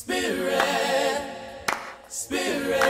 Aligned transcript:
Spirit, 0.00 1.20
Spirit. 2.08 2.80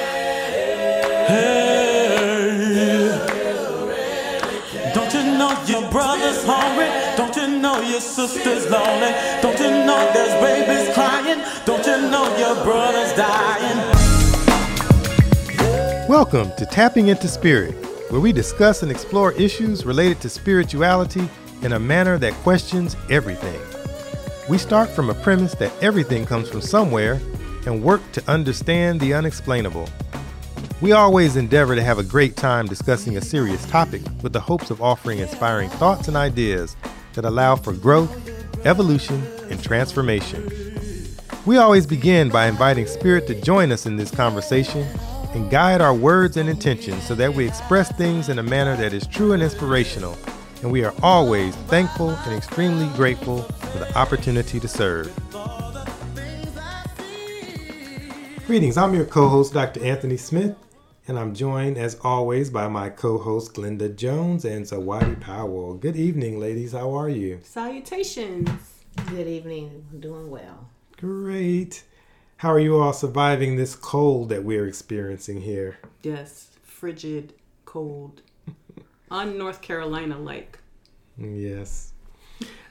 Don't 4.94 5.12
you 5.12 5.22
know 5.36 5.60
your 5.66 5.90
brother's 5.90 6.44
hungry? 6.44 6.86
Don't 7.16 7.34
you 7.34 7.58
know 7.58 7.80
your 7.80 8.00
sister's 8.00 8.70
lonely? 8.70 9.12
Don't 9.42 9.58
you 9.58 9.70
know 9.84 10.08
there's 10.14 10.40
babies 10.40 10.94
crying? 10.94 11.42
Don't 11.66 11.84
you 11.84 12.08
know 12.12 12.28
your 12.38 12.54
brother's 12.62 13.12
dying? 13.14 13.78
Welcome 16.08 16.52
to 16.58 16.64
Tapping 16.64 17.08
into 17.08 17.26
Spirit, 17.26 17.74
where 18.12 18.20
we 18.20 18.32
discuss 18.32 18.84
and 18.84 18.90
explore 18.92 19.32
issues 19.32 19.84
related 19.84 20.20
to 20.20 20.28
spirituality 20.28 21.28
in 21.62 21.72
a 21.72 21.78
manner 21.80 22.18
that 22.18 22.34
questions 22.34 22.94
everything. 23.10 23.60
We 24.50 24.58
start 24.58 24.90
from 24.90 25.10
a 25.10 25.14
premise 25.14 25.54
that 25.54 25.72
everything 25.80 26.26
comes 26.26 26.48
from 26.48 26.60
somewhere 26.60 27.20
and 27.66 27.84
work 27.84 28.00
to 28.10 28.28
understand 28.28 28.98
the 28.98 29.14
unexplainable. 29.14 29.88
We 30.80 30.90
always 30.90 31.36
endeavor 31.36 31.76
to 31.76 31.82
have 31.84 32.00
a 32.00 32.02
great 32.02 32.34
time 32.34 32.66
discussing 32.66 33.16
a 33.16 33.20
serious 33.20 33.64
topic 33.66 34.02
with 34.24 34.32
the 34.32 34.40
hopes 34.40 34.72
of 34.72 34.82
offering 34.82 35.20
inspiring 35.20 35.70
thoughts 35.70 36.08
and 36.08 36.16
ideas 36.16 36.74
that 37.12 37.24
allow 37.24 37.54
for 37.54 37.72
growth, 37.72 38.10
evolution, 38.66 39.22
and 39.50 39.62
transformation. 39.62 40.50
We 41.46 41.58
always 41.58 41.86
begin 41.86 42.28
by 42.28 42.48
inviting 42.48 42.88
Spirit 42.88 43.28
to 43.28 43.40
join 43.40 43.70
us 43.70 43.86
in 43.86 43.94
this 43.94 44.10
conversation 44.10 44.84
and 45.32 45.48
guide 45.48 45.80
our 45.80 45.94
words 45.94 46.36
and 46.36 46.48
intentions 46.48 47.06
so 47.06 47.14
that 47.14 47.32
we 47.32 47.46
express 47.46 47.92
things 47.92 48.28
in 48.28 48.40
a 48.40 48.42
manner 48.42 48.76
that 48.78 48.92
is 48.92 49.06
true 49.06 49.30
and 49.30 49.44
inspirational. 49.44 50.18
And 50.62 50.70
we 50.70 50.84
are 50.84 50.94
always 51.02 51.56
thankful 51.56 52.10
and 52.10 52.34
extremely 52.34 52.86
grateful 52.94 53.42
for 53.42 53.78
the 53.78 53.96
opportunity 53.96 54.60
to 54.60 54.68
serve. 54.68 55.10
Greetings, 58.46 58.76
I'm 58.76 58.94
your 58.94 59.06
co 59.06 59.28
host, 59.28 59.54
Dr. 59.54 59.82
Anthony 59.82 60.18
Smith, 60.18 60.56
and 61.08 61.18
I'm 61.18 61.34
joined 61.34 61.78
as 61.78 61.96
always 62.02 62.50
by 62.50 62.68
my 62.68 62.90
co 62.90 63.16
host, 63.16 63.54
Glenda 63.54 63.94
Jones 63.94 64.44
and 64.44 64.66
Zawadi 64.66 65.18
Powell. 65.20 65.74
Good 65.74 65.96
evening, 65.96 66.38
ladies. 66.38 66.72
How 66.72 66.92
are 66.94 67.08
you? 67.08 67.40
Salutations. 67.42 68.50
Good 69.08 69.28
evening. 69.28 69.86
I'm 69.92 70.00
doing 70.00 70.30
well. 70.30 70.68
Great. 70.98 71.84
How 72.36 72.52
are 72.52 72.60
you 72.60 72.76
all 72.78 72.92
surviving 72.92 73.56
this 73.56 73.74
cold 73.74 74.28
that 74.28 74.44
we're 74.44 74.66
experiencing 74.66 75.40
here? 75.42 75.78
Yes, 76.02 76.48
frigid, 76.62 77.34
cold, 77.64 78.22
un 79.10 79.36
North 79.38 79.60
Carolina 79.62 80.18
like. 80.18 80.58
Yes. 81.18 81.92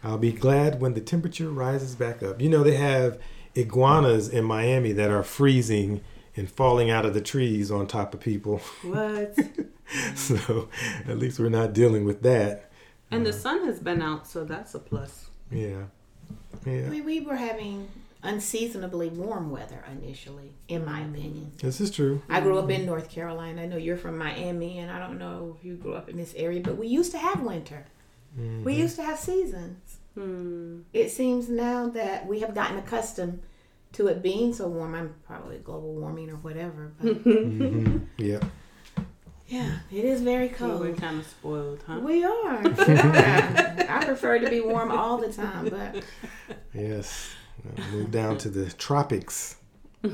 I'll 0.04 0.18
be 0.18 0.32
glad 0.32 0.80
when 0.82 0.94
the 0.94 1.02
temperature 1.02 1.50
rises 1.50 1.96
back 1.96 2.24
up. 2.24 2.42
You 2.42 2.50
know, 2.50 2.64
they 2.64 2.76
have 2.78 3.20
iguanas 3.56 4.30
in 4.30 4.46
Miami 4.46 4.92
that 4.94 5.12
are 5.12 5.24
freezing 5.24 6.02
and 6.36 6.50
falling 6.50 6.90
out 6.90 7.06
of 7.06 7.14
the 7.14 7.22
trees 7.22 7.70
on 7.70 7.86
top 7.88 8.14
of 8.14 8.20
people. 8.22 8.60
What? 8.84 9.36
so 10.16 10.70
at 11.08 11.18
least 11.20 11.40
we're 11.40 11.50
not 11.50 11.74
dealing 11.74 12.06
with 12.06 12.22
that. 12.24 12.72
and 13.12 13.26
the 13.26 13.32
uh, 13.32 13.34
sun 13.34 13.66
has 13.66 13.80
been 13.80 14.02
out, 14.02 14.28
so 14.28 14.44
that's 14.46 14.74
a 14.74 14.80
plus. 14.80 15.30
Yeah. 15.52 15.84
I 16.66 16.70
Yeah. 16.70 16.90
mean, 16.90 17.04
we 17.06 17.20
were 17.22 17.36
having 17.36 17.90
unseasonably 18.22 19.10
warm 19.10 19.50
weather 19.50 19.84
initially, 19.92 20.54
in 20.68 20.86
my 20.86 21.02
mm. 21.02 21.12
opinion. 21.12 21.52
This 21.62 21.80
is 21.80 21.92
true. 21.92 22.22
I 22.30 22.42
grew 22.42 22.60
up 22.60 22.70
in 22.70 22.86
North 22.86 23.10
Carolina. 23.10 23.64
I 23.64 23.66
know 23.66 23.78
you're 23.78 23.98
from 23.98 24.18
Miami, 24.18 24.80
and 24.80 24.92
I 24.92 25.00
don't 25.00 25.18
know 25.18 25.56
if 25.58 25.66
you 25.66 25.76
grew 25.76 25.94
up 25.94 26.10
in 26.10 26.18
this 26.18 26.34
area, 26.36 26.62
but 26.62 26.78
we 26.78 26.88
used 26.88 27.12
to 27.14 27.18
have 27.18 27.42
winter. 27.42 27.86
We 28.38 28.44
mm-hmm. 28.44 28.70
used 28.70 28.96
to 28.98 29.04
have 29.04 29.20
seasons. 29.20 29.98
Hmm. 30.16 30.82
It 30.94 31.10
seems 31.10 31.50
now 31.50 31.90
that 31.90 32.28
we 32.28 32.42
have 32.42 32.54
gotten 32.54 32.78
accustomed 32.78 33.42
to 33.94 34.08
it 34.08 34.22
being 34.22 34.54
so 34.54 34.68
warm. 34.68 34.96
I'm 34.96 35.16
probably 35.26 35.58
global 35.58 35.94
warming 35.96 36.30
or 36.30 36.36
whatever, 36.36 36.92
but 37.00 37.24
mm-hmm. 37.24 37.98
Yeah. 38.18 38.40
yeah, 39.48 39.80
it 39.92 40.06
is 40.06 40.22
very 40.22 40.50
cold. 40.50 40.82
We 40.82 40.88
cold. 40.88 40.90
were 40.90 41.02
kind 41.02 41.20
of 41.20 41.28
spoiled, 41.28 41.84
huh? 41.88 42.00
We 42.02 42.24
are. 42.24 42.62
I 42.66 44.04
prefer 44.06 44.40
to 44.40 44.50
be 44.50 44.62
warm 44.62 44.92
all 44.92 45.18
the 45.18 45.32
time, 45.32 45.70
but 45.70 46.04
Yes. 46.74 47.32
Now 47.64 47.88
Move 47.92 48.12
down 48.12 48.38
to 48.40 48.50
the 48.50 48.70
tropics. 48.72 49.58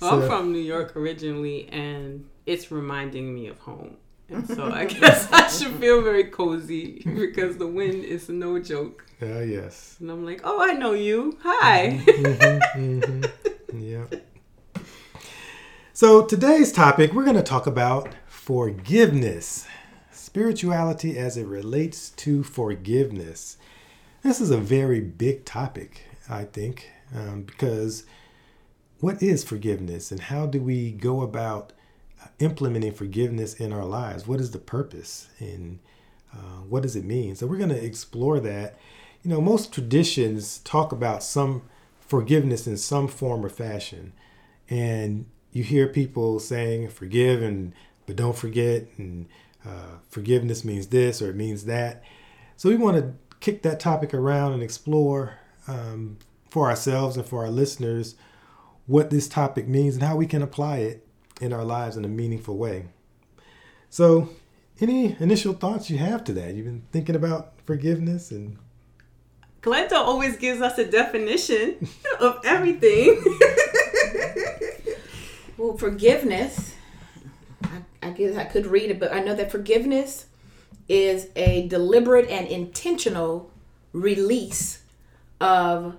Well, 0.00 0.10
So- 0.10 0.22
I'm 0.22 0.28
from 0.28 0.52
New 0.52 0.60
York 0.60 0.94
originally, 0.96 1.68
and 1.70 2.24
it's 2.46 2.70
reminding 2.70 3.34
me 3.34 3.48
of 3.48 3.58
home. 3.58 3.96
And 4.28 4.46
so 4.46 4.70
I 4.70 4.84
guess 5.00 5.26
I 5.32 5.48
should 5.48 5.74
feel 5.80 6.02
very 6.02 6.24
cozy 6.24 7.02
because 7.04 7.56
the 7.56 7.66
wind 7.66 8.04
is 8.04 8.28
no 8.28 8.60
joke. 8.60 9.04
Ah, 9.20 9.40
yes. 9.40 9.96
And 9.98 10.08
I'm 10.08 10.24
like, 10.24 10.42
oh, 10.44 10.62
I 10.62 10.74
know 10.74 10.92
you. 10.92 11.36
Hi. 11.42 12.00
Mm-hmm, 12.06 12.80
mm-hmm, 12.80 13.20
mm-hmm. 13.24 13.80
Yeah. 13.80 14.04
So 15.92 16.24
today's 16.24 16.70
topic, 16.70 17.12
we're 17.12 17.24
going 17.24 17.36
to 17.36 17.42
talk 17.42 17.66
about 17.66 18.14
forgiveness, 18.26 19.66
spirituality 20.12 21.18
as 21.18 21.36
it 21.36 21.46
relates 21.46 22.10
to 22.10 22.44
forgiveness. 22.44 23.56
This 24.22 24.40
is 24.40 24.50
a 24.50 24.58
very 24.58 25.00
big 25.00 25.44
topic, 25.44 26.04
I 26.28 26.44
think, 26.44 26.90
um, 27.14 27.42
because 27.42 28.04
what 29.00 29.22
is 29.22 29.44
forgiveness 29.44 30.10
and 30.10 30.20
how 30.20 30.46
do 30.46 30.60
we 30.60 30.90
go 30.90 31.22
about 31.22 31.72
uh, 32.22 32.26
implementing 32.38 32.92
forgiveness 32.92 33.54
in 33.54 33.72
our 33.72 33.84
lives? 33.84 34.26
What 34.26 34.40
is 34.40 34.50
the 34.50 34.58
purpose 34.58 35.28
and 35.38 35.78
uh, 36.32 36.62
what 36.68 36.82
does 36.82 36.96
it 36.96 37.04
mean? 37.04 37.36
So 37.36 37.46
we're 37.46 37.56
going 37.58 37.68
to 37.70 37.84
explore 37.84 38.40
that. 38.40 38.78
You 39.22 39.30
know, 39.30 39.40
most 39.40 39.72
traditions 39.72 40.58
talk 40.58 40.92
about 40.92 41.22
some 41.22 41.62
forgiveness 42.00 42.66
in 42.66 42.76
some 42.76 43.08
form 43.08 43.44
or 43.44 43.48
fashion, 43.48 44.12
and 44.68 45.26
you 45.52 45.62
hear 45.62 45.88
people 45.88 46.38
saying 46.38 46.90
forgive 46.90 47.42
and 47.42 47.72
but 48.06 48.16
don't 48.16 48.36
forget, 48.36 48.86
and 48.96 49.26
uh, 49.66 49.98
forgiveness 50.08 50.64
means 50.64 50.86
this 50.86 51.20
or 51.20 51.30
it 51.30 51.36
means 51.36 51.64
that. 51.64 52.02
So 52.56 52.68
we 52.68 52.76
want 52.76 52.96
to 52.96 53.14
kick 53.40 53.62
that 53.62 53.80
topic 53.80 54.14
around 54.14 54.52
and 54.54 54.62
explore 54.62 55.38
um, 55.68 56.18
for 56.50 56.68
ourselves 56.68 57.16
and 57.16 57.26
for 57.26 57.44
our 57.44 57.50
listeners 57.50 58.16
what 58.86 59.10
this 59.10 59.28
topic 59.28 59.68
means 59.68 59.94
and 59.94 60.02
how 60.02 60.16
we 60.16 60.26
can 60.26 60.42
apply 60.42 60.78
it 60.78 61.06
in 61.40 61.52
our 61.52 61.64
lives 61.64 61.96
in 61.96 62.04
a 62.04 62.08
meaningful 62.08 62.56
way. 62.56 62.86
So, 63.90 64.30
any 64.80 65.16
initial 65.20 65.52
thoughts 65.52 65.90
you 65.90 65.98
have 65.98 66.24
to 66.24 66.32
that? 66.34 66.54
You've 66.54 66.66
been 66.66 66.84
thinking 66.92 67.14
about 67.14 67.52
forgiveness 67.66 68.30
and 68.30 68.56
Glenda 69.60 69.92
always 69.92 70.36
gives 70.36 70.60
us 70.60 70.78
a 70.78 70.84
definition 70.84 71.88
of 72.20 72.40
everything. 72.44 73.22
Well, 75.58 75.76
forgiveness, 75.76 76.76
I, 77.64 77.82
I 78.00 78.10
guess 78.10 78.36
I 78.36 78.44
could 78.44 78.68
read 78.68 78.92
it, 78.92 79.00
but 79.00 79.12
I 79.12 79.18
know 79.18 79.34
that 79.34 79.50
forgiveness 79.50 80.26
is 80.88 81.30
a 81.34 81.66
deliberate 81.66 82.30
and 82.30 82.46
intentional 82.46 83.50
release 83.92 84.84
of 85.40 85.96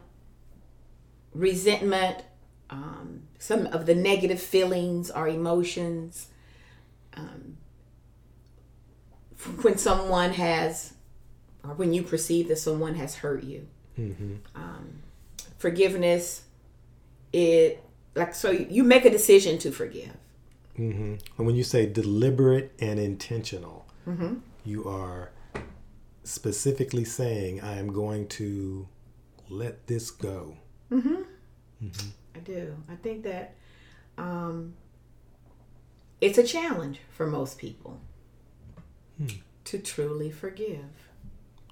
resentment, 1.33 2.23
um, 2.69 3.21
some 3.37 3.67
of 3.67 3.85
the 3.85 3.95
negative 3.95 4.41
feelings 4.41 5.09
or 5.11 5.27
emotions. 5.27 6.27
Um, 7.15 7.57
when 9.61 9.77
someone 9.77 10.33
has, 10.33 10.93
or 11.63 11.73
when 11.75 11.93
you 11.93 12.03
perceive 12.03 12.47
that 12.49 12.57
someone 12.57 12.95
has 12.95 13.15
hurt 13.15 13.43
you. 13.43 13.67
Um, 14.55 15.01
forgiveness, 15.57 16.43
it 17.33 17.83
like 18.15 18.33
so 18.33 18.49
you 18.49 18.83
make 18.83 19.03
a 19.05 19.09
decision 19.09 19.57
to 19.59 19.71
forgive. 19.71 20.15
hmm 20.75 21.15
And 21.37 21.47
when 21.47 21.55
you 21.55 21.63
say 21.63 21.85
deliberate 21.85 22.71
and 22.79 22.99
intentional, 22.99 23.85
you 24.65 24.87
are 24.87 25.31
specifically 26.23 27.03
saying, 27.05 27.61
I 27.61 27.77
am 27.77 27.91
going 27.91 28.27
to 28.29 28.87
let 29.49 29.87
this 29.87 30.11
go. 30.11 30.57
Mm-hmm. 30.91 31.21
I 32.35 32.39
do. 32.39 32.75
I 32.89 32.95
think 32.95 33.23
that 33.23 33.55
um, 34.17 34.73
it's 36.21 36.37
a 36.37 36.43
challenge 36.43 36.99
for 37.11 37.27
most 37.27 37.57
people 37.57 37.99
to 39.65 39.79
truly 39.79 40.31
forgive. 40.31 40.85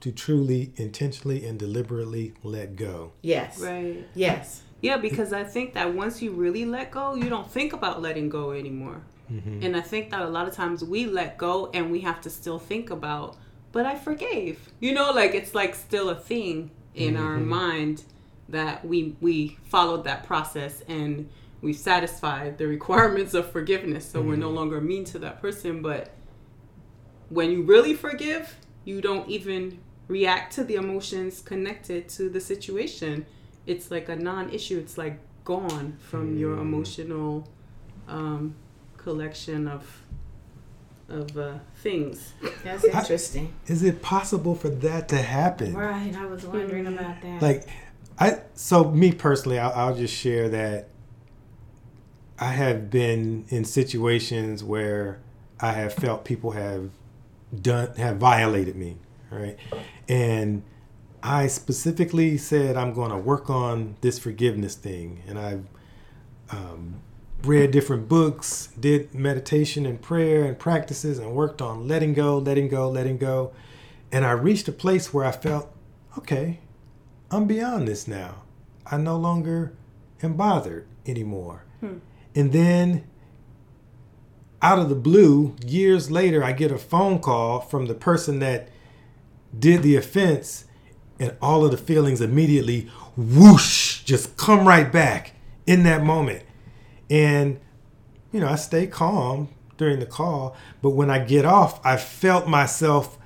To 0.01 0.11
truly, 0.11 0.73
intentionally, 0.75 1.45
and 1.45 1.57
deliberately 1.57 2.33
let 2.43 2.75
go. 2.75 3.13
Yes. 3.21 3.59
right. 3.59 4.05
Yes. 4.13 4.61
Yeah, 4.81 4.97
because 4.97 5.33
I 5.33 5.43
think 5.43 5.73
that 5.73 5.93
once 5.93 6.21
you 6.21 6.31
really 6.31 6.65
let 6.65 6.91
go, 6.91 7.15
you 7.15 7.29
don't 7.29 7.49
think 7.49 7.73
about 7.73 8.01
letting 8.01 8.29
go 8.29 8.51
anymore. 8.51 9.01
And 9.29 9.75
I 9.75 9.81
think 9.81 10.11
that 10.11 10.21
a 10.21 10.29
lot 10.29 10.47
of 10.47 10.53
times 10.53 10.85
we 10.85 11.05
let 11.05 11.37
go 11.37 11.69
and 11.73 11.91
we 11.91 11.99
have 11.99 12.21
to 12.21 12.29
still 12.29 12.59
think 12.59 12.91
about, 12.91 13.35
but 13.73 13.85
I 13.85 13.95
forgave. 13.95 14.69
You 14.79 14.93
know, 14.93 15.11
like 15.11 15.35
it's 15.35 15.53
like 15.53 15.75
still 15.75 16.09
a 16.09 16.15
thing 16.15 16.71
in 16.97 17.17
our 17.17 17.37
mm-hmm. 17.37 17.49
mind 17.49 18.03
that 18.49 18.85
we 18.85 19.15
we 19.21 19.57
followed 19.65 20.03
that 20.05 20.25
process 20.25 20.81
and 20.87 21.29
we've 21.61 21.77
satisfied 21.77 22.57
the 22.57 22.67
requirements 22.67 23.33
of 23.33 23.51
forgiveness. 23.51 24.09
So 24.09 24.21
we're 24.21 24.35
no 24.35 24.47
mm-hmm. 24.47 24.55
longer 24.55 24.81
mean 24.81 25.05
to 25.05 25.19
that 25.19 25.41
person, 25.41 25.81
but 25.81 26.09
when 27.29 27.51
you 27.51 27.63
really 27.63 27.93
forgive, 27.93 28.57
you 28.85 29.01
don't 29.01 29.27
even 29.29 29.79
react 30.07 30.53
to 30.53 30.63
the 30.63 30.75
emotions 30.75 31.41
connected 31.41 32.07
to 32.09 32.29
the 32.29 32.39
situation. 32.39 33.25
It's 33.65 33.91
like 33.91 34.07
a 34.09 34.15
non 34.15 34.49
issue. 34.51 34.77
It's 34.77 34.97
like 34.97 35.19
gone 35.43 35.97
from 35.99 36.37
your 36.37 36.57
mm. 36.57 36.61
emotional 36.61 37.47
um, 38.07 38.55
collection 38.97 39.67
of 39.67 40.03
of 41.09 41.37
uh, 41.37 41.53
things. 41.77 42.33
That's 42.63 42.83
interesting. 42.83 43.53
Is 43.67 43.83
it 43.83 44.01
possible 44.01 44.55
for 44.55 44.69
that 44.69 45.09
to 45.09 45.17
happen? 45.17 45.73
right. 45.73 46.15
I 46.15 46.25
was 46.25 46.45
wondering 46.45 46.87
about 46.87 47.21
that. 47.21 47.41
Like, 47.41 47.67
I 48.19 48.41
so 48.55 48.91
me 48.91 49.11
personally, 49.11 49.59
I'll, 49.59 49.71
I'll 49.73 49.95
just 49.95 50.13
share 50.13 50.49
that 50.49 50.89
I 52.39 52.51
have 52.51 52.89
been 52.89 53.45
in 53.49 53.65
situations 53.65 54.63
where 54.63 55.19
I 55.59 55.71
have 55.71 55.93
felt 55.93 56.25
people 56.25 56.51
have 56.51 56.91
done 57.61 57.93
have 57.95 58.17
violated 58.17 58.75
me, 58.75 58.97
right? 59.31 59.57
And 60.07 60.63
I 61.23 61.47
specifically 61.47 62.37
said 62.37 62.77
I'm 62.77 62.93
going 62.93 63.11
to 63.11 63.17
work 63.17 63.49
on 63.49 63.95
this 64.01 64.19
forgiveness 64.19 64.75
thing, 64.75 65.23
and 65.27 65.39
I've 65.39 65.65
um, 66.51 67.01
read 67.43 67.71
different 67.71 68.07
books, 68.07 68.69
did 68.79 69.13
meditation 69.13 69.85
and 69.85 70.01
prayer 70.01 70.43
and 70.45 70.57
practices, 70.57 71.19
and 71.19 71.33
worked 71.33 71.61
on 71.61 71.87
letting 71.87 72.13
go, 72.13 72.37
letting 72.37 72.67
go, 72.67 72.89
letting 72.89 73.17
go. 73.17 73.53
And 74.11 74.25
I 74.25 74.31
reached 74.31 74.67
a 74.67 74.71
place 74.71 75.13
where 75.13 75.25
I 75.25 75.31
felt, 75.31 75.71
okay, 76.17 76.59
I'm 77.29 77.45
beyond 77.45 77.87
this 77.87 78.07
now. 78.07 78.43
I 78.85 78.97
no 78.97 79.17
longer 79.17 79.73
am 80.23 80.33
bothered 80.33 80.87
anymore. 81.05 81.63
Hmm. 81.79 81.97
And 82.35 82.51
then 82.51 83.03
out 84.61 84.79
of 84.79 84.89
the 84.89 84.95
blue, 84.95 85.55
years 85.65 86.09
later, 86.09 86.43
I 86.43 86.51
get 86.51 86.71
a 86.71 86.77
phone 86.77 87.19
call 87.19 87.59
from 87.59 87.85
the 87.85 87.93
person 87.93 88.39
that 88.39 88.69
did 89.57 89.83
the 89.83 89.95
offense, 89.95 90.65
and 91.19 91.35
all 91.41 91.65
of 91.65 91.71
the 91.71 91.77
feelings 91.77 92.21
immediately 92.21 92.89
whoosh 93.15 94.03
just 94.03 94.37
come 94.37 94.67
right 94.67 94.91
back 94.91 95.33
in 95.65 95.83
that 95.83 96.03
moment. 96.03 96.43
And, 97.09 97.59
you 98.31 98.39
know, 98.39 98.47
I 98.47 98.55
stay 98.55 98.87
calm 98.87 99.49
during 99.77 99.99
the 99.99 100.05
call, 100.05 100.55
but 100.81 100.91
when 100.91 101.09
I 101.09 101.19
get 101.19 101.45
off, 101.45 101.83
I 101.85 101.97
felt 101.97 102.47
myself 102.47 103.17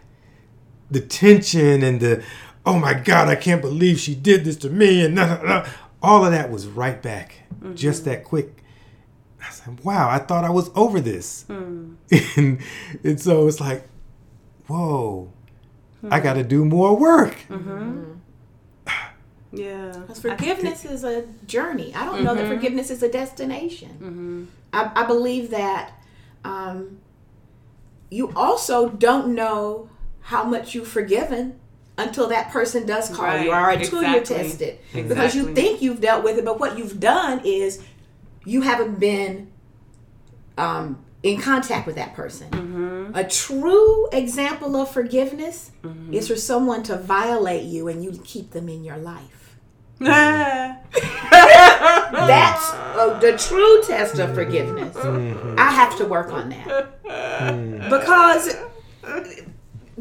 the 0.89 0.99
tension 0.99 1.81
and 1.81 1.99
the, 1.99 2.23
oh 2.65 2.77
my 2.77 2.93
God, 2.93 3.27
I 3.27 3.35
can't 3.35 3.61
believe 3.61 3.99
she 3.99 4.13
did 4.13 4.43
this 4.43 4.57
to 4.57 4.69
me. 4.69 5.03
And 5.05 5.15
nah, 5.15 5.37
nah, 5.37 5.43
nah. 5.43 5.65
all 6.01 6.25
of 6.25 6.31
that 6.31 6.51
was 6.51 6.67
right 6.67 7.01
back, 7.01 7.35
mm-hmm. 7.55 7.75
just 7.75 8.05
that 8.05 8.23
quick. 8.23 8.63
I 9.41 9.49
said, 9.49 9.83
wow, 9.83 10.09
I 10.09 10.19
thought 10.19 10.43
I 10.43 10.51
was 10.51 10.69
over 10.75 10.99
this. 10.99 11.45
Mm. 11.49 11.95
and, 12.37 12.61
and 13.03 13.19
so 13.19 13.47
it's 13.47 13.59
like, 13.59 13.87
whoa, 14.67 15.33
I 16.09 16.17
hmm. 16.17 16.23
got 16.23 16.33
to 16.33 16.43
do 16.43 16.63
more 16.63 16.95
work. 16.95 17.37
Mm-hmm. 17.49 17.69
Mm-hmm. 17.69 18.13
Yeah. 19.51 19.91
Because 19.99 20.21
forgiveness 20.21 20.85
is 20.85 21.03
a 21.03 21.25
journey. 21.45 21.93
I 21.93 22.05
don't 22.05 22.23
know 22.23 22.35
that 22.35 22.47
forgiveness 22.47 22.89
is 22.89 23.03
a 23.03 23.09
destination. 23.09 24.49
I, 24.73 24.91
I 24.95 25.05
believe 25.05 25.49
that 25.51 25.91
um, 26.43 26.99
you 28.09 28.31
also 28.35 28.89
don't 28.89 29.35
know 29.35 29.89
how 30.21 30.43
much 30.43 30.73
you've 30.75 30.87
forgiven 30.87 31.59
until 31.97 32.27
that 32.29 32.51
person 32.51 32.85
does 32.85 33.09
call 33.09 33.37
you 33.37 33.51
or 33.51 33.69
until 33.69 34.01
you're 34.01 34.19
exactly. 34.19 34.49
tested. 34.49 34.79
Because 34.93 35.35
you 35.35 35.53
think 35.53 35.81
you've 35.81 36.01
dealt 36.01 36.23
with 36.23 36.37
it, 36.37 36.45
but 36.45 36.59
what 36.59 36.77
you've 36.77 36.99
done 36.99 37.41
is 37.43 37.83
you 38.45 38.61
haven't 38.61 38.99
been 38.99 39.51
um, 40.57 41.03
in 41.23 41.39
contact 41.39 41.85
with 41.85 41.95
that 41.95 42.13
person. 42.13 42.49
Mm-hmm. 42.49 43.15
A 43.15 43.27
true 43.27 44.07
example 44.11 44.75
of 44.77 44.89
forgiveness 44.89 45.71
is 46.11 46.27
for 46.27 46.35
someone 46.35 46.83
to 46.83 46.97
violate 46.97 47.63
you 47.63 47.87
and 47.87 48.03
you 48.03 48.19
keep 48.23 48.51
them 48.51 48.69
in 48.69 48.83
your 48.83 48.97
life. 48.97 49.40
That's 51.31 52.73
uh, 52.73 53.19
the 53.19 53.37
true 53.37 53.83
test 53.83 54.19
of 54.19 54.33
forgiveness. 54.33 54.95
I 54.97 55.71
have 55.71 55.95
to 55.97 56.05
work 56.05 56.31
on 56.31 56.49
that 56.49 57.89
because 57.89 58.55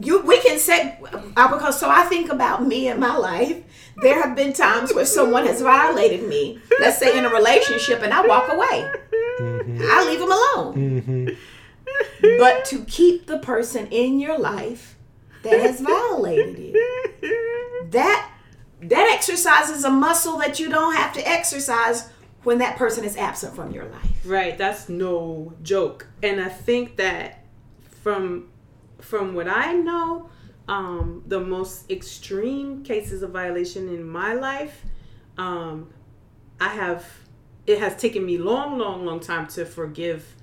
you 0.00 0.20
we 0.22 0.40
can 0.40 0.58
say 0.58 0.98
uh, 1.36 1.52
because 1.52 1.78
so 1.78 1.90
I 1.90 2.04
think 2.04 2.30
about 2.32 2.66
me 2.66 2.88
and 2.88 2.98
my 2.98 3.16
life. 3.16 3.62
There 4.02 4.22
have 4.22 4.34
been 4.34 4.54
times 4.54 4.94
where 4.94 5.04
someone 5.04 5.46
has 5.46 5.60
violated 5.60 6.26
me. 6.26 6.58
Let's 6.78 6.98
say 6.98 7.18
in 7.18 7.26
a 7.26 7.28
relationship, 7.28 8.02
and 8.02 8.14
I 8.14 8.26
walk 8.26 8.48
away. 8.50 8.90
I 9.82 10.06
leave 10.08 10.20
them 10.20 10.32
alone. 10.32 11.36
But 12.38 12.64
to 12.66 12.84
keep 12.84 13.26
the 13.26 13.38
person 13.38 13.88
in 13.88 14.18
your 14.18 14.38
life 14.38 14.96
that 15.42 15.60
has 15.60 15.80
violated 15.80 16.58
you, 16.58 17.90
that 17.90 18.30
that 18.82 19.12
exercises 19.14 19.84
a 19.84 19.90
muscle 19.90 20.38
that 20.38 20.58
you 20.58 20.68
don't 20.68 20.94
have 20.94 21.12
to 21.14 21.28
exercise 21.28 22.08
when 22.42 22.58
that 22.58 22.76
person 22.76 23.04
is 23.04 23.16
absent 23.16 23.54
from 23.54 23.70
your 23.72 23.84
life. 23.86 24.08
Right, 24.24 24.56
that's 24.56 24.88
no 24.88 25.52
joke. 25.62 26.06
And 26.22 26.40
I 26.40 26.48
think 26.48 26.96
that 26.96 27.44
from 28.02 28.48
from 29.00 29.34
what 29.34 29.48
I 29.48 29.72
know, 29.72 30.28
um, 30.68 31.22
the 31.26 31.40
most 31.40 31.90
extreme 31.90 32.82
cases 32.82 33.22
of 33.22 33.30
violation 33.30 33.88
in 33.88 34.06
my 34.06 34.34
life, 34.34 34.82
um, 35.38 35.90
I 36.60 36.68
have 36.68 37.06
it 37.66 37.78
has 37.78 37.96
taken 37.96 38.24
me 38.24 38.38
long, 38.38 38.78
long, 38.78 39.04
long 39.04 39.20
time 39.20 39.46
to 39.48 39.64
forgive 39.64 40.34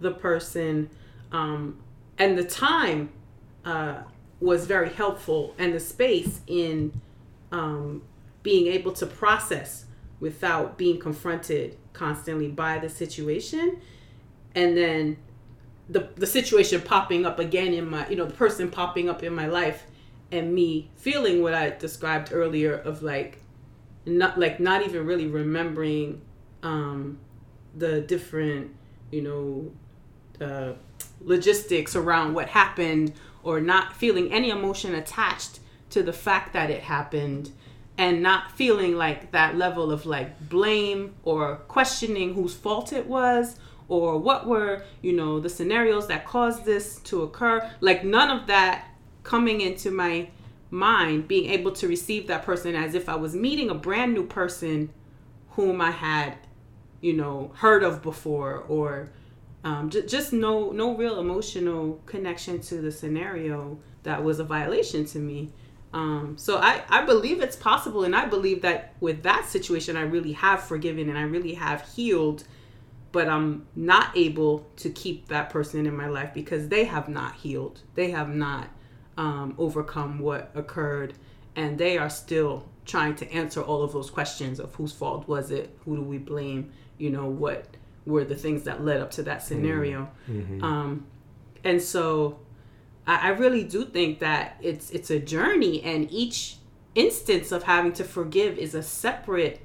the 0.00 0.12
person, 0.12 0.90
um, 1.32 1.78
and 2.18 2.36
the 2.36 2.44
time 2.44 3.10
uh, 3.64 4.02
was 4.40 4.66
very 4.66 4.90
helpful, 4.90 5.54
and 5.58 5.72
the 5.72 5.80
space 5.80 6.42
in 6.46 7.00
um, 7.56 8.02
being 8.42 8.66
able 8.66 8.92
to 8.92 9.06
process 9.06 9.86
without 10.20 10.76
being 10.76 11.00
confronted 11.00 11.76
constantly 11.94 12.48
by 12.48 12.78
the 12.78 12.88
situation. 12.88 13.80
And 14.54 14.76
then 14.76 15.16
the 15.88 16.08
the 16.16 16.26
situation 16.26 16.82
popping 16.82 17.24
up 17.24 17.38
again 17.38 17.72
in 17.72 17.88
my 17.88 18.06
you 18.08 18.16
know 18.16 18.26
the 18.26 18.34
person 18.34 18.70
popping 18.70 19.08
up 19.08 19.22
in 19.22 19.34
my 19.34 19.46
life 19.46 19.84
and 20.32 20.52
me 20.52 20.90
feeling 20.96 21.42
what 21.42 21.54
I 21.54 21.70
described 21.70 22.30
earlier 22.32 22.74
of 22.74 23.02
like 23.02 23.38
not 24.04 24.38
like 24.38 24.58
not 24.58 24.84
even 24.84 25.06
really 25.06 25.28
remembering 25.28 26.20
um 26.62 27.18
the 27.76 28.00
different 28.00 28.74
you 29.12 29.22
know 29.22 30.44
uh 30.44 30.72
logistics 31.20 31.94
around 31.94 32.34
what 32.34 32.48
happened 32.48 33.12
or 33.44 33.60
not 33.60 33.94
feeling 33.94 34.32
any 34.32 34.50
emotion 34.50 34.94
attached 34.94 35.60
to 35.96 36.02
the 36.02 36.12
fact 36.12 36.52
that 36.52 36.68
it 36.68 36.82
happened 36.82 37.50
and 37.96 38.22
not 38.22 38.52
feeling 38.52 38.94
like 38.94 39.32
that 39.32 39.56
level 39.56 39.90
of 39.90 40.04
like 40.04 40.50
blame 40.50 41.14
or 41.22 41.56
questioning 41.68 42.34
whose 42.34 42.54
fault 42.54 42.92
it 42.92 43.06
was 43.06 43.56
or 43.88 44.18
what 44.18 44.46
were 44.46 44.82
you 45.00 45.14
know 45.14 45.40
the 45.40 45.48
scenarios 45.48 46.06
that 46.06 46.26
caused 46.26 46.66
this 46.66 46.96
to 47.00 47.22
occur. 47.22 47.66
Like 47.80 48.04
none 48.04 48.30
of 48.30 48.46
that 48.48 48.88
coming 49.22 49.62
into 49.62 49.90
my 49.90 50.28
mind 50.70 51.26
being 51.28 51.48
able 51.50 51.72
to 51.72 51.88
receive 51.88 52.26
that 52.26 52.42
person 52.42 52.74
as 52.74 52.94
if 52.94 53.08
i 53.08 53.14
was 53.14 53.36
meeting 53.36 53.70
a 53.70 53.74
brand 53.74 54.12
new 54.12 54.26
person 54.26 54.90
whom 55.50 55.80
i 55.80 55.92
had 55.92 56.34
you 57.00 57.12
know 57.12 57.52
heard 57.54 57.84
of 57.84 58.02
before 58.02 58.64
or 58.68 59.08
um, 59.62 59.88
j- 59.88 60.04
just 60.04 60.32
no 60.32 60.72
no 60.72 60.96
real 60.96 61.20
emotional 61.20 62.00
connection 62.04 62.60
to 62.60 62.80
the 62.80 62.90
scenario 62.90 63.78
that 64.02 64.22
was 64.22 64.40
a 64.40 64.44
violation 64.44 65.04
to 65.04 65.18
me 65.18 65.52
um, 65.96 66.34
so 66.36 66.58
I, 66.58 66.82
I 66.88 67.04
believe 67.04 67.40
it's 67.40 67.56
possible 67.56 68.04
and 68.04 68.14
i 68.14 68.26
believe 68.26 68.62
that 68.62 68.94
with 69.00 69.22
that 69.22 69.46
situation 69.46 69.96
i 69.96 70.02
really 70.02 70.32
have 70.32 70.62
forgiven 70.62 71.08
and 71.08 71.18
i 71.18 71.22
really 71.22 71.54
have 71.54 71.88
healed 71.94 72.44
but 73.12 73.28
i'm 73.28 73.66
not 73.74 74.14
able 74.14 74.66
to 74.76 74.90
keep 74.90 75.28
that 75.28 75.48
person 75.48 75.86
in 75.86 75.96
my 75.96 76.06
life 76.08 76.34
because 76.34 76.68
they 76.68 76.84
have 76.84 77.08
not 77.08 77.34
healed. 77.34 77.80
They 77.94 78.10
have 78.10 78.28
not 78.28 78.68
um, 79.16 79.54
overcome 79.56 80.18
what 80.18 80.50
occurred 80.54 81.14
and 81.54 81.78
they 81.78 81.96
are 81.96 82.10
still 82.10 82.68
trying 82.84 83.14
to 83.16 83.32
answer 83.32 83.62
all 83.62 83.82
of 83.82 83.92
those 83.92 84.10
questions 84.10 84.60
of 84.60 84.74
whose 84.74 84.92
fault 84.92 85.26
was 85.26 85.50
it? 85.50 85.76
Who 85.84 85.96
do 85.96 86.02
we 86.02 86.18
blame? 86.18 86.72
You 86.98 87.10
know 87.10 87.24
what 87.26 87.66
were 88.04 88.24
the 88.24 88.36
things 88.36 88.64
that 88.64 88.84
led 88.84 89.00
up 89.00 89.10
to 89.12 89.22
that 89.22 89.42
scenario? 89.42 90.10
Um, 90.62 91.06
and 91.64 91.80
so 91.80 92.38
I, 93.06 93.16
I 93.16 93.28
really 93.30 93.64
do 93.64 93.84
think 93.84 94.18
that 94.20 94.56
it's 94.60 94.90
it's 94.90 95.10
a 95.10 95.18
journey 95.18 95.82
and 95.82 96.10
each 96.10 96.56
instance 96.94 97.52
of 97.52 97.62
having 97.62 97.92
to 97.92 98.04
forgive 98.04 98.58
is 98.58 98.74
a 98.74 98.82
separate 98.82 99.60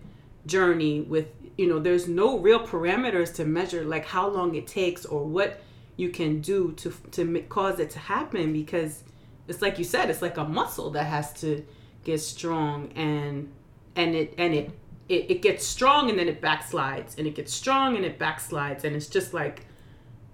journey 0.45 1.01
with 1.01 1.27
you 1.57 1.67
know 1.67 1.79
there's 1.79 2.07
no 2.07 2.39
real 2.39 2.65
parameters 2.65 3.33
to 3.35 3.45
measure 3.45 3.83
like 3.83 4.05
how 4.05 4.27
long 4.27 4.55
it 4.55 4.67
takes 4.67 5.05
or 5.05 5.25
what 5.25 5.61
you 5.97 6.09
can 6.09 6.41
do 6.41 6.71
to 6.73 6.91
to 7.11 7.41
cause 7.43 7.79
it 7.79 7.89
to 7.91 7.99
happen 7.99 8.51
because 8.51 9.03
it's 9.47 9.61
like 9.61 9.77
you 9.77 9.83
said 9.83 10.09
it's 10.09 10.21
like 10.21 10.37
a 10.37 10.43
muscle 10.43 10.89
that 10.91 11.05
has 11.05 11.33
to 11.33 11.65
get 12.03 12.19
strong 12.19 12.91
and 12.95 13.51
and 13.95 14.15
it 14.15 14.33
and 14.37 14.53
it 14.53 14.71
it, 15.09 15.29
it 15.29 15.41
gets 15.41 15.65
strong 15.65 16.09
and 16.09 16.17
then 16.17 16.27
it 16.27 16.41
backslides 16.41 17.17
and 17.17 17.27
it 17.27 17.35
gets 17.35 17.53
strong 17.53 17.95
and 17.95 18.05
it 18.05 18.17
backslides 18.17 18.83
and 18.83 18.95
it's 18.95 19.07
just 19.07 19.33
like 19.33 19.65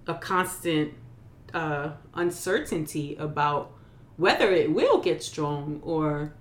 a 0.08 0.14
constant 0.14 0.94
uh, 1.54 1.92
uncertainty 2.14 3.16
about 3.18 3.72
whether 4.18 4.52
it 4.52 4.72
will 4.72 5.00
get 5.00 5.24
strong 5.24 5.80
or 5.84 6.34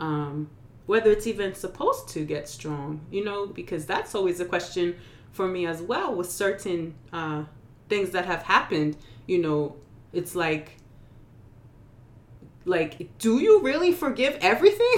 um, 0.00 0.50
whether 0.86 1.10
it's 1.10 1.26
even 1.26 1.54
supposed 1.54 2.08
to 2.08 2.24
get 2.24 2.48
strong, 2.48 3.00
you 3.10 3.24
know, 3.24 3.46
because 3.46 3.86
that's 3.86 4.14
always 4.14 4.40
a 4.40 4.44
question 4.44 4.96
for 5.30 5.48
me 5.48 5.66
as 5.66 5.80
well 5.80 6.14
with 6.14 6.30
certain 6.30 6.94
uh, 7.12 7.44
things 7.88 8.10
that 8.10 8.26
have 8.26 8.42
happened. 8.42 8.96
You 9.26 9.38
know, 9.38 9.76
it's 10.12 10.34
like, 10.34 10.76
like, 12.64 13.16
do 13.18 13.40
you 13.40 13.62
really 13.62 13.92
forgive 13.92 14.36
everything? 14.40 14.92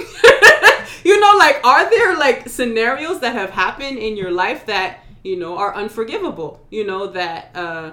you 1.03 1.19
know, 1.19 1.35
like, 1.37 1.63
are 1.63 1.89
there 1.89 2.17
like 2.17 2.49
scenarios 2.49 3.19
that 3.19 3.33
have 3.33 3.51
happened 3.51 3.97
in 3.97 4.17
your 4.17 4.31
life 4.31 4.65
that 4.65 4.99
you 5.23 5.37
know 5.37 5.57
are 5.57 5.73
unforgivable? 5.75 6.65
You 6.71 6.85
know 6.85 7.07
that 7.07 7.51
uh, 7.55 7.91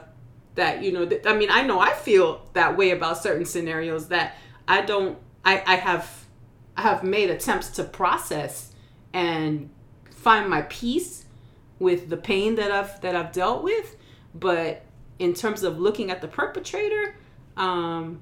that 0.54 0.82
you 0.82 0.92
know. 0.92 1.06
Th- 1.06 1.24
I 1.26 1.34
mean, 1.36 1.48
I 1.50 1.62
know 1.62 1.78
I 1.80 1.92
feel 1.92 2.46
that 2.52 2.76
way 2.76 2.90
about 2.90 3.22
certain 3.22 3.44
scenarios 3.44 4.08
that 4.08 4.36
I 4.68 4.82
don't. 4.82 5.18
I 5.44 5.62
I 5.66 5.76
have 5.76 6.26
I 6.76 6.82
have 6.82 7.02
made 7.04 7.30
attempts 7.30 7.70
to 7.70 7.84
process 7.84 8.72
and 9.12 9.70
find 10.10 10.48
my 10.48 10.62
peace 10.62 11.24
with 11.78 12.08
the 12.08 12.16
pain 12.16 12.54
that 12.56 12.70
I've 12.70 13.00
that 13.00 13.14
I've 13.16 13.32
dealt 13.32 13.62
with, 13.62 13.96
but 14.34 14.84
in 15.18 15.34
terms 15.34 15.62
of 15.62 15.78
looking 15.78 16.10
at 16.10 16.20
the 16.20 16.28
perpetrator, 16.28 17.14
um, 17.56 18.20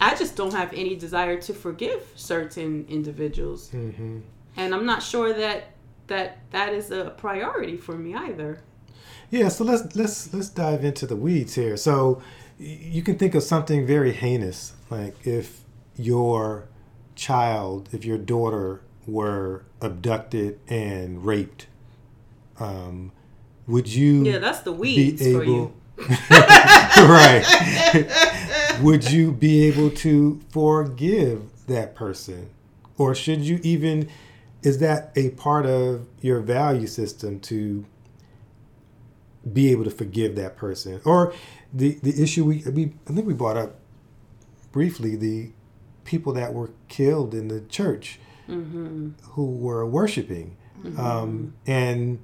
I 0.00 0.14
just 0.14 0.36
don't 0.36 0.52
have 0.54 0.72
any 0.72 0.96
desire 0.96 1.40
to 1.42 1.52
forgive 1.54 2.06
certain 2.14 2.86
individuals, 2.88 3.70
Mm-hmm. 3.70 4.20
and 4.56 4.74
I'm 4.74 4.86
not 4.86 5.02
sure 5.02 5.32
that 5.32 5.64
that 6.06 6.38
that 6.50 6.72
is 6.74 6.90
a 6.90 7.10
priority 7.16 7.76
for 7.76 7.92
me 7.96 8.14
either. 8.14 8.62
Yeah, 9.30 9.48
so 9.48 9.64
let's 9.64 9.94
let's 9.94 10.32
let's 10.34 10.48
dive 10.48 10.84
into 10.84 11.06
the 11.06 11.16
weeds 11.16 11.54
here. 11.54 11.76
So 11.76 12.22
you 12.58 13.02
can 13.02 13.16
think 13.16 13.34
of 13.34 13.42
something 13.42 13.86
very 13.86 14.12
heinous, 14.12 14.74
like 14.90 15.14
if 15.26 15.60
your 15.96 16.68
child, 17.14 17.88
if 17.92 18.04
your 18.04 18.18
daughter 18.18 18.82
were 19.06 19.64
abducted 19.80 20.58
and 20.68 21.24
raped, 21.24 21.66
um, 22.58 23.12
would 23.66 23.88
you 23.88 24.24
Yeah, 24.24 24.38
that's 24.38 24.60
the 24.60 24.72
weeds 24.72 25.22
for 25.22 25.44
you. 25.44 25.72
right? 26.30 27.44
would 28.82 29.10
you 29.10 29.32
be 29.32 29.64
able 29.64 29.90
to 29.90 30.40
forgive 30.50 31.42
that 31.66 31.94
person, 31.94 32.50
or 32.98 33.14
should 33.14 33.40
you 33.40 33.60
even? 33.62 34.08
Is 34.62 34.78
that 34.78 35.12
a 35.16 35.30
part 35.30 35.64
of 35.64 36.06
your 36.20 36.40
value 36.40 36.86
system 36.86 37.40
to 37.40 37.86
be 39.50 39.70
able 39.70 39.84
to 39.84 39.90
forgive 39.90 40.36
that 40.36 40.56
person, 40.56 41.00
or 41.04 41.34
the 41.72 41.98
the 42.02 42.22
issue 42.22 42.44
we 42.44 42.62
we 42.70 42.92
I 43.08 43.12
think 43.12 43.26
we 43.26 43.34
brought 43.34 43.56
up 43.56 43.76
briefly 44.72 45.16
the 45.16 45.50
people 46.04 46.32
that 46.32 46.52
were 46.54 46.70
killed 46.88 47.34
in 47.34 47.48
the 47.48 47.60
church 47.62 48.18
mm-hmm. 48.48 49.10
who 49.30 49.46
were 49.46 49.86
worshiping 49.86 50.56
mm-hmm. 50.82 51.00
um, 51.00 51.54
and 51.66 52.20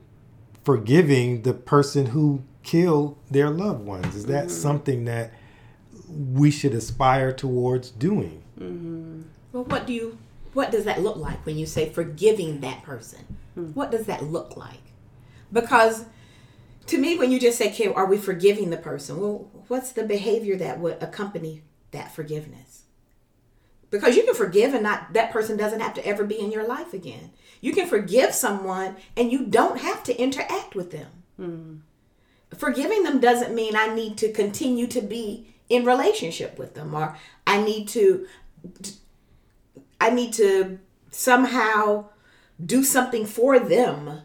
forgiving 0.65 1.43
the 1.43 1.55
person 1.55 2.07
who 2.07 2.43
killed 2.63 3.17
their 3.31 3.51
loved 3.51 3.85
ones. 3.85 4.15
Is 4.17 4.27
that 4.27 4.47
mm-hmm. 4.47 4.55
something 4.55 5.05
that 5.05 5.33
we 6.09 6.51
should 6.51 6.75
aspire 6.75 7.33
towards 7.33 7.91
doing? 7.91 8.43
Well, 9.53 9.65
what 9.65 9.87
do 9.87 9.93
you? 9.93 10.19
What 10.53 10.71
does 10.71 10.85
that 10.85 11.03
look 11.03 11.17
like 11.17 11.45
when 11.45 11.59
you 11.59 11.67
say 11.67 11.91
forgiving 11.91 12.61
that 12.61 12.83
person? 12.83 13.37
Hmm. 13.55 13.73
What 13.73 13.91
does 13.91 14.07
that 14.07 14.25
look 14.25 14.57
like? 14.57 14.81
Because 15.53 16.07
to 16.87 16.99
me, 16.99 17.17
when 17.17 17.31
you 17.31 17.41
just 17.41 17.59
say, 17.59 17.71
"Okay, 17.71 17.87
are 17.93 18.07
we 18.07 18.17
forgiving 18.17 18.71
the 18.71 18.77
person?" 18.77 19.21
Well, 19.21 19.51
what's 19.69 19.93
the 19.93 20.05
behavior 20.05 20.57
that 20.57 20.81
would 20.81 21.03
accompany 21.03 21.63
that 21.91 22.15
forgiveness? 22.15 22.83
Because 23.91 24.17
you 24.17 24.25
can 24.25 24.35
forgive 24.35 24.75
and 24.75 24.83
not 24.83 25.13
that 25.13 25.33
person 25.33 25.57
doesn't 25.57 25.81
have 25.81 25.95
to 25.95 26.07
ever 26.07 26.25
be 26.25 26.39
in 26.39 26.51
your 26.51 26.67
life 26.67 26.93
again. 26.93 27.31
You 27.61 27.73
can 27.73 27.89
forgive 27.89 28.35
someone 28.35 28.97
and 29.17 29.31
you 29.31 29.47
don't 29.47 29.81
have 29.81 30.03
to 30.05 30.21
interact 30.21 30.75
with 30.75 30.91
them. 30.91 31.09
Hmm. 31.37 31.77
Forgiving 32.57 33.03
them 33.03 33.21
doesn't 33.21 33.55
mean 33.55 33.77
I 33.77 33.95
need 33.95 34.19
to 34.19 34.33
continue 34.33 34.87
to 34.89 35.01
be 35.01 35.55
in 35.69 35.85
relationship 35.85 36.59
with 36.59 36.75
them 36.75 36.95
or 36.95 37.17
I 37.47 37.61
need 37.61 37.89
to 37.89 38.27
I 40.01 40.11
need 40.11 40.33
to 40.35 40.79
somehow 41.11 42.07
do 42.65 42.85
something 42.85 43.27
for 43.27 43.59
them 43.59 44.23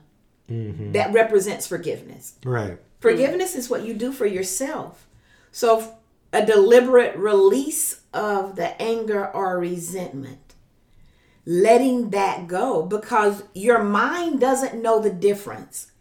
Mm-hmm. 0.51 0.91
that 0.91 1.13
represents 1.13 1.65
forgiveness. 1.65 2.33
Right. 2.43 2.77
Forgiveness 2.99 3.55
is 3.55 3.69
what 3.69 3.83
you 3.83 3.93
do 3.93 4.11
for 4.11 4.25
yourself. 4.25 5.07
So, 5.51 5.95
a 6.33 6.45
deliberate 6.45 7.15
release 7.15 8.01
of 8.13 8.57
the 8.57 8.79
anger 8.81 9.27
or 9.27 9.57
resentment, 9.59 10.55
letting 11.45 12.09
that 12.09 12.47
go 12.47 12.85
because 12.85 13.43
your 13.53 13.81
mind 13.81 14.41
doesn't 14.41 14.81
know 14.81 14.99
the 14.99 15.09
difference 15.09 15.91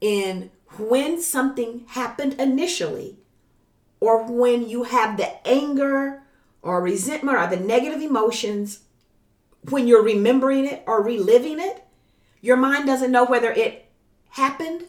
in 0.00 0.50
when 0.78 1.20
something 1.20 1.84
happened 1.88 2.34
initially 2.34 3.18
or 4.00 4.24
when 4.24 4.68
you 4.68 4.84
have 4.84 5.16
the 5.16 5.46
anger 5.46 6.22
or 6.62 6.80
resentment 6.80 7.36
or 7.36 7.46
the 7.48 7.62
negative 7.62 8.00
emotions 8.00 8.80
when 9.68 9.88
you're 9.88 10.02
remembering 10.02 10.66
it 10.66 10.82
or 10.86 11.02
reliving 11.02 11.58
it. 11.58 11.84
Your 12.40 12.56
mind 12.56 12.86
doesn't 12.86 13.10
know 13.10 13.24
whether 13.24 13.50
it 13.50 13.87
happened 14.30 14.84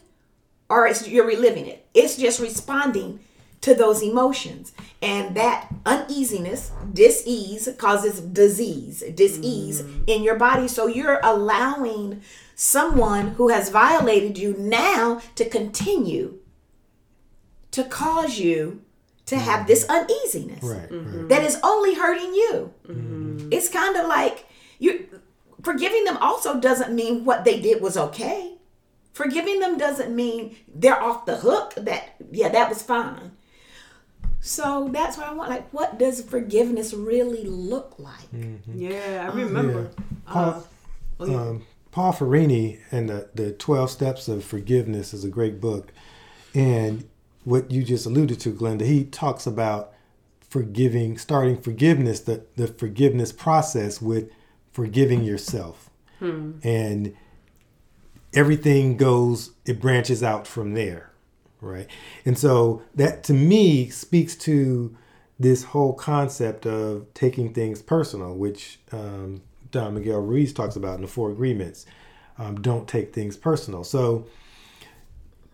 or 0.68 0.86
it's 0.86 1.06
you're 1.06 1.26
reliving 1.26 1.66
it. 1.66 1.86
It's 1.94 2.16
just 2.16 2.40
responding 2.40 3.20
to 3.60 3.74
those 3.74 4.02
emotions. 4.02 4.72
And 5.02 5.36
that 5.36 5.68
uneasiness, 5.84 6.70
dis-ease 6.92 7.68
causes 7.76 8.20
disease, 8.20 9.02
dis-ease 9.14 9.82
mm. 9.82 10.04
in 10.06 10.22
your 10.22 10.36
body. 10.36 10.68
So 10.68 10.86
you're 10.86 11.20
allowing 11.22 12.22
someone 12.54 13.28
who 13.32 13.48
has 13.48 13.68
violated 13.70 14.38
you 14.38 14.54
now 14.58 15.20
to 15.34 15.44
continue 15.44 16.38
to 17.72 17.84
cause 17.84 18.38
you 18.38 18.82
to 19.26 19.38
have 19.38 19.60
mm. 19.60 19.66
this 19.68 19.86
uneasiness 19.88 20.62
Right. 20.62 20.80
right. 20.80 20.90
Mm-hmm. 20.90 21.28
that 21.28 21.44
is 21.44 21.58
only 21.62 21.94
hurting 21.94 22.34
you. 22.34 22.72
Mm-hmm. 22.88 23.48
It's 23.50 23.68
kind 23.68 23.96
of 23.96 24.06
like 24.06 24.46
you 24.78 25.06
forgiving 25.62 26.04
them 26.04 26.16
also 26.18 26.58
doesn't 26.58 26.94
mean 26.94 27.24
what 27.24 27.44
they 27.44 27.60
did 27.60 27.82
was 27.82 27.96
okay. 27.96 28.54
Forgiving 29.12 29.60
them 29.60 29.76
doesn't 29.76 30.14
mean 30.14 30.56
they're 30.72 31.00
off 31.02 31.26
the 31.26 31.36
hook 31.38 31.74
that 31.76 32.14
yeah, 32.30 32.48
that 32.48 32.68
was 32.68 32.82
fine. 32.82 33.32
So 34.40 34.88
that's 34.92 35.18
what 35.18 35.28
I 35.28 35.32
want 35.34 35.50
like 35.50 35.70
what 35.72 35.98
does 35.98 36.22
forgiveness 36.22 36.94
really 36.94 37.44
look 37.44 37.94
like? 37.98 38.28
Yeah, 38.72 39.28
I 39.30 39.36
remember. 39.36 39.90
Uh, 40.26 40.60
oh, 41.18 41.26
yeah. 41.26 41.36
um, 41.36 41.66
Paul 41.90 42.12
Ferrini 42.12 42.78
and 42.90 43.08
the, 43.08 43.28
the 43.34 43.52
12 43.52 43.90
Steps 43.90 44.28
of 44.28 44.44
Forgiveness 44.44 45.12
is 45.12 45.24
a 45.24 45.28
great 45.28 45.60
book. 45.60 45.92
And 46.54 47.08
what 47.44 47.70
you 47.70 47.82
just 47.82 48.06
alluded 48.06 48.38
to, 48.40 48.52
Glenda, 48.52 48.82
he 48.82 49.04
talks 49.04 49.46
about 49.46 49.92
forgiving, 50.48 51.18
starting 51.18 51.60
forgiveness, 51.60 52.20
the, 52.20 52.44
the 52.56 52.68
forgiveness 52.68 53.32
process 53.32 54.00
with 54.00 54.30
forgiving 54.72 55.22
yourself. 55.22 55.90
And 56.62 57.16
everything 58.34 58.96
goes, 58.96 59.50
it 59.64 59.80
branches 59.80 60.22
out 60.22 60.46
from 60.46 60.74
there. 60.74 61.10
Right. 61.60 61.88
And 62.24 62.38
so 62.38 62.82
that 62.94 63.22
to 63.24 63.34
me 63.34 63.88
speaks 63.90 64.34
to 64.36 64.96
this 65.38 65.64
whole 65.64 65.92
concept 65.92 66.66
of 66.66 67.12
taking 67.14 67.52
things 67.52 67.82
personal, 67.82 68.34
which 68.34 68.78
um, 68.92 69.42
Don 69.70 69.94
Miguel 69.94 70.20
Ruiz 70.20 70.52
talks 70.52 70.76
about 70.76 70.96
in 70.96 71.02
the 71.02 71.08
Four 71.08 71.30
Agreements. 71.30 71.86
Um, 72.38 72.60
don't 72.60 72.88
take 72.88 73.12
things 73.12 73.36
personal. 73.36 73.84
So 73.84 74.26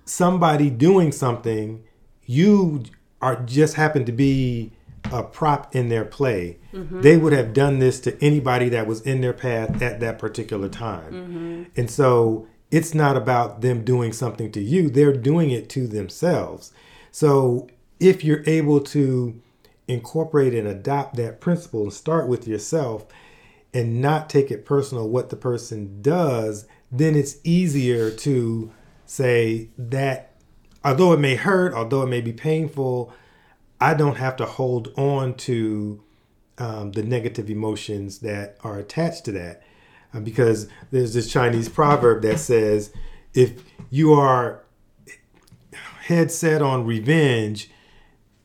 somebody 0.04 0.70
doing 0.70 1.10
something, 1.12 1.82
you 2.24 2.84
are 3.20 3.42
just 3.42 3.74
happen 3.74 4.04
to 4.04 4.12
be 4.12 4.72
a 5.12 5.22
prop 5.22 5.74
in 5.74 5.88
their 5.88 6.04
play. 6.04 6.58
They 7.00 7.16
would 7.16 7.32
have 7.32 7.52
done 7.52 7.78
this 7.78 8.00
to 8.00 8.22
anybody 8.24 8.68
that 8.70 8.86
was 8.86 9.00
in 9.00 9.20
their 9.20 9.32
path 9.32 9.80
at 9.82 10.00
that 10.00 10.18
particular 10.18 10.68
time. 10.68 11.12
And 11.76 11.90
so 11.90 12.46
it's 12.70 12.94
not 12.94 13.16
about 13.16 13.60
them 13.60 13.84
doing 13.84 14.12
something 14.12 14.50
to 14.52 14.60
you, 14.60 14.90
they're 14.90 15.12
doing 15.12 15.50
it 15.50 15.68
to 15.70 15.86
themselves. 15.86 16.72
So 17.10 17.68
if 18.00 18.24
you're 18.24 18.44
able 18.46 18.80
to 18.80 19.40
incorporate 19.88 20.54
and 20.54 20.66
adopt 20.66 21.16
that 21.16 21.40
principle 21.40 21.84
and 21.84 21.92
start 21.92 22.28
with 22.28 22.48
yourself 22.48 23.06
and 23.72 24.00
not 24.00 24.28
take 24.28 24.50
it 24.50 24.64
personal 24.64 25.08
what 25.08 25.30
the 25.30 25.36
person 25.36 26.02
does, 26.02 26.66
then 26.90 27.14
it's 27.14 27.38
easier 27.44 28.10
to 28.10 28.72
say 29.04 29.68
that 29.78 30.34
although 30.84 31.12
it 31.12 31.20
may 31.20 31.36
hurt, 31.36 31.74
although 31.74 32.02
it 32.02 32.08
may 32.08 32.20
be 32.20 32.32
painful, 32.32 33.12
I 33.80 33.94
don't 33.94 34.16
have 34.16 34.36
to 34.36 34.46
hold 34.46 34.92
on 34.96 35.34
to 35.34 36.02
um, 36.58 36.92
the 36.92 37.02
negative 37.02 37.50
emotions 37.50 38.20
that 38.20 38.56
are 38.62 38.78
attached 38.78 39.24
to 39.26 39.32
that. 39.32 39.62
Uh, 40.16 40.20
because 40.20 40.68
there's 40.90 41.12
this 41.14 41.30
Chinese 41.30 41.68
proverb 41.68 42.22
that 42.22 42.38
says, 42.38 42.92
if 43.34 43.62
you 43.90 44.12
are 44.14 44.62
head 46.06 46.30
set 46.30 46.62
on 46.62 46.86
revenge, 46.86 47.70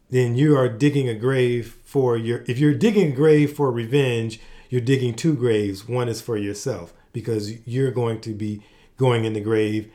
then 0.10 0.36
you 0.36 0.58
are 0.58 0.68
digging 0.68 1.08
a 1.08 1.14
grave 1.16 1.78
for 1.84 2.18
your. 2.18 2.44
If 2.48 2.60
you're 2.60 2.74
digging 2.74 3.14
a 3.14 3.16
grave 3.16 3.54
for 3.54 3.72
revenge, 3.72 4.40
you're 4.70 4.82
digging 4.82 5.14
two 5.14 5.36
graves. 5.36 5.88
One 5.88 6.10
is 6.10 6.22
for 6.22 6.38
yourself 6.38 6.94
because 7.14 7.66
you're 7.68 7.92
going 7.92 8.20
to 8.22 8.34
be 8.34 8.62
going 8.98 9.26
in 9.26 9.34
the 9.34 9.40
grave 9.42 9.92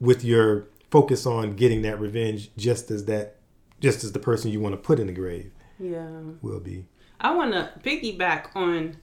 with 0.00 0.24
your 0.24 0.68
focus 0.90 1.26
on 1.26 1.54
getting 1.56 1.82
that 1.82 2.00
revenge 2.00 2.50
just 2.56 2.90
as 2.90 3.04
that 3.06 3.36
just 3.80 4.02
as 4.04 4.12
the 4.12 4.18
person 4.18 4.50
you 4.50 4.60
want 4.60 4.72
to 4.72 4.76
put 4.76 4.98
in 4.98 5.06
the 5.06 5.12
grave 5.12 5.52
Yeah. 5.78 6.08
will 6.42 6.58
be. 6.60 6.86
I 7.20 7.34
want 7.34 7.52
to 7.52 7.70
piggyback 7.82 8.46
on 8.56 8.96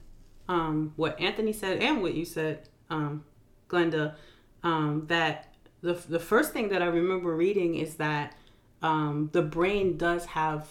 um, 0.48 0.92
what 0.96 1.20
Anthony 1.20 1.52
said 1.52 1.82
and 1.82 2.02
what 2.02 2.14
you 2.14 2.24
said, 2.24 2.68
um, 2.90 3.24
Glenda. 3.68 4.14
Um, 4.62 5.04
that 5.06 5.54
the 5.80 5.94
the 5.94 6.18
first 6.18 6.52
thing 6.52 6.70
that 6.70 6.82
I 6.82 6.86
remember 6.86 7.34
reading 7.34 7.76
is 7.76 7.96
that 7.96 8.34
um, 8.82 9.30
the 9.32 9.42
brain 9.42 9.96
does 9.96 10.24
have 10.26 10.68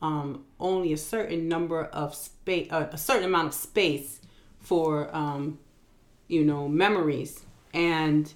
um, 0.00 0.44
only 0.60 0.92
a 0.92 0.96
certain 0.96 1.48
number 1.48 1.84
of 1.84 2.14
space, 2.14 2.70
uh, 2.70 2.88
a 2.92 2.98
certain 2.98 3.24
amount 3.24 3.48
of 3.48 3.54
space 3.54 4.20
for 4.60 5.14
um, 5.14 5.58
you 6.28 6.44
know 6.44 6.68
memories, 6.68 7.44
and 7.74 8.32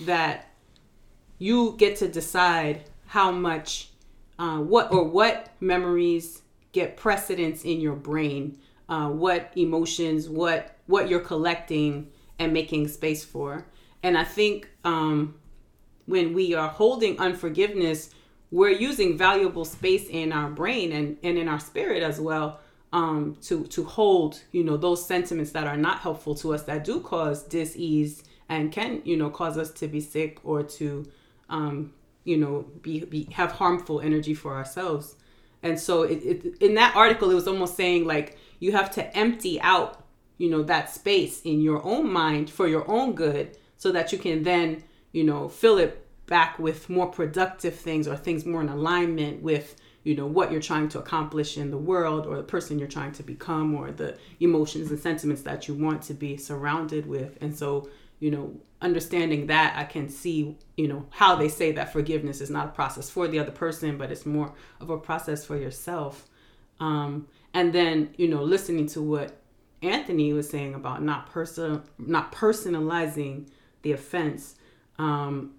that 0.00 0.48
you 1.38 1.74
get 1.78 1.96
to 1.96 2.08
decide 2.08 2.82
how 3.06 3.30
much 3.30 3.90
uh, 4.38 4.58
what 4.58 4.92
or 4.92 5.04
what 5.04 5.50
memories 5.60 6.42
get 6.72 6.96
precedence 6.96 7.64
in 7.64 7.80
your 7.80 7.96
brain 7.96 8.58
uh, 8.90 9.08
what 9.08 9.50
emotions 9.56 10.28
what 10.28 10.76
what 10.86 11.08
you're 11.08 11.20
collecting 11.20 12.10
and 12.38 12.52
making 12.52 12.88
space 12.88 13.24
for. 13.24 13.66
And 14.02 14.16
i 14.18 14.24
think 14.24 14.68
um, 14.84 15.34
when 16.06 16.32
we 16.34 16.54
are 16.54 16.68
holding 16.68 17.18
unforgiveness 17.18 18.10
we're 18.50 18.70
using 18.70 19.16
valuable 19.16 19.64
space 19.64 20.08
in 20.08 20.32
our 20.32 20.50
brain 20.50 20.90
and, 20.90 21.16
and 21.22 21.38
in 21.38 21.46
our 21.48 21.60
spirit 21.60 22.02
as 22.02 22.20
well 22.20 22.58
um, 22.92 23.36
to 23.42 23.64
to 23.66 23.84
hold 23.84 24.42
you 24.52 24.64
know 24.64 24.76
those 24.76 25.06
sentiments 25.06 25.52
that 25.52 25.66
are 25.66 25.76
not 25.76 26.00
helpful 26.00 26.34
to 26.34 26.52
us 26.54 26.64
that 26.64 26.84
do 26.84 27.00
cause 27.00 27.44
dis-ease 27.44 28.24
and 28.48 28.72
can 28.72 29.00
you 29.04 29.16
know 29.16 29.30
cause 29.30 29.56
us 29.56 29.70
to 29.70 29.86
be 29.86 30.00
sick 30.00 30.40
or 30.42 30.62
to 30.62 31.06
um, 31.48 31.92
you 32.24 32.36
know 32.36 32.66
be, 32.82 33.04
be 33.04 33.28
have 33.32 33.52
harmful 33.52 34.00
energy 34.00 34.34
for 34.34 34.54
ourselves. 34.54 35.14
And 35.62 35.78
so 35.78 36.02
it, 36.02 36.22
it 36.24 36.56
in 36.60 36.74
that 36.74 36.96
article 36.96 37.30
it 37.30 37.34
was 37.34 37.46
almost 37.46 37.76
saying 37.76 38.06
like 38.06 38.36
you 38.60 38.72
have 38.72 38.90
to 38.92 39.16
empty 39.16 39.60
out 39.60 40.04
you 40.38 40.48
know 40.48 40.62
that 40.62 40.88
space 40.88 41.42
in 41.42 41.60
your 41.60 41.84
own 41.84 42.10
mind 42.10 42.48
for 42.48 42.68
your 42.68 42.88
own 42.88 43.14
good 43.14 43.56
so 43.76 43.90
that 43.90 44.12
you 44.12 44.18
can 44.18 44.42
then 44.42 44.82
you 45.12 45.24
know 45.24 45.48
fill 45.48 45.78
it 45.78 46.06
back 46.26 46.58
with 46.58 46.88
more 46.88 47.08
productive 47.08 47.74
things 47.74 48.06
or 48.06 48.16
things 48.16 48.46
more 48.46 48.60
in 48.60 48.68
alignment 48.68 49.42
with 49.42 49.76
you 50.04 50.14
know 50.14 50.26
what 50.26 50.50
you're 50.50 50.60
trying 50.60 50.88
to 50.88 50.98
accomplish 50.98 51.58
in 51.58 51.70
the 51.70 51.76
world 51.76 52.26
or 52.26 52.36
the 52.36 52.42
person 52.42 52.78
you're 52.78 52.88
trying 52.88 53.12
to 53.12 53.22
become 53.22 53.74
or 53.74 53.90
the 53.90 54.16
emotions 54.38 54.90
and 54.90 55.00
sentiments 55.00 55.42
that 55.42 55.66
you 55.68 55.74
want 55.74 56.00
to 56.02 56.14
be 56.14 56.36
surrounded 56.36 57.04
with. 57.06 57.36
And 57.42 57.56
so 57.56 57.90
you 58.20 58.30
know 58.30 58.54
understanding 58.82 59.46
that 59.46 59.74
i 59.76 59.84
can 59.84 60.08
see 60.08 60.56
you 60.76 60.86
know 60.86 61.04
how 61.10 61.34
they 61.34 61.48
say 61.48 61.72
that 61.72 61.92
forgiveness 61.92 62.40
is 62.40 62.50
not 62.50 62.66
a 62.66 62.70
process 62.70 63.10
for 63.10 63.26
the 63.26 63.38
other 63.38 63.50
person 63.50 63.98
but 63.98 64.12
it's 64.12 64.24
more 64.24 64.52
of 64.80 64.90
a 64.90 64.98
process 64.98 65.44
for 65.44 65.56
yourself. 65.56 66.26
Um, 66.78 67.26
and 67.54 67.72
then 67.72 68.10
you 68.16 68.28
know 68.28 68.42
listening 68.42 68.86
to 68.86 69.00
what 69.00 69.36
anthony 69.82 70.32
was 70.32 70.48
saying 70.48 70.74
about 70.74 71.02
not 71.02 71.30
person 71.30 71.82
not 71.98 72.32
personalizing 72.32 73.46
the 73.82 73.92
offense 73.92 74.56
um, 74.98 75.54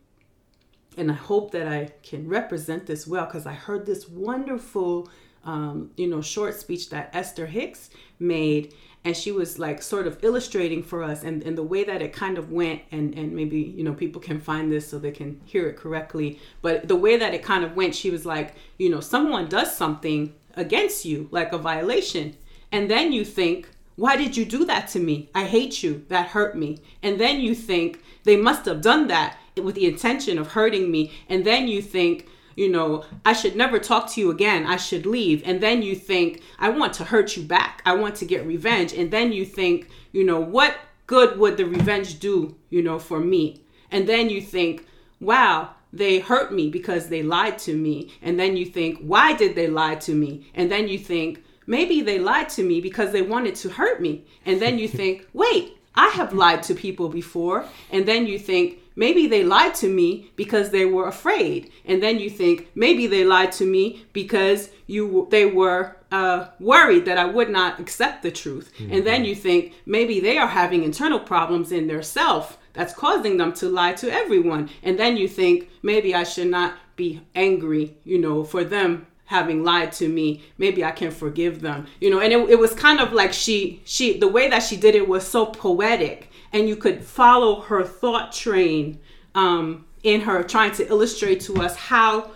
and 0.98 1.10
I 1.10 1.16
hope 1.16 1.52
that 1.52 1.68
I 1.68 1.90
can 2.04 2.28
represent 2.28 2.86
this 2.86 3.08
well 3.08 3.26
because 3.26 3.46
I 3.46 3.54
heard 3.54 3.86
this 3.86 4.08
wonderful, 4.10 5.10
um, 5.44 5.92
you 5.96 6.08
know, 6.08 6.22
short 6.22 6.56
speech 6.56 6.90
that 6.90 7.10
Esther 7.14 7.46
Hicks 7.46 7.90
made, 8.20 8.74
and 9.04 9.16
she 9.16 9.32
was 9.32 9.58
like 9.58 9.82
sort 9.82 10.06
of 10.06 10.24
illustrating 10.24 10.84
for 10.84 11.02
us, 11.02 11.24
and, 11.24 11.42
and 11.44 11.58
the 11.58 11.64
way 11.64 11.84
that 11.84 12.02
it 12.02 12.14
kind 12.14 12.38
of 12.38 12.52
went, 12.52 12.82
and 12.92 13.18
and 13.18 13.34
maybe 13.34 13.60
you 13.60 13.84
know 13.84 13.94
people 13.94 14.22
can 14.22 14.40
find 14.40 14.72
this 14.72 14.88
so 14.88 15.00
they 15.00 15.12
can 15.12 15.40
hear 15.46 15.68
it 15.70 15.78
correctly, 15.78 16.40
but 16.62 16.88
the 16.88 16.96
way 16.96 17.18
that 17.18 17.34
it 17.34 17.42
kind 17.42 17.64
of 17.64 17.76
went, 17.76 17.96
she 17.96 18.12
was 18.12 18.26
like, 18.26 18.56
you 18.78 18.90
know, 18.90 19.00
someone 19.00 19.48
does 19.48 19.76
something 19.76 20.34
against 20.56 21.06
you, 21.06 21.28
like 21.32 21.54
a 21.54 21.58
violation, 21.58 22.36
and 22.72 22.90
then 22.90 23.12
you 23.12 23.26
think. 23.26 23.70
Why 23.98 24.16
did 24.16 24.36
you 24.36 24.46
do 24.46 24.66
that 24.66 24.88
to 24.90 25.00
me? 25.00 25.30
I 25.36 25.44
hate 25.44 25.84
you. 25.84 26.06
That 26.08 26.30
hurt 26.30 26.58
me. 26.58 26.80
And 27.04 27.20
then 27.20 27.40
you 27.40 27.54
think 27.54 28.02
they 28.24 28.36
must 28.36 28.66
have 28.66 28.82
done 28.82 29.08
that 29.08 29.38
with 29.58 29.76
the 29.76 29.86
intention 29.86 30.38
of 30.38 30.52
hurting 30.52 30.90
me 30.90 31.12
and 31.28 31.46
then 31.46 31.68
you 31.68 31.82
think 31.82 32.28
you 32.56 32.70
know 32.70 33.04
i 33.26 33.34
should 33.34 33.56
never 33.56 33.80
talk 33.80 34.10
to 34.10 34.22
you 34.22 34.30
again 34.30 34.66
i 34.66 34.78
should 34.78 35.06
leave 35.06 35.42
and 35.46 35.62
then 35.62 35.82
you 35.82 35.96
think 35.96 36.42
i 36.60 36.70
want 36.70 36.94
to 36.94 37.04
hurt 37.04 37.36
you 37.36 37.44
back 37.44 37.82
i 37.86 37.94
want 37.94 38.16
to 38.16 38.26
get 38.26 38.46
revenge 38.46 38.94
and 38.94 39.12
then 39.12 39.32
you 39.32 39.46
think 39.46 39.90
you 40.12 40.24
know 40.24 40.40
what 40.40 40.78
good 41.08 41.38
would 41.38 41.58
the 41.58 41.66
revenge 41.66 42.20
do 42.20 42.56
you 42.70 42.82
know 42.82 43.00
for 43.00 43.20
me 43.20 43.62
and 43.90 44.08
then 44.08 44.30
you 44.30 44.42
think 44.42 44.86
wow 45.20 45.70
they 45.94 46.20
hurt 46.20 46.54
me 46.54 46.70
because 46.70 47.10
they 47.10 47.24
lied 47.24 47.58
to 47.60 47.76
me. 47.76 48.12
And 48.22 48.40
then 48.40 48.56
you 48.58 48.66
think 48.66 49.00
why 49.00 49.34
did 49.34 49.56
they 49.56 49.68
lie 49.68 49.96
to 49.96 50.14
me? 50.14 50.50
And 50.54 50.72
then 50.72 50.88
you 50.88 50.98
think 50.98 51.44
maybe 51.68 52.02
they 52.02 52.20
lied 52.20 52.50
to 52.50 52.64
me 52.64 52.82
because 52.82 53.12
they 53.12 53.22
wanted 53.22 53.56
to 53.56 53.70
hurt 53.70 54.02
me. 54.02 54.26
And 54.46 54.62
then 54.62 54.80
you 54.80 54.88
think 54.88 55.28
wait 55.34 55.78
i 55.94 56.08
have 56.10 56.34
lied 56.34 56.64
to 56.64 56.74
people 56.74 57.10
before. 57.10 57.66
And 57.92 58.06
then 58.06 58.26
you 58.26 58.40
think 58.40 58.80
maybe 58.96 59.28
they 59.28 59.44
lied 59.44 59.76
to 59.76 59.90
me 59.90 60.32
because 60.36 60.70
they 60.70 60.86
were 60.86 61.08
afraid. 61.08 61.72
And 61.86 62.02
then 62.02 62.20
you 62.20 62.30
think 62.30 62.70
maybe 62.76 63.08
they 63.08 63.26
lied 63.26 63.52
to 63.54 63.66
me 63.66 64.06
because 64.14 64.70
you 64.88 65.28
they 65.32 65.46
were 65.46 65.98
uh, 66.12 66.48
worried 66.60 67.06
that 67.06 67.18
i 67.18 67.26
would 67.26 67.50
not 67.50 67.80
accept 67.80 68.22
the 68.22 68.32
truth. 68.32 68.72
Mm-hmm. 68.78 68.94
and 68.94 69.08
then 69.08 69.26
you 69.26 69.36
think 69.36 69.74
maybe 69.86 70.20
they 70.20 70.38
are 70.38 70.48
having 70.48 70.84
internal 70.84 71.20
problems 71.20 71.72
in 71.72 71.88
their 71.88 72.02
self 72.02 72.58
that's 72.74 72.94
causing 72.94 73.38
them 73.38 73.54
to 73.54 73.70
lie 73.70 73.94
to 73.94 74.12
everyone. 74.12 74.70
And 74.84 74.98
then 74.98 75.18
you 75.18 75.28
think 75.28 75.70
maybe 75.82 76.14
i 76.16 76.24
should 76.24 76.48
not 76.48 76.76
be 76.96 77.22
angry 77.34 77.96
you 78.04 78.20
know 78.20 78.44
for 78.44 78.64
them 78.64 79.08
having 79.26 79.64
lied 79.64 79.92
to 79.94 80.10
me. 80.10 80.44
Maybe 80.58 80.84
i 80.84 80.92
can 80.92 81.12
forgive 81.12 81.62
them 81.62 81.88
you 82.00 82.10
know. 82.10 82.20
And 82.20 82.34
it, 82.34 82.50
it 82.52 82.60
was 82.60 82.74
kind 82.74 83.00
of 83.00 83.14
like 83.14 83.34
she 83.34 83.82
she 83.86 84.18
the 84.18 84.28
way 84.28 84.50
that 84.50 84.64
she 84.64 84.78
did 84.78 84.96
it 84.96 85.08
was 85.08 85.28
so 85.28 85.46
poetic. 85.46 86.30
And 86.54 86.68
you 86.68 86.76
could 86.76 87.04
follow 87.04 87.62
her 87.62 87.84
thought 87.84 88.34
train 88.34 89.00
um, 89.36 89.86
in 90.04 90.22
her 90.22 90.44
trying 90.44 90.74
to 90.74 90.88
illustrate 90.88 91.40
to 91.42 91.62
us 91.62 91.76
how 91.76 92.32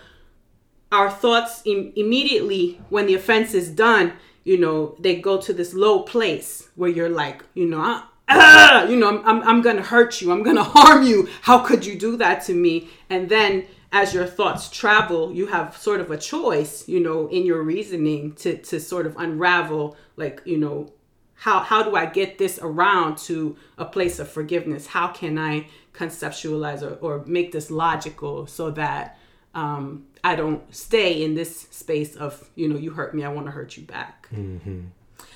our 0.92 1.10
thoughts 1.10 1.62
Im- 1.66 1.92
immediately 1.96 2.80
when 2.90 3.06
the 3.08 3.16
offense 3.16 3.54
is 3.54 3.70
done 3.70 4.14
you 4.44 4.58
know 4.58 4.96
they 5.00 5.16
go 5.16 5.42
to 5.42 5.52
this 5.54 5.74
low 5.74 6.04
place 6.04 6.70
where 6.76 6.90
you're 6.90 7.10
like 7.10 7.44
you 7.54 7.66
know 7.66 7.82
ah, 7.82 8.10
ah, 8.30 8.86
you 8.86 8.96
know 8.96 9.10
I'm, 9.10 9.26
I'm, 9.26 9.48
I'm 9.48 9.62
gonna 9.62 9.82
hurt 9.82 10.22
you 10.22 10.32
i'm 10.32 10.44
gonna 10.44 10.64
harm 10.76 11.04
you 11.04 11.30
how 11.42 11.60
could 11.60 11.86
you 11.86 11.98
do 11.98 12.18
that 12.18 12.44
to 12.46 12.54
me 12.54 12.90
and 13.10 13.30
then 13.30 13.66
as 13.92 14.14
your 14.14 14.26
thoughts 14.26 14.70
travel 14.70 15.34
you 15.34 15.48
have 15.48 15.78
sort 15.78 16.02
of 16.02 16.12
a 16.12 16.18
choice 16.18 16.88
you 16.88 17.00
know 17.00 17.28
in 17.28 17.46
your 17.46 17.62
reasoning 17.62 18.34
to 18.34 18.58
to 18.58 18.80
sort 18.80 19.06
of 19.06 19.16
unravel 19.18 19.96
like 20.18 20.42
you 20.46 20.58
know 20.58 20.92
how 21.36 21.60
how 21.60 21.84
do 21.84 21.96
I 21.96 22.06
get 22.06 22.38
this 22.38 22.60
around 22.62 23.18
to 23.20 23.56
a 23.78 23.86
place 23.86 24.20
of 24.20 24.30
forgiveness? 24.30 24.88
How 24.88 25.08
can 25.08 25.38
I 25.38 25.68
conceptualize 25.94 26.82
or, 26.82 26.96
or 26.96 27.24
make 27.26 27.52
this 27.52 27.70
logical 27.70 28.48
so 28.48 28.72
that 28.72 29.18
um, 29.54 30.06
I 30.24 30.36
don't 30.36 30.74
stay 30.74 31.24
in 31.24 31.36
this 31.36 31.68
space 31.72 32.16
of 32.16 32.50
you 32.56 32.68
know 32.68 32.78
you 32.78 32.92
hurt 32.92 33.14
me, 33.14 33.24
I 33.24 33.30
want 33.30 33.48
to 33.48 33.52
hurt 33.52 33.78
you 33.78 33.84
back. 33.84 34.28
Mm-hmm. 34.34 34.82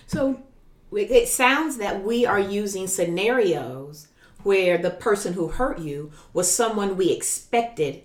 So 0.07 0.41
it 0.91 1.27
sounds 1.27 1.77
that 1.77 2.03
we 2.03 2.25
are 2.25 2.39
using 2.39 2.87
scenarios 2.87 4.07
where 4.43 4.77
the 4.77 4.89
person 4.89 5.33
who 5.33 5.49
hurt 5.49 5.79
you 5.79 6.11
was 6.33 6.51
someone 6.51 6.97
we 6.97 7.11
expected 7.11 8.03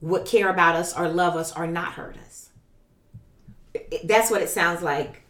would 0.00 0.26
care 0.26 0.48
about 0.48 0.76
us 0.76 0.96
or 0.96 1.08
love 1.08 1.36
us 1.36 1.56
or 1.56 1.66
not 1.66 1.92
hurt 1.92 2.16
us. 2.18 2.50
That's 4.04 4.30
what 4.30 4.42
it 4.42 4.48
sounds 4.48 4.82
like 4.82 5.22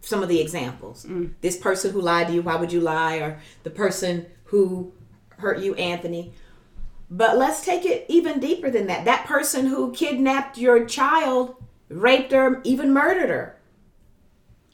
some 0.00 0.22
of 0.22 0.28
the 0.28 0.40
examples. 0.40 1.06
Mm. 1.06 1.32
This 1.40 1.56
person 1.56 1.92
who 1.92 2.00
lied 2.00 2.28
to 2.28 2.34
you, 2.34 2.42
why 2.42 2.56
would 2.56 2.72
you 2.72 2.80
lie? 2.80 3.16
Or 3.16 3.40
the 3.62 3.70
person 3.70 4.26
who 4.44 4.92
hurt 5.38 5.60
you, 5.60 5.74
Anthony. 5.74 6.32
But 7.10 7.38
let's 7.38 7.64
take 7.64 7.84
it 7.84 8.06
even 8.08 8.40
deeper 8.40 8.70
than 8.70 8.86
that. 8.86 9.04
That 9.04 9.26
person 9.26 9.66
who 9.66 9.92
kidnapped 9.92 10.58
your 10.58 10.84
child, 10.84 11.56
raped 11.88 12.32
her, 12.32 12.60
even 12.64 12.92
murdered 12.92 13.30
her. 13.30 13.59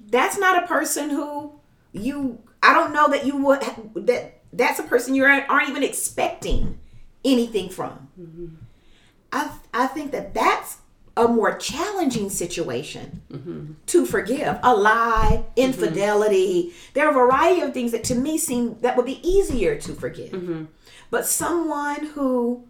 That's 0.09 0.39
not 0.39 0.63
a 0.63 0.67
person 0.67 1.11
who 1.11 1.53
you 1.93 2.39
I 2.63 2.75
don't 2.75 2.93
know 2.93 3.09
that 3.09 3.27
you 3.27 3.37
would 3.45 3.63
that 3.95 4.41
that's 4.53 4.79
a 4.79 4.85
person 4.85 5.15
you 5.15 5.25
aren't, 5.25 5.69
even 5.69 5.83
expecting 5.83 6.79
anything 7.25 7.69
from. 7.69 8.09
Mm-hmm. 8.21 8.47
I 9.33 9.51
I 9.75 9.87
think 9.87 10.13
that 10.13 10.35
that's 10.35 10.79
a 11.17 11.29
more 11.29 11.57
challenging 11.57 12.29
situation 12.29 13.23
mm-hmm. 13.31 13.73
to 13.87 14.05
forgive 14.05 14.59
a 14.63 14.75
lie 14.75 15.45
infidelity 15.57 16.65
mm-hmm. 16.65 16.91
there 16.93 17.07
are 17.07 17.11
a 17.11 17.15
variety 17.15 17.63
of 17.63 17.73
things 17.73 17.91
that 17.93 18.05
to 18.05 18.15
me 18.15 18.37
seem 18.37 18.77
that 18.83 18.99
would 18.99 19.07
be 19.07 19.27
easier 19.27 19.77
to 19.81 19.95
forgive 19.95 20.69
but 21.11 21.25
someone 21.25 22.05
who 22.09 22.65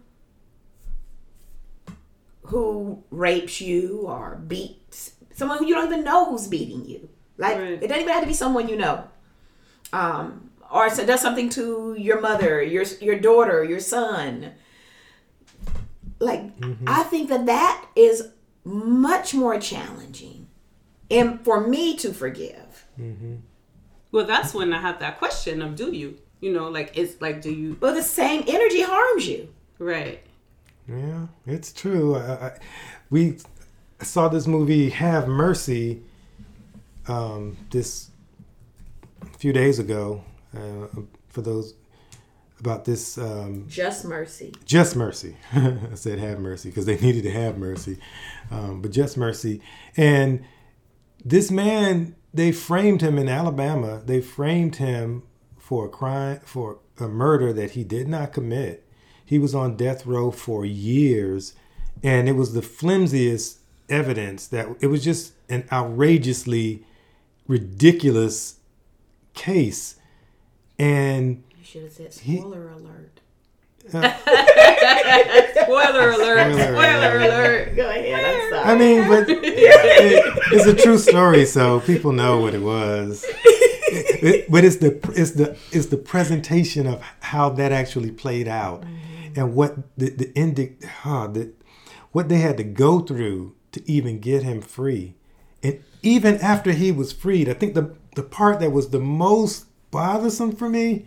who 2.43 3.03
rapes 3.11 3.59
you 3.59 4.05
or 4.07 4.41
beats 4.47 5.11
someone 5.33 5.57
who 5.57 5.65
you 5.65 5.75
don't 5.75 5.91
even 5.91 6.05
know 6.05 6.31
who's 6.31 6.47
beating 6.47 6.85
you 6.85 7.09
like 7.37 7.57
right. 7.57 7.71
it 7.83 7.87
doesn't 7.87 8.01
even 8.01 8.13
have 8.13 8.21
to 8.21 8.27
be 8.27 8.33
someone 8.33 8.67
you 8.67 8.75
know 8.75 9.03
um 9.93 10.47
or 10.71 10.89
so 10.89 11.05
does 11.05 11.21
something 11.21 11.49
to 11.49 11.95
your 11.97 12.19
mother, 12.19 12.61
your 12.61 12.83
your 13.01 13.19
daughter, 13.19 13.63
your 13.63 13.79
son. 13.79 14.53
Like 16.19 16.51
I 16.85 17.03
think 17.03 17.29
that 17.29 17.45
that 17.45 17.85
is 17.95 18.29
much 18.63 19.33
more 19.33 19.59
challenging, 19.59 20.47
and 21.09 21.39
for 21.41 21.65
me 21.65 21.95
to 21.97 22.11
forgive. 22.13 22.85
Well, 24.11 24.25
that's 24.25 24.53
when 24.53 24.73
I 24.73 24.81
have 24.81 24.99
that 24.99 25.19
question 25.19 25.61
of 25.61 25.75
do 25.75 25.91
you? 25.91 26.17
You 26.39 26.53
know, 26.53 26.69
like 26.69 26.91
it's 26.95 27.21
like 27.21 27.41
do 27.41 27.51
you 27.51 27.77
Well, 27.79 27.93
the 27.93 28.03
same 28.03 28.43
energy 28.47 28.81
harms 28.81 29.27
you. 29.27 29.49
right? 29.79 30.21
Yeah, 30.87 31.27
it's 31.45 31.73
true. 31.73 32.15
I, 32.15 32.47
I, 32.47 32.59
we 33.09 33.37
saw 34.01 34.27
this 34.27 34.47
movie 34.47 34.89
Have 34.89 35.27
Mercy 35.27 36.01
um, 37.07 37.57
this 37.71 38.11
few 39.37 39.53
days 39.53 39.79
ago. 39.79 40.23
Uh, 40.55 40.87
for 41.29 41.41
those 41.41 41.75
about 42.59 42.85
this 42.85 43.17
um, 43.19 43.65
Just 43.67 44.05
mercy. 44.05 44.51
just 44.65 44.95
mercy. 44.95 45.35
I 45.53 45.93
said 45.93 46.17
have 46.17 46.39
mercy 46.39 46.69
because 46.69 46.85
they 46.87 46.97
needed 46.97 47.23
to 47.23 47.31
have 47.31 47.57
mercy, 47.57 47.99
um, 48.49 48.81
but 48.81 48.91
just 48.91 49.17
mercy. 49.17 49.61
And 49.95 50.43
this 51.23 51.51
man, 51.51 52.15
they 52.33 52.51
framed 52.51 53.01
him 53.01 53.19
in 53.19 53.29
Alabama. 53.29 54.01
They 54.03 54.21
framed 54.21 54.77
him 54.77 55.23
for 55.57 55.85
a 55.85 55.89
crime, 55.89 56.39
for 56.43 56.79
a 56.99 57.07
murder 57.07 57.53
that 57.53 57.71
he 57.71 57.83
did 57.83 58.07
not 58.07 58.33
commit. 58.33 58.83
He 59.23 59.37
was 59.37 59.53
on 59.53 59.75
death 59.75 60.05
row 60.07 60.31
for 60.31 60.65
years, 60.65 61.53
and 62.01 62.27
it 62.27 62.31
was 62.33 62.53
the 62.53 62.61
flimsiest 62.63 63.59
evidence 63.89 64.47
that 64.47 64.67
it 64.79 64.87
was 64.87 65.03
just 65.03 65.33
an 65.49 65.67
outrageously 65.71 66.83
ridiculous 67.47 68.55
case. 69.33 69.95
And 70.79 71.43
You 71.57 71.63
should 71.65 71.83
have 71.83 71.91
said 71.93 72.13
He- 72.13 72.37
spoiler 72.37 72.69
alert. 72.69 73.21
Uh, 73.93 74.01
spoiler 75.63 76.09
alert! 76.11 76.53
Spoiler 76.53 76.73
Spoiler 76.73 77.17
alert! 77.19 77.75
Go 77.75 77.89
ahead. 77.89 78.25
I'm 78.25 78.49
sorry. 78.49 78.63
I 78.65 78.75
mean, 78.77 79.07
but 79.07 79.29
it, 79.29 79.39
it's 80.51 80.65
a 80.65 80.75
true 80.75 80.97
story, 80.97 81.45
so 81.45 81.79
people 81.79 82.11
know 82.11 82.39
what 82.41 82.53
it 82.53 82.61
was. 82.61 83.23
It- 83.29 84.51
but 84.51 84.65
it's 84.65 84.77
the 84.77 84.99
it's 85.15 85.31
the 85.31 85.57
it's 85.71 85.85
the 85.85 85.97
presentation 85.97 86.85
of 86.85 87.01
how 87.21 87.49
that 87.51 87.71
actually 87.71 88.11
played 88.11 88.47
out, 88.49 88.81
mm-hmm. 88.81 89.39
and 89.39 89.55
what 89.55 89.77
the 89.97 90.09
the 90.09 90.33
indi- 90.35 90.75
huh, 91.03 91.27
the 91.27 91.53
what 92.11 92.27
they 92.27 92.39
had 92.39 92.57
to 92.57 92.63
go 92.65 92.99
through 92.99 93.55
to 93.71 93.89
even 93.89 94.19
get 94.19 94.43
him 94.43 94.59
free, 94.61 95.05
and 95.05 95.15
even 96.01 96.35
after 96.37 96.71
he 96.71 96.91
was 96.91 97.13
freed, 97.13 97.49
I 97.49 97.53
think 97.53 97.73
the 97.73 97.95
the 98.15 98.23
part 98.23 98.59
that 98.61 98.71
was 98.71 98.89
the 98.89 98.99
most 98.99 99.65
bothersome 99.91 100.55
for 100.55 100.69
me 100.69 101.05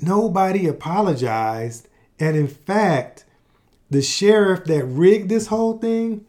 nobody 0.00 0.66
apologized. 0.66 1.88
And 2.18 2.36
in 2.36 2.48
fact, 2.48 3.24
the 3.90 4.02
sheriff 4.02 4.64
that 4.64 4.84
rigged 4.84 5.28
this 5.28 5.48
whole 5.48 5.78
thing 5.78 6.24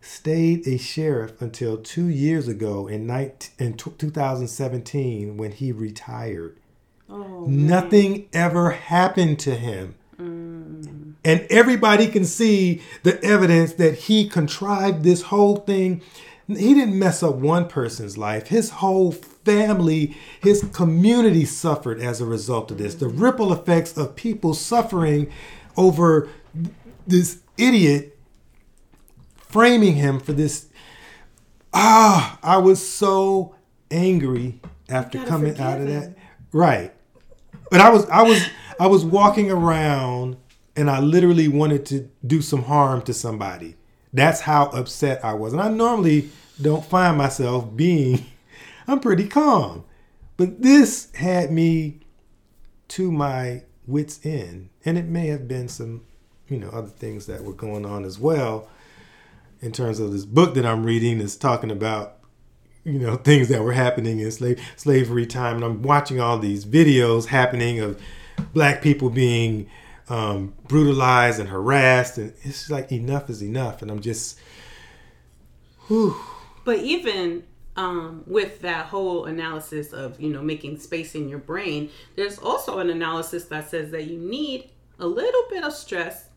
stayed 0.00 0.66
a 0.66 0.76
sheriff 0.78 1.40
until 1.40 1.76
two 1.76 2.08
years 2.08 2.48
ago 2.48 2.88
in, 2.88 3.06
19, 3.06 3.50
in 3.58 3.74
2017 3.74 5.36
when 5.36 5.52
he 5.52 5.70
retired. 5.70 6.58
Oh, 7.08 7.46
Nothing 7.46 8.28
ever 8.32 8.70
happened 8.70 9.38
to 9.40 9.54
him. 9.54 9.94
And 11.24 11.46
everybody 11.50 12.08
can 12.08 12.24
see 12.24 12.82
the 13.04 13.22
evidence 13.24 13.74
that 13.74 13.94
he 13.94 14.28
contrived 14.28 15.04
this 15.04 15.22
whole 15.22 15.56
thing. 15.56 16.02
He 16.48 16.74
didn't 16.74 16.98
mess 16.98 17.22
up 17.22 17.36
one 17.36 17.68
person's 17.68 18.18
life. 18.18 18.48
His 18.48 18.70
whole 18.70 19.12
family, 19.12 20.16
his 20.40 20.68
community 20.72 21.44
suffered 21.44 22.00
as 22.00 22.20
a 22.20 22.26
result 22.26 22.70
of 22.70 22.78
this. 22.78 22.96
The 22.96 23.08
ripple 23.08 23.52
effects 23.52 23.96
of 23.96 24.16
people 24.16 24.54
suffering 24.54 25.30
over 25.76 26.28
this 27.06 27.40
idiot 27.56 28.12
framing 29.52 29.94
him 29.94 30.18
for 30.18 30.32
this. 30.32 30.66
Ah, 31.72 32.38
I 32.42 32.56
was 32.56 32.86
so 32.86 33.54
angry 33.90 34.60
after 34.88 35.22
coming 35.24 35.58
out 35.60 35.80
of 35.80 35.86
him. 35.86 36.00
that. 36.00 36.16
Right. 36.52 36.92
But 37.70 37.80
I 37.80 37.90
was 37.90 38.08
I 38.08 38.22
was 38.22 38.42
I 38.80 38.86
was 38.86 39.04
walking 39.04 39.50
around 39.50 40.36
and 40.76 40.90
I 40.90 41.00
literally 41.00 41.48
wanted 41.48 41.86
to 41.86 42.08
do 42.26 42.40
some 42.40 42.64
harm 42.64 43.02
to 43.02 43.14
somebody. 43.14 43.76
That's 44.12 44.40
how 44.40 44.66
upset 44.66 45.24
I 45.24 45.34
was. 45.34 45.52
And 45.52 45.62
I 45.62 45.68
normally 45.68 46.30
don't 46.60 46.84
find 46.84 47.16
myself 47.16 47.74
being 47.74 48.26
I'm 48.88 49.00
pretty 49.00 49.28
calm. 49.28 49.84
But 50.36 50.62
this 50.62 51.12
had 51.14 51.52
me 51.52 52.00
to 52.88 53.12
my 53.12 53.62
wits 53.86 54.20
end. 54.24 54.70
And 54.84 54.98
it 54.98 55.06
may 55.06 55.28
have 55.28 55.46
been 55.46 55.68
some, 55.68 56.04
you 56.48 56.58
know, 56.58 56.68
other 56.70 56.88
things 56.88 57.26
that 57.26 57.44
were 57.44 57.52
going 57.52 57.86
on 57.86 58.04
as 58.04 58.18
well 58.18 58.68
in 59.60 59.72
terms 59.72 60.00
of 60.00 60.12
this 60.12 60.24
book 60.24 60.54
that 60.54 60.66
I'm 60.66 60.84
reading 60.84 61.20
is 61.20 61.36
talking 61.36 61.70
about 61.70 62.18
you 62.84 62.98
know 62.98 63.16
things 63.24 63.48
that 63.48 63.62
were 63.62 63.72
happening 63.72 64.18
in 64.18 64.30
slave 64.32 64.60
slavery 64.76 65.24
time 65.24 65.56
and 65.56 65.64
i'm 65.64 65.82
watching 65.82 66.20
all 66.20 66.36
these 66.36 66.64
videos 66.64 67.26
happening 67.26 67.78
of 67.78 68.00
black 68.52 68.82
people 68.82 69.08
being 69.08 69.70
um, 70.08 70.54
brutalized 70.68 71.38
and 71.40 71.48
harassed 71.48 72.18
and 72.18 72.32
it's 72.42 72.68
like 72.70 72.90
enough 72.92 73.30
is 73.30 73.42
enough 73.42 73.82
and 73.82 73.90
i'm 73.90 74.00
just 74.00 74.38
whew, 75.88 76.16
But 76.64 76.78
even 76.80 77.44
um, 77.76 78.24
with 78.26 78.60
that 78.62 78.86
whole 78.86 79.24
analysis 79.24 79.92
of 79.92 80.20
you 80.20 80.30
know 80.30 80.42
making 80.42 80.78
space 80.78 81.14
in 81.14 81.28
your 81.28 81.38
brain, 81.38 81.88
there's 82.16 82.38
also 82.38 82.78
an 82.78 82.90
analysis 82.90 83.44
that 83.46 83.70
says 83.70 83.90
that 83.92 84.04
you 84.04 84.18
need 84.18 84.68
a 84.98 85.06
little 85.06 85.42
bit 85.48 85.64
of 85.64 85.72
stress 85.72 86.28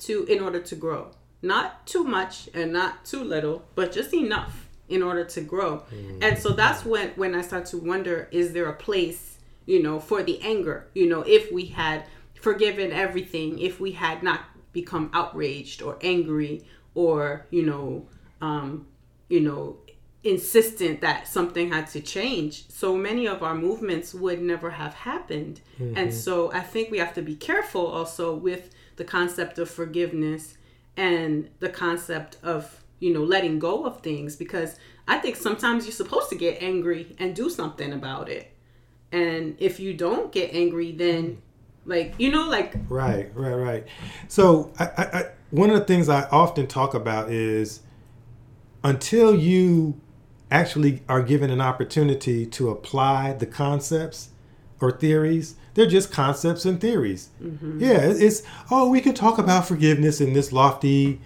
to 0.00 0.24
in 0.24 0.40
order 0.42 0.60
to 0.60 0.74
grow. 0.74 1.10
Not 1.42 1.86
too 1.86 2.04
much 2.04 2.48
and 2.54 2.72
not 2.72 3.04
too 3.04 3.22
little, 3.22 3.64
but 3.74 3.92
just 3.92 4.12
enough 4.14 4.66
in 4.88 5.02
order 5.02 5.24
to 5.24 5.40
grow. 5.42 5.82
And 6.22 6.38
so 6.38 6.50
that's 6.50 6.84
when 6.84 7.10
when 7.10 7.34
I 7.34 7.42
start 7.42 7.66
to 7.66 7.78
wonder: 7.78 8.28
Is 8.32 8.52
there 8.54 8.66
a 8.66 8.74
place 8.74 9.36
you 9.66 9.82
know 9.82 10.00
for 10.00 10.22
the 10.22 10.40
anger? 10.40 10.86
You 10.94 11.06
know, 11.06 11.22
if 11.22 11.52
we 11.52 11.66
had 11.66 12.04
forgiven 12.40 12.92
everything, 12.92 13.58
if 13.58 13.80
we 13.80 13.92
had 13.92 14.22
not 14.22 14.40
become 14.72 15.10
outraged 15.12 15.82
or 15.82 15.98
angry 16.02 16.64
or 16.94 17.46
you 17.50 17.64
know 17.64 18.06
um, 18.40 18.86
you 19.28 19.40
know, 19.40 19.76
insistent 20.24 21.00
that 21.00 21.28
something 21.28 21.70
had 21.70 21.86
to 21.88 22.00
change, 22.00 22.68
so 22.68 22.96
many 22.96 23.26
of 23.26 23.42
our 23.42 23.54
movements 23.54 24.12
would 24.14 24.40
never 24.40 24.70
have 24.70 24.94
happened. 24.94 25.60
And 25.96 26.12
so 26.12 26.52
I 26.52 26.60
think 26.60 26.90
we 26.90 26.98
have 26.98 27.14
to 27.14 27.22
be 27.22 27.36
careful 27.36 27.86
also 27.86 28.34
with 28.34 28.70
the 28.96 29.04
concept 29.04 29.58
of 29.58 29.70
forgiveness 29.70 30.56
and 30.96 31.48
the 31.60 31.68
concept 31.68 32.36
of, 32.42 32.82
you 32.98 33.12
know, 33.12 33.22
letting 33.22 33.58
go 33.58 33.84
of 33.86 34.00
things 34.00 34.34
because 34.34 34.76
I 35.06 35.18
think 35.18 35.36
sometimes 35.36 35.84
you're 35.84 35.92
supposed 35.92 36.30
to 36.30 36.36
get 36.36 36.60
angry 36.60 37.14
and 37.18 37.34
do 37.34 37.48
something 37.48 37.92
about 37.92 38.28
it. 38.28 38.52
And 39.12 39.56
if 39.58 39.78
you 39.78 39.94
don't 39.94 40.32
get 40.32 40.52
angry, 40.52 40.92
then 40.92 41.40
like, 41.88 42.14
you 42.18 42.30
know, 42.30 42.48
like 42.48 42.74
right 42.88 43.30
right 43.34 43.54
right. 43.54 43.86
So 44.28 44.72
I, 44.78 44.84
I, 44.84 45.02
I 45.02 45.24
one 45.50 45.70
of 45.70 45.78
the 45.78 45.84
things 45.84 46.08
i 46.08 46.24
often 46.30 46.66
talk 46.66 46.94
about 46.94 47.30
is 47.30 47.80
until 48.84 49.34
you 49.34 49.98
actually 50.50 51.02
are 51.08 51.22
given 51.22 51.50
an 51.50 51.60
opportunity 51.60 52.46
to 52.46 52.70
apply 52.70 53.32
the 53.32 53.46
concepts 53.46 54.30
or 54.80 54.92
theories 54.92 55.56
they're 55.74 55.86
just 55.86 56.10
concepts 56.10 56.64
and 56.64 56.80
theories. 56.80 57.28
Mm-hmm. 57.42 57.80
Yeah 57.80 58.00
it's 58.02 58.42
oh 58.70 58.88
we 58.88 59.00
can 59.00 59.14
talk 59.14 59.38
about 59.38 59.66
forgiveness 59.66 60.20
in 60.20 60.32
this 60.34 60.52
lofty 60.52 61.20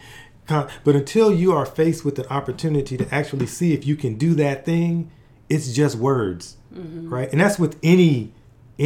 con- 0.47 0.69
but 0.85 0.95
until 0.95 1.33
you 1.33 1.53
are 1.53 1.67
faced 1.67 2.05
with 2.05 2.19
an 2.19 2.27
opportunity 2.27 2.97
to 2.97 3.13
actually 3.15 3.47
see 3.47 3.73
if 3.75 3.87
you 3.87 3.97
can 3.97 4.15
do 4.15 4.35
that 4.35 4.65
thing 4.65 5.11
it's 5.49 5.73
just 5.73 5.97
words 5.97 6.57
mm-hmm. 6.73 7.13
right? 7.13 7.31
And 7.33 7.41
that's 7.41 7.59
with 7.59 7.79
any 7.83 8.33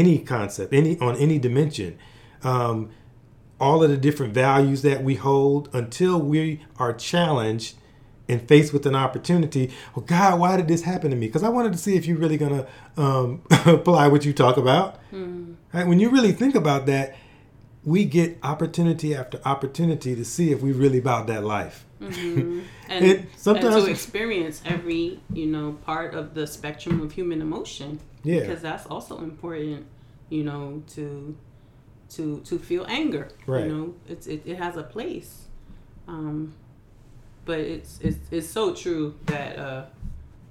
any 0.01 0.19
concept 0.19 0.73
any 0.73 0.99
on 1.01 1.17
any 1.17 1.39
dimension 1.39 1.97
um, 2.43 2.91
all 3.59 3.83
of 3.83 3.89
the 3.91 3.97
different 3.97 4.35
values 4.35 4.83
that 4.83 5.03
we 5.03 5.15
hold 5.15 5.69
until 5.73 6.21
we 6.21 6.61
are 6.79 6.93
challenged 6.93 7.75
and 8.29 8.47
faced 8.49 8.73
with 8.73 8.85
an 8.87 8.95
opportunity. 8.97 9.73
Well, 9.95 10.05
God, 10.05 10.41
why 10.41 10.57
did 10.57 10.67
this 10.69 10.83
happen 10.83 11.11
to 11.11 11.17
me? 11.17 11.27
Because 11.29 11.43
I 11.45 11.49
wanted 11.49 11.73
to 11.73 11.79
see 11.79 11.97
if 11.97 12.07
you're 12.07 12.19
really 12.19 12.37
gonna 12.37 12.67
um, 12.97 13.41
apply 13.67 14.09
what 14.09 14.25
you 14.27 14.33
talk 14.33 14.57
about. 14.59 14.99
Right? 15.73 15.87
When 15.87 15.99
you 16.01 16.11
really 16.11 16.33
think 16.33 16.55
about 16.55 16.87
that, 16.87 17.17
we 17.85 18.05
get 18.05 18.37
opportunity 18.43 19.15
after 19.15 19.41
opportunity 19.45 20.15
to 20.17 20.25
see 20.25 20.51
if 20.53 20.61
we 20.61 20.73
really 20.73 20.99
about 20.99 21.27
that 21.29 21.45
life. 21.45 21.87
and, 22.01 22.65
It- 22.89 23.25
sometimes- 23.37 23.75
and 23.77 23.85
to 23.87 23.91
experience 23.91 24.61
every 24.67 25.21
you 25.33 25.47
know 25.47 25.79
part 25.87 26.13
of 26.15 26.35
the 26.35 26.47
spectrum 26.47 27.01
of 27.01 27.13
human 27.13 27.41
emotion 27.41 28.01
Yeah. 28.27 28.41
because 28.41 28.61
that's 28.63 28.87
also 28.87 29.19
important 29.19 29.87
you 30.29 30.43
know 30.45 30.83
to 30.95 31.37
to 32.11 32.41
to 32.41 32.59
feel 32.59 32.85
anger 32.89 33.29
Right. 33.47 33.65
you 33.67 33.73
know 33.73 33.95
it's 34.09 34.27
it, 34.27 34.43
it 34.45 34.57
has 34.59 34.77
a 34.77 34.83
place 34.83 35.47
um 36.09 36.53
but 37.45 37.61
it's 37.61 37.99
it's 38.01 38.19
it's 38.31 38.49
so 38.49 38.75
true 38.75 39.15
that 39.27 39.59
uh 39.59 39.85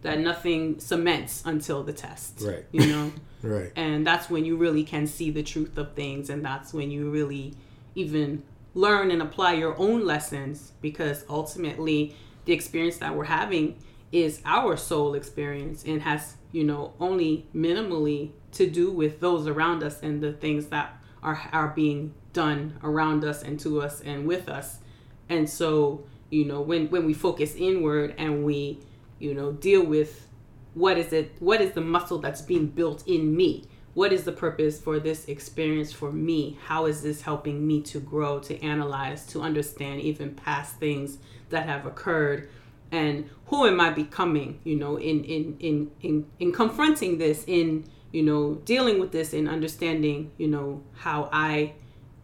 that 0.02 0.20
nothing 0.20 0.80
cements 0.80 1.42
until 1.46 1.82
the 1.82 1.92
test. 1.94 2.42
Right. 2.42 2.66
You 2.72 2.86
know. 2.88 3.12
Right. 3.42 3.72
and 3.76 4.08
that's 4.08 4.28
when 4.28 4.44
you 4.44 4.56
really 4.58 4.84
can 4.84 5.06
see 5.06 5.30
the 5.30 5.44
truth 5.44 5.78
of 5.78 5.94
things 5.94 6.32
and 6.32 6.44
that's 6.44 6.74
when 6.74 6.90
you 6.90 7.12
really 7.12 7.54
even 7.94 8.42
learn 8.74 9.12
and 9.12 9.22
apply 9.22 9.54
your 9.54 9.78
own 9.80 10.04
lessons 10.04 10.72
because 10.82 11.24
ultimately 11.30 12.16
the 12.46 12.54
experience 12.54 12.98
that 12.98 13.16
we're 13.16 13.26
having 13.42 13.76
is 14.12 14.42
our 14.46 14.76
soul 14.78 15.14
experience 15.14 15.84
and 15.86 16.02
has 16.02 16.38
you 16.56 16.64
know 16.64 16.94
only 17.02 17.46
minimally 17.54 18.32
to 18.54 18.66
do 18.66 18.90
with 18.90 19.20
those 19.20 19.46
around 19.46 19.84
us 19.84 20.02
and 20.02 20.24
the 20.24 20.32
things 20.32 20.68
that 20.68 20.98
are 21.22 21.50
are 21.52 21.68
being 21.76 22.14
done 22.32 22.80
around 22.82 23.26
us 23.26 23.44
and 23.44 23.60
to 23.60 23.82
us 23.82 24.00
and 24.00 24.26
with 24.26 24.48
us. 24.48 24.80
And 25.28 25.50
so 25.50 26.06
you 26.30 26.46
know 26.46 26.62
when 26.62 26.90
when 26.90 27.06
we 27.06 27.14
focus 27.14 27.56
inward 27.56 28.16
and 28.18 28.46
we 28.46 28.80
you 29.20 29.34
know 29.34 29.52
deal 29.52 29.86
with 29.86 30.30
what 30.76 30.98
is 30.98 31.12
it 31.12 31.34
what 31.40 31.60
is 31.60 31.74
the 31.74 31.82
muscle 31.82 32.20
that's 32.20 32.42
being 32.42 32.68
built 32.68 33.06
in 33.06 33.36
me? 33.36 33.66
What 33.94 34.14
is 34.14 34.24
the 34.24 34.32
purpose 34.32 34.80
for 34.80 34.98
this 34.98 35.26
experience 35.26 35.92
for 35.92 36.12
me? 36.12 36.58
How 36.68 36.86
is 36.86 37.02
this 37.02 37.22
helping 37.22 37.68
me 37.68 37.82
to 37.82 38.00
grow 38.00 38.40
to 38.40 38.62
analyze 38.64 39.26
to 39.28 39.42
understand 39.42 40.00
even 40.00 40.36
past 40.36 40.78
things 40.78 41.18
that 41.50 41.66
have 41.68 41.86
occurred 41.86 42.50
and 42.92 43.30
who 43.48 43.66
am 43.66 43.80
i 43.80 43.90
becoming 43.90 44.60
you 44.64 44.76
know 44.76 44.98
in 44.98 45.24
in 45.24 45.56
in 45.60 45.92
in, 46.02 46.26
in 46.40 46.52
confronting 46.52 47.18
this 47.18 47.44
in 47.48 47.84
you 48.12 48.24
know 48.24 48.56
dealing 48.66 49.00
with 49.00 49.12
this 49.12 49.34
in 49.34 49.48
understanding 49.48 50.32
you 50.38 50.48
know 50.48 50.82
how 50.94 51.30
i 51.32 51.74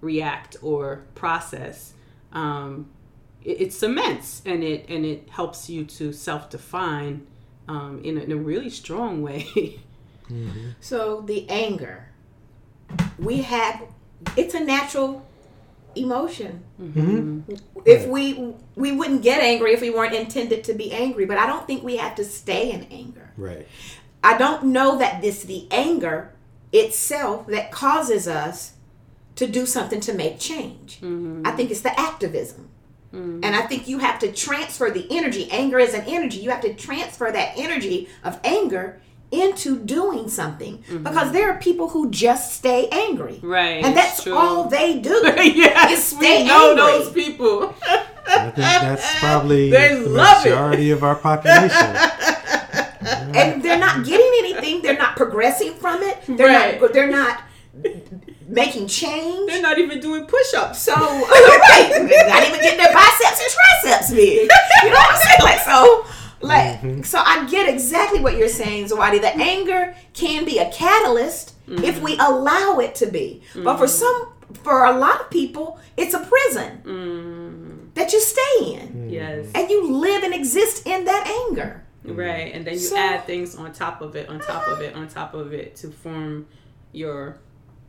react 0.02 0.58
or 0.62 1.04
process? 1.15 1.93
Um 2.34 2.89
it, 3.43 3.62
it 3.62 3.74
cements 3.74 4.41
and 4.45 4.63
it 4.63 4.86
and 4.89 5.06
it 5.06 5.30
helps 5.30 5.69
you 5.69 5.86
to 5.86 6.12
self-define 6.12 7.26
um, 7.67 8.02
in, 8.04 8.17
a, 8.17 8.21
in 8.21 8.32
a 8.32 8.36
really 8.36 8.69
strong 8.69 9.21
way. 9.21 9.80
So 10.80 11.21
the 11.21 11.50
anger, 11.50 12.08
we 13.19 13.41
have, 13.41 13.84
it's 14.38 14.54
a 14.54 14.62
natural 14.62 15.26
emotion. 15.95 16.63
Mm-hmm. 16.82 17.54
If 17.86 18.08
we 18.08 18.54
we 18.75 18.91
wouldn't 18.91 19.21
get 19.21 19.41
angry 19.41 19.73
if 19.73 19.82
we 19.82 19.89
weren't 19.89 20.13
intended 20.13 20.63
to 20.65 20.73
be 20.73 20.91
angry, 20.91 21.25
but 21.25 21.38
I 21.38 21.45
don't 21.45 21.67
think 21.67 21.84
we 21.84 21.97
have 21.97 22.15
to 22.15 22.25
stay 22.25 22.71
in 22.71 22.84
anger. 22.91 23.32
Right. 23.38 23.67
I 24.23 24.38
don't 24.38 24.65
know 24.65 24.97
that 24.97 25.21
this 25.21 25.43
the 25.43 25.67
anger 25.71 26.34
itself 26.71 27.47
that 27.47 27.71
causes 27.71 28.27
us 28.27 28.73
to 29.36 29.47
do 29.47 29.65
something 29.65 29.99
to 30.01 30.13
make 30.13 30.39
change. 30.39 30.97
Mm-hmm. 30.97 31.43
I 31.45 31.51
think 31.51 31.71
it's 31.71 31.82
the 31.82 31.99
activism. 31.99 32.69
Mm-hmm. 33.13 33.43
And 33.43 33.56
I 33.56 33.63
think 33.63 33.88
you 33.88 33.99
have 33.99 34.19
to 34.19 34.32
transfer 34.32 34.89
the 34.89 35.06
energy. 35.10 35.49
Anger 35.51 35.80
is 35.80 35.93
an 35.93 36.06
energy. 36.08 36.39
You 36.39 36.49
have 36.49 36.62
to 36.62 36.73
transfer 36.73 37.32
that 37.32 37.54
energy 37.58 38.08
of 38.23 38.39
anger 38.43 39.01
into 39.32 39.80
doing 39.80 40.28
something 40.30 40.80
mm-hmm. 40.80 41.04
because 41.04 41.32
there 41.32 41.50
are 41.52 41.58
people 41.60 41.89
who 41.89 42.10
just 42.12 42.54
stay 42.54 42.88
angry. 42.91 43.39
Right, 43.41 43.84
And 43.84 43.96
that's 43.96 44.24
true. 44.24 44.34
all 44.36 44.65
they 44.70 45.00
do. 45.00 45.10
yes, 45.38 45.91
is 45.91 46.17
stay 46.17 46.44
we 46.44 46.48
know 46.48 46.72
angry. 46.72 46.84
those 46.86 47.10
people. 47.13 47.76
I 48.28 48.44
think 48.52 48.56
that's 48.56 49.20
probably 49.20 49.70
They 49.78 49.96
the 49.96 50.10
love 50.10 50.46
it. 50.46 50.50
majority 50.50 50.91
of 50.91 51.04
our 51.04 51.15
population. 51.15 51.72
and 53.36 53.63
they're 53.63 53.80
not 53.80 54.06
getting 54.06 54.32
anything. 54.39 54.82
They're 54.82 54.98
not 54.98 55.15
progressing 55.15 55.74
from 55.76 56.02
it. 56.04 56.20
They're 56.28 56.48
Right. 56.48 56.82
not. 56.82 56.94
They're 56.94 57.10
not 57.12 57.44
making 58.48 58.88
change. 58.88 59.50
They're 59.50 59.62
not 59.62 59.80
even 59.80 60.00
doing 60.02 60.26
push-ups. 60.26 60.80
So 60.80 60.94
right, 60.94 61.89
they're 61.89 62.28
not 62.28 62.44
even 62.48 62.60
getting 62.60 62.78
their 62.78 62.94
biceps 62.94 63.41
and 63.41 63.50
triceps 63.50 64.12
big. 64.12 64.50
You 64.84 64.89
know 64.89 64.96
what 64.96 65.15
I'm 65.15 65.22
saying? 65.22 65.39
Like 65.41 65.60
so, 65.62 66.06
like 66.41 66.82
mm-hmm. 66.82 67.01
so. 67.04 67.19
I 67.23 67.47
get 67.49 67.67
exactly 67.69 68.19
what 68.19 68.38
you're 68.38 68.47
saying, 68.49 68.86
Zawadi. 68.86 69.21
The 69.21 69.36
anger 69.36 69.95
can 70.13 70.45
be 70.45 70.58
a 70.60 70.71
catalyst 70.71 71.56
if 71.67 71.95
mm-hmm. 71.95 72.04
we 72.04 72.17
allow 72.17 72.80
it 72.80 72.95
to 72.95 73.06
be, 73.06 73.43
but 73.54 73.77
for 73.77 73.86
mm-hmm. 73.86 73.88
some, 73.88 74.34
for 74.63 74.86
a 74.86 74.97
lot 74.97 75.21
of 75.21 75.30
people, 75.30 75.80
it's 75.95 76.13
a 76.13 76.19
prison 76.19 77.91
that 77.93 78.12
you 78.13 78.19
stay 78.19 78.73
in, 78.73 79.10
Yes. 79.10 79.47
and 79.54 79.69
you 79.69 79.91
live 79.91 80.23
and 80.23 80.34
exist 80.34 80.88
in 80.88 81.06
that 81.06 81.27
anger. 81.47 81.84
Right, 82.04 82.54
and 82.54 82.65
then 82.65 82.73
you 82.73 82.80
So- 82.80 82.97
add 82.97 83.25
things 83.25 83.56
on 83.56 83.73
top 83.73 84.01
of 84.01 84.15
it, 84.15 84.27
on 84.27 84.39
top 84.39 84.67
of 84.67 84.82
it, 84.82 84.95
on 84.95 85.08
top 85.08 85.34
of 85.34 85.54
it 85.54 85.75
to 85.77 85.91
form 85.91 86.47
your, 86.91 87.38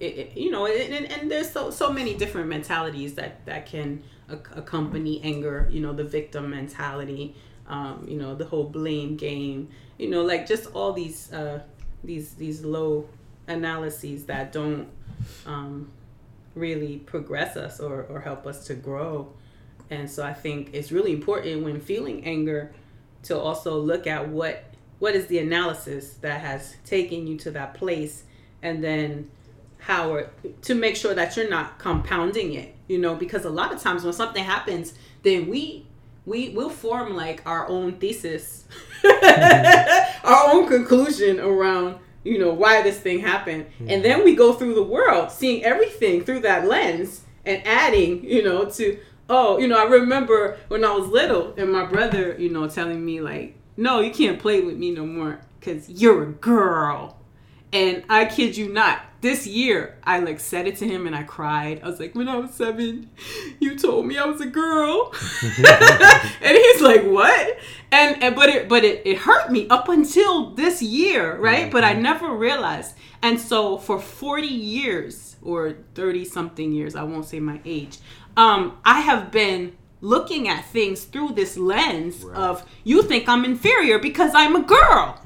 it, 0.01 0.19
it- 0.19 0.37
you 0.37 0.51
know, 0.51 0.67
and, 0.67 0.93
and, 0.93 1.11
and 1.11 1.31
there's 1.31 1.51
so 1.51 1.71
so 1.71 1.91
many 1.93 2.15
different 2.15 2.49
mentalities 2.49 3.15
that 3.15 3.47
that 3.47 3.67
can 3.67 4.03
ac- 4.31 4.41
accompany 4.55 5.23
anger. 5.23 5.67
You 5.71 5.81
know, 5.81 5.93
the 5.95 6.05
victim 6.05 6.51
mentality, 6.51 7.35
um, 7.69 8.05
you 8.09 8.17
know, 8.17 8.35
the 8.35 8.45
whole 8.45 8.65
blame 8.65 9.17
game. 9.17 9.69
You 9.99 10.11
know, 10.11 10.23
like 10.23 10.47
just 10.47 10.73
all 10.75 10.93
these 10.93 11.33
uh, 11.33 11.63
these 12.03 12.35
these 12.35 12.65
low 12.65 13.09
analyses 13.47 14.25
that 14.27 14.53
don't 14.53 14.89
um, 15.47 15.91
really 16.55 16.99
progress 16.99 17.57
us 17.57 17.81
or, 17.81 18.03
or 18.05 18.21
help 18.21 18.47
us 18.47 18.67
to 18.67 18.75
grow. 18.75 19.33
And 19.91 20.11
so 20.11 20.25
I 20.25 20.33
think 20.33 20.71
it's 20.73 20.91
really 20.93 21.13
important 21.13 21.65
when 21.65 21.81
feeling 21.81 22.25
anger 22.25 22.73
to 23.25 23.39
also 23.39 23.79
look 23.79 24.07
at 24.07 24.29
what 24.29 24.65
what 24.99 25.15
is 25.17 25.27
the 25.27 25.39
analysis 25.39 26.15
that 26.21 26.41
has 26.41 26.77
taken 26.85 27.27
you 27.27 27.37
to 27.37 27.51
that 27.51 27.75
place 27.75 28.23
and 28.63 28.83
then 28.83 29.29
how 29.79 30.25
to 30.63 30.75
make 30.77 30.95
sure 30.95 31.13
that 31.13 31.37
you're 31.37 31.51
not 31.51 31.79
compounding 31.79 32.55
it 32.55 32.75
you 32.87 32.99
know 32.99 33.15
because 33.15 33.45
a 33.45 33.51
lot 33.51 33.73
of 33.73 33.81
times 33.81 34.05
when 34.05 34.13
something 34.13 34.45
happens 34.45 34.95
then 35.23 35.49
we 35.49 35.85
we 36.27 36.51
will 36.51 36.71
form 36.71 37.15
like 37.15 37.43
our 37.47 37.69
own 37.69 37.95
thesis. 37.95 38.65
Mm-hmm. 39.03 40.09
Our 40.27 40.55
own 40.55 40.69
conclusion 40.69 41.41
around 41.41 41.99
you 42.23 42.39
know 42.39 42.53
why 42.53 42.83
this 42.83 43.01
thing 43.01 43.19
happened. 43.19 43.67
And 43.89 44.05
then 44.05 44.25
we 44.25 44.37
go 44.37 44.53
through 44.53 44.75
the 44.75 44.83
world 44.83 45.33
seeing 45.33 45.65
everything 45.65 46.25
through 46.25 46.41
that 46.41 46.69
lens 46.69 47.23
and 47.45 47.67
adding 47.67 48.25
you 48.25 48.45
know 48.45 48.67
to 48.67 48.99
oh 49.29 49.59
you 49.59 49.67
know 49.67 49.77
i 49.77 49.83
remember 49.89 50.57
when 50.69 50.85
i 50.85 50.93
was 50.93 51.09
little 51.09 51.53
and 51.57 51.73
my 51.73 51.85
brother 51.85 52.37
you 52.39 52.49
know 52.49 52.69
telling 52.69 53.05
me 53.05 53.21
like 53.21 53.57
no 53.77 53.99
you 53.99 54.13
can't 54.13 54.39
play 54.39 54.61
with 54.61 54.77
me 54.77 54.93
no 54.93 55.05
more 55.05 55.41
because 55.63 55.89
you're 55.89 56.25
a 56.25 56.33
girl. 56.33 57.17
And 57.73 58.05
I 58.09 58.25
kid 58.27 58.57
you 58.57 58.71
not, 58.73 59.01
this 59.23 59.47
year 59.47 59.97
I 60.05 60.19
like 60.19 60.41
said 60.41 60.67
it 60.67 60.77
to 60.79 60.87
him 60.87 61.07
and 61.07 61.17
I 61.17 61.23
cried. 61.23 61.81
I 61.83 61.87
was 61.89 62.01
like, 62.01 62.15
when 62.15 62.29
I 62.29 62.37
was 62.37 62.53
seven, 62.53 63.09
you 63.61 63.79
told 63.79 64.05
me 64.05 64.19
I 64.19 64.27
was 64.27 64.41
a 64.41 64.47
girl. 64.47 65.15
and 65.43 66.57
he's 66.57 66.83
like, 66.83 67.05
what? 67.05 67.57
And, 67.93 68.23
and 68.23 68.35
but 68.35 68.49
it 68.49 68.69
but 68.69 68.85
it, 68.85 69.03
it 69.07 69.19
hurt 69.19 69.51
me 69.51 69.69
up 69.69 69.89
until 69.89 70.51
this 70.51 70.83
year, 70.83 71.37
right? 71.39 71.71
But 71.71 71.85
I 71.85 71.95
never 71.95 72.35
realized. 72.35 72.97
And 73.23 73.41
so 73.41 73.79
for 73.79 74.01
40 74.01 74.47
years 74.49 75.37
or 75.41 75.77
30 75.95 76.25
something 76.25 76.73
years, 76.73 76.97
I 76.97 77.05
won't 77.05 77.25
say 77.25 77.39
my 77.39 77.61
age, 77.65 77.99
um, 78.37 78.79
I 78.85 79.01
have 79.01 79.31
been 79.31 79.77
looking 80.01 80.49
at 80.49 80.65
things 80.65 81.05
through 81.05 81.29
this 81.29 81.57
lens 81.57 82.25
of 82.35 82.69
you 82.83 83.03
think 83.03 83.29
I'm 83.29 83.45
inferior 83.45 84.01
because 84.01 84.33
I'm 84.35 84.57
a 84.57 84.63
girl. 84.63 85.21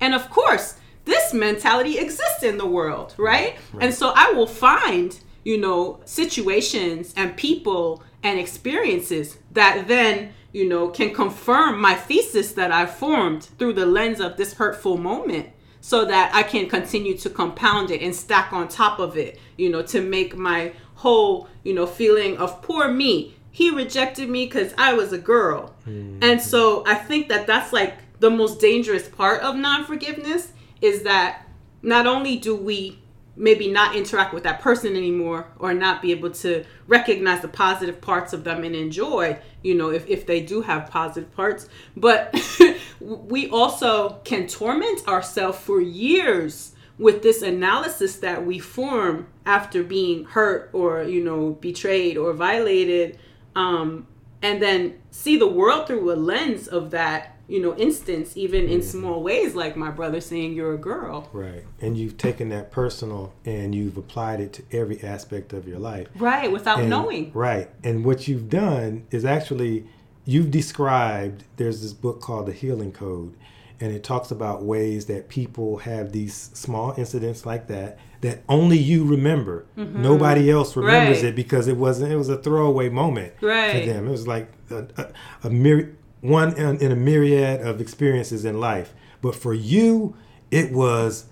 And 0.00 0.14
of 0.14 0.30
course, 0.30 0.76
this 1.04 1.34
mentality 1.34 1.98
exists 1.98 2.42
in 2.42 2.58
the 2.58 2.66
world, 2.66 3.14
right? 3.18 3.56
And 3.80 3.92
so 3.92 4.12
I 4.14 4.32
will 4.32 4.46
find, 4.46 5.18
you 5.44 5.58
know, 5.58 6.00
situations 6.04 7.12
and 7.16 7.36
people 7.36 8.02
and 8.22 8.38
experiences 8.38 9.38
that 9.52 9.86
then, 9.86 10.32
you 10.52 10.68
know, 10.68 10.88
can 10.88 11.12
confirm 11.12 11.80
my 11.80 11.94
thesis 11.94 12.52
that 12.52 12.72
I 12.72 12.86
formed 12.86 13.44
through 13.58 13.74
the 13.74 13.86
lens 13.86 14.20
of 14.20 14.36
this 14.36 14.54
hurtful 14.54 14.96
moment 14.96 15.50
so 15.82 16.06
that 16.06 16.34
I 16.34 16.42
can 16.42 16.66
continue 16.66 17.14
to 17.18 17.28
compound 17.28 17.90
it 17.90 18.00
and 18.00 18.14
stack 18.14 18.54
on 18.54 18.68
top 18.68 18.98
of 18.98 19.18
it, 19.18 19.38
you 19.58 19.68
know, 19.68 19.82
to 19.82 20.00
make 20.00 20.34
my 20.34 20.72
whole, 20.94 21.48
you 21.62 21.74
know, 21.74 21.86
feeling 21.86 22.38
of 22.38 22.62
poor 22.62 22.88
me. 22.88 23.36
He 23.50 23.68
rejected 23.68 24.30
me 24.30 24.46
because 24.46 24.72
I 24.78 24.94
was 24.94 25.12
a 25.12 25.18
girl. 25.18 25.74
Mm-hmm. 25.86 26.20
And 26.22 26.40
so 26.40 26.82
I 26.86 26.94
think 26.94 27.28
that 27.28 27.46
that's 27.46 27.74
like 27.74 27.98
the 28.18 28.30
most 28.30 28.58
dangerous 28.58 29.06
part 29.06 29.42
of 29.42 29.56
non 29.56 29.84
forgiveness 29.84 30.53
is 30.84 31.02
that 31.04 31.46
not 31.82 32.06
only 32.06 32.36
do 32.36 32.54
we 32.54 32.98
maybe 33.36 33.72
not 33.72 33.96
interact 33.96 34.34
with 34.34 34.44
that 34.44 34.60
person 34.60 34.94
anymore 34.94 35.48
or 35.58 35.72
not 35.72 36.02
be 36.02 36.12
able 36.12 36.30
to 36.30 36.62
recognize 36.86 37.40
the 37.40 37.48
positive 37.48 38.00
parts 38.00 38.32
of 38.32 38.44
them 38.44 38.62
and 38.62 38.76
enjoy 38.76 39.36
you 39.62 39.74
know 39.74 39.90
if, 39.90 40.06
if 40.06 40.26
they 40.26 40.40
do 40.40 40.60
have 40.60 40.88
positive 40.90 41.34
parts 41.34 41.68
but 41.96 42.32
we 43.00 43.48
also 43.48 44.20
can 44.24 44.46
torment 44.46 45.08
ourselves 45.08 45.58
for 45.58 45.80
years 45.80 46.72
with 46.98 47.22
this 47.22 47.42
analysis 47.42 48.18
that 48.18 48.46
we 48.46 48.58
form 48.58 49.26
after 49.46 49.82
being 49.82 50.24
hurt 50.24 50.70
or 50.72 51.02
you 51.02 51.24
know 51.24 51.52
betrayed 51.60 52.16
or 52.16 52.32
violated 52.34 53.18
um, 53.56 54.06
and 54.42 54.62
then 54.62 54.96
see 55.10 55.36
the 55.36 55.48
world 55.48 55.86
through 55.86 56.12
a 56.12 56.14
lens 56.14 56.68
of 56.68 56.90
that 56.90 57.33
you 57.48 57.60
know 57.60 57.74
instance 57.76 58.36
even 58.36 58.68
in 58.68 58.80
small 58.82 59.22
ways 59.22 59.54
like 59.54 59.76
my 59.76 59.90
brother 59.90 60.20
saying 60.20 60.52
you're 60.54 60.72
a 60.74 60.78
girl 60.78 61.28
Right. 61.32 61.64
And 61.80 61.96
you've 61.98 62.16
taken 62.16 62.48
that 62.50 62.70
personal 62.72 63.32
and 63.44 63.74
you've 63.74 63.96
applied 63.98 64.40
it 64.40 64.52
to 64.54 64.62
every 64.72 65.02
aspect 65.02 65.52
of 65.52 65.68
your 65.68 65.78
life. 65.78 66.08
right 66.18 66.50
without 66.50 66.80
And- 66.80 66.90
knowing 66.90 67.30
Right. 67.34 67.68
And 67.82 68.04
what 68.04 68.26
you've 68.28 68.48
done 68.48 69.04
is 69.10 69.24
actually 69.24 69.86
you've 70.24 70.50
described 70.50 71.44
there's 71.56 71.82
this 71.82 71.92
book 71.92 72.20
called 72.20 72.46
The 72.46 72.52
Healing 72.52 72.92
Code. 72.92 73.34
and 73.80 73.92
it 73.92 74.02
talks 74.04 74.30
about 74.30 74.62
ways 74.62 75.06
that 75.06 75.28
people 75.28 75.78
have 75.78 76.12
these 76.12 76.48
small 76.54 76.94
incidents 76.96 77.44
like 77.44 77.66
that 77.66 77.98
that 78.22 78.42
only 78.48 78.78
you 78.78 79.04
remember. 79.04 79.66
Nobody 79.76 80.50
else 80.50 80.74
remembers 80.76 81.18
Mm-hmm. 81.18 81.24
Right. 81.26 81.32
it 81.32 81.36
because 81.36 81.68
it 81.68 81.76
wasn't. 81.76 82.10
It 82.12 82.16
was 82.16 82.30
a 82.30 82.38
throwaway 82.38 82.88
moment 82.88 83.34
Right. 83.42 83.80
for 83.80 83.86
them. 83.92 84.06
It 84.08 84.10
was 84.10 84.26
like 84.26 84.48
a, 84.70 84.86
a, 84.96 85.02
a 85.42 85.50
myri- 85.50 85.92
one 86.24 86.56
in, 86.56 86.78
in 86.78 86.90
a 86.90 86.96
myriad 86.96 87.60
of 87.60 87.80
experiences 87.80 88.44
in 88.46 88.58
life. 88.58 88.94
But 89.20 89.34
for 89.34 89.52
you, 89.52 90.16
it 90.50 90.72
was 90.72 91.26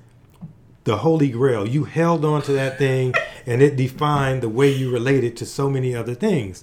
the 0.85 0.99
holy 0.99 1.31
grail. 1.31 1.67
You 1.67 1.85
held 1.85 2.25
on 2.25 2.43
to 2.43 2.53
that 2.53 2.77
thing, 2.77 3.15
and 3.47 3.63
it 3.63 3.77
defined 3.77 4.43
the 4.43 4.51
way 4.51 4.71
you 4.71 4.91
related 4.91 5.37
to 5.39 5.47
so 5.47 5.71
many 5.71 5.95
other 5.95 6.15
things. 6.15 6.63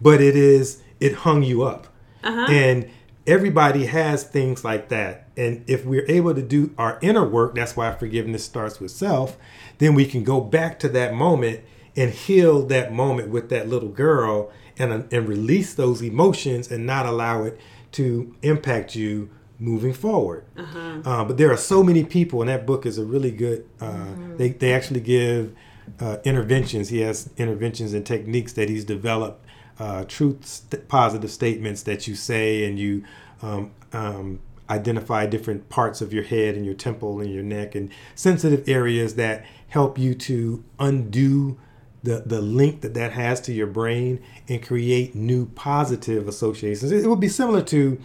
But 0.00 0.20
it 0.22 0.36
is 0.36 0.82
it 1.00 1.14
hung 1.16 1.42
you 1.42 1.64
up, 1.64 1.88
uh-huh. 2.24 2.46
and 2.50 2.90
everybody 3.26 3.86
has 3.86 4.24
things 4.24 4.64
like 4.64 4.88
that. 4.88 5.28
And 5.36 5.62
if 5.66 5.84
we're 5.84 6.06
able 6.08 6.34
to 6.34 6.42
do 6.42 6.72
our 6.78 6.98
inner 7.02 7.28
work, 7.28 7.54
that's 7.54 7.76
why 7.76 7.92
forgiveness 7.92 8.44
starts 8.44 8.80
with 8.80 8.90
self. 8.90 9.36
Then 9.78 9.94
we 9.94 10.06
can 10.06 10.24
go 10.24 10.40
back 10.40 10.78
to 10.78 10.88
that 10.90 11.12
moment 11.12 11.60
and 11.94 12.10
heal 12.10 12.62
that 12.66 12.92
moment 12.92 13.28
with 13.28 13.50
that 13.50 13.68
little 13.68 13.88
girl, 13.90 14.50
and 14.78 15.12
and 15.12 15.28
release 15.28 15.74
those 15.74 16.02
emotions 16.02 16.70
and 16.70 16.86
not 16.86 17.06
allow 17.06 17.44
it 17.44 17.58
to 17.92 18.34
impact 18.42 18.94
you 18.94 19.30
moving 19.58 19.92
forward. 19.94 20.44
Uh, 21.04 21.24
but 21.24 21.36
there 21.38 21.50
are 21.50 21.56
so 21.56 21.82
many 21.82 22.04
people, 22.04 22.40
and 22.42 22.48
that 22.50 22.66
book 22.66 22.84
is 22.86 22.98
a 22.98 23.04
really 23.04 23.30
good. 23.30 23.64
Uh, 23.80 24.06
They 24.36 24.50
they 24.50 24.72
actually 24.74 25.00
give 25.00 25.54
uh, 26.00 26.18
interventions. 26.24 26.88
He 26.90 27.00
has 27.00 27.30
interventions 27.36 27.94
and 27.94 28.04
techniques 28.04 28.52
that 28.54 28.68
he's 28.68 28.84
developed. 28.84 29.44
Uh, 29.78 30.04
truth, 30.04 30.44
st- 30.46 30.88
positive 30.88 31.30
statements 31.30 31.82
that 31.82 32.08
you 32.08 32.14
say, 32.14 32.64
and 32.66 32.78
you 32.78 33.04
um, 33.42 33.70
um, 33.92 34.38
identify 34.70 35.26
different 35.26 35.68
parts 35.68 36.00
of 36.00 36.12
your 36.14 36.24
head 36.24 36.54
and 36.56 36.64
your 36.64 36.74
temple 36.74 37.20
and 37.20 37.30
your 37.30 37.42
neck 37.42 37.74
and 37.74 37.90
sensitive 38.14 38.66
areas 38.68 39.14
that 39.16 39.44
help 39.68 39.98
you 39.98 40.14
to 40.14 40.64
undo 40.78 41.56
the 42.06 42.22
the 42.24 42.40
link 42.40 42.80
that 42.80 42.94
that 42.94 43.12
has 43.12 43.40
to 43.42 43.52
your 43.52 43.66
brain 43.66 44.22
and 44.48 44.62
create 44.62 45.14
new 45.14 45.46
positive 45.46 46.28
associations. 46.28 46.92
It, 46.92 47.04
it 47.04 47.08
would 47.08 47.20
be 47.20 47.28
similar 47.28 47.62
to 47.62 48.00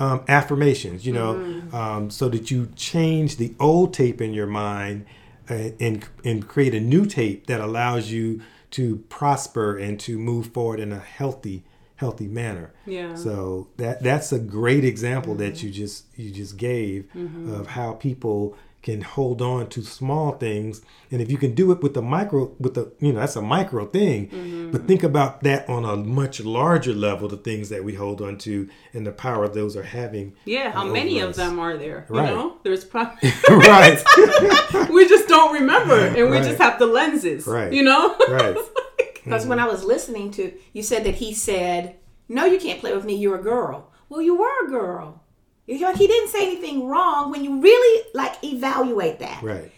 um, 0.00 0.24
affirmations, 0.26 1.06
you 1.06 1.12
know, 1.12 1.62
um, 1.72 2.10
so 2.10 2.28
that 2.28 2.50
you 2.50 2.68
change 2.74 3.36
the 3.36 3.54
old 3.60 3.94
tape 3.94 4.20
in 4.20 4.34
your 4.34 4.48
mind 4.48 5.06
uh, 5.48 5.70
and 5.78 6.04
and 6.24 6.46
create 6.48 6.74
a 6.74 6.80
new 6.80 7.06
tape 7.06 7.46
that 7.46 7.60
allows 7.60 8.10
you 8.10 8.42
to 8.72 8.96
prosper 9.08 9.78
and 9.78 10.00
to 10.00 10.18
move 10.18 10.48
forward 10.48 10.80
in 10.80 10.92
a 10.92 10.98
healthy 10.98 11.62
healthy 11.96 12.26
manner. 12.26 12.72
Yeah. 12.86 13.14
So 13.14 13.68
that 13.76 14.02
that's 14.02 14.32
a 14.32 14.40
great 14.40 14.84
example 14.84 15.36
that 15.36 15.62
you 15.62 15.70
just 15.70 16.06
you 16.16 16.32
just 16.32 16.56
gave 16.56 17.06
of 17.52 17.68
how 17.68 17.92
people 17.92 18.56
can 18.84 19.00
hold 19.00 19.40
on 19.42 19.66
to 19.68 19.82
small 19.82 20.32
things 20.32 20.82
and 21.10 21.20
if 21.22 21.30
you 21.30 21.38
can 21.38 21.54
do 21.54 21.72
it 21.72 21.82
with 21.82 21.94
the 21.94 22.02
micro 22.02 22.52
with 22.60 22.74
the 22.74 22.92
you 23.00 23.12
know 23.12 23.18
that's 23.20 23.34
a 23.34 23.42
micro 23.42 23.86
thing 23.86 24.28
mm-hmm. 24.28 24.70
but 24.70 24.86
think 24.86 25.02
about 25.02 25.42
that 25.42 25.66
on 25.68 25.84
a 25.86 25.96
much 25.96 26.40
larger 26.44 26.92
level 26.92 27.26
the 27.26 27.36
things 27.38 27.70
that 27.70 27.82
we 27.82 27.94
hold 27.94 28.20
on 28.20 28.36
to 28.36 28.68
and 28.92 29.06
the 29.06 29.10
power 29.12 29.48
those 29.48 29.74
are 29.76 29.82
having 29.82 30.34
Yeah, 30.44 30.70
how 30.70 30.84
many 30.84 31.20
over 31.22 31.30
of 31.30 31.36
them 31.36 31.58
are 31.58 31.76
there? 31.78 32.06
You 32.10 32.16
Right. 32.16 32.28
know, 32.34 32.58
there's 32.62 32.84
probably 32.94 33.32
right 33.48 34.02
we 34.90 35.08
just 35.08 35.28
don't 35.28 35.54
remember, 35.54 35.98
and 35.98 36.16
we 36.30 36.36
Right. 36.36 36.44
just 36.44 36.58
have 36.58 36.78
the 36.78 36.86
lenses. 36.86 37.46
Right. 37.46 37.72
You 37.72 37.82
know. 37.82 38.16
right 38.28 38.56
Because 39.24 39.46
when 39.46 39.58
I 39.58 39.66
was 39.66 39.82
listening 39.84 40.30
to 40.32 40.52
you 40.74 40.82
said 40.82 41.04
that 41.04 41.14
he 41.14 41.32
said, 41.32 41.96
"No, 42.28 42.44
you 42.44 42.58
can't 42.58 42.78
play 42.80 42.94
with 42.94 43.06
me. 43.06 43.14
You're 43.16 43.40
a 43.40 43.42
girl." 43.42 43.90
Well, 44.10 44.20
you 44.20 44.36
were 44.36 44.66
a 44.66 44.68
girl. 44.68 45.23
It's 45.66 45.82
Like 45.82 45.96
he 45.96 46.06
didn't 46.06 46.28
say 46.28 46.46
anything 46.46 46.86
wrong 46.86 47.30
when 47.30 47.44
you 47.44 47.60
really 47.60 48.06
like 48.14 48.42
evaluate 48.44 49.18
that. 49.20 49.42
right 49.42 49.72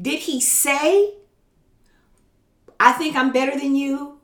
Did 0.00 0.20
he 0.20 0.40
say, 0.40 1.14
"I 2.78 2.92
think 2.92 3.16
I'm 3.16 3.32
better 3.32 3.58
than 3.58 3.74
you"? 3.74 4.20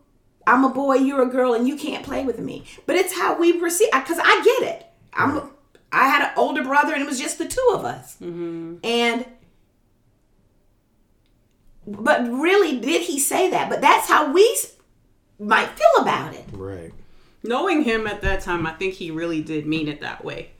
I'm 0.47 0.65
a 0.65 0.71
boy, 0.71 0.97
you're 0.97 1.23
a 1.23 1.27
girl, 1.27 1.55
and 1.55 1.69
you 1.69 1.77
can't 1.77 2.05
play 2.05 2.25
with 2.25 2.39
me. 2.39 2.65
But 2.87 2.97
it's 2.97 3.15
how 3.15 3.39
we 3.39 3.53
perceive. 3.53 3.91
Because 3.93 4.19
I 4.23 4.43
get 4.43 4.75
it. 4.75 4.87
I'm. 5.13 5.51
I 5.93 6.07
had 6.07 6.23
an 6.23 6.33
older 6.37 6.63
brother, 6.63 6.93
and 6.93 7.03
it 7.03 7.09
was 7.09 7.21
just 7.21 7.39
the 7.39 7.47
two 7.47 7.71
of 7.75 7.85
us. 7.85 8.17
Mm-hmm. 8.21 8.77
And. 8.85 9.27
But 11.87 12.31
really, 12.31 12.79
did 12.79 13.03
he 13.03 13.19
say 13.19 13.51
that? 13.51 13.69
But 13.69 13.81
that's 13.81 14.07
how 14.07 14.33
we 14.33 14.59
might 15.41 15.71
feel 15.71 16.03
about 16.03 16.35
it. 16.35 16.45
right 16.53 16.93
Knowing 17.43 17.83
him 17.83 18.07
at 18.07 18.21
that 18.21 18.43
time, 18.43 18.67
I 18.67 18.73
think 18.73 18.95
he 18.95 19.11
really 19.11 19.43
did 19.43 19.67
mean 19.67 19.89
it 19.89 20.01
that 20.03 20.25
way. 20.25 20.51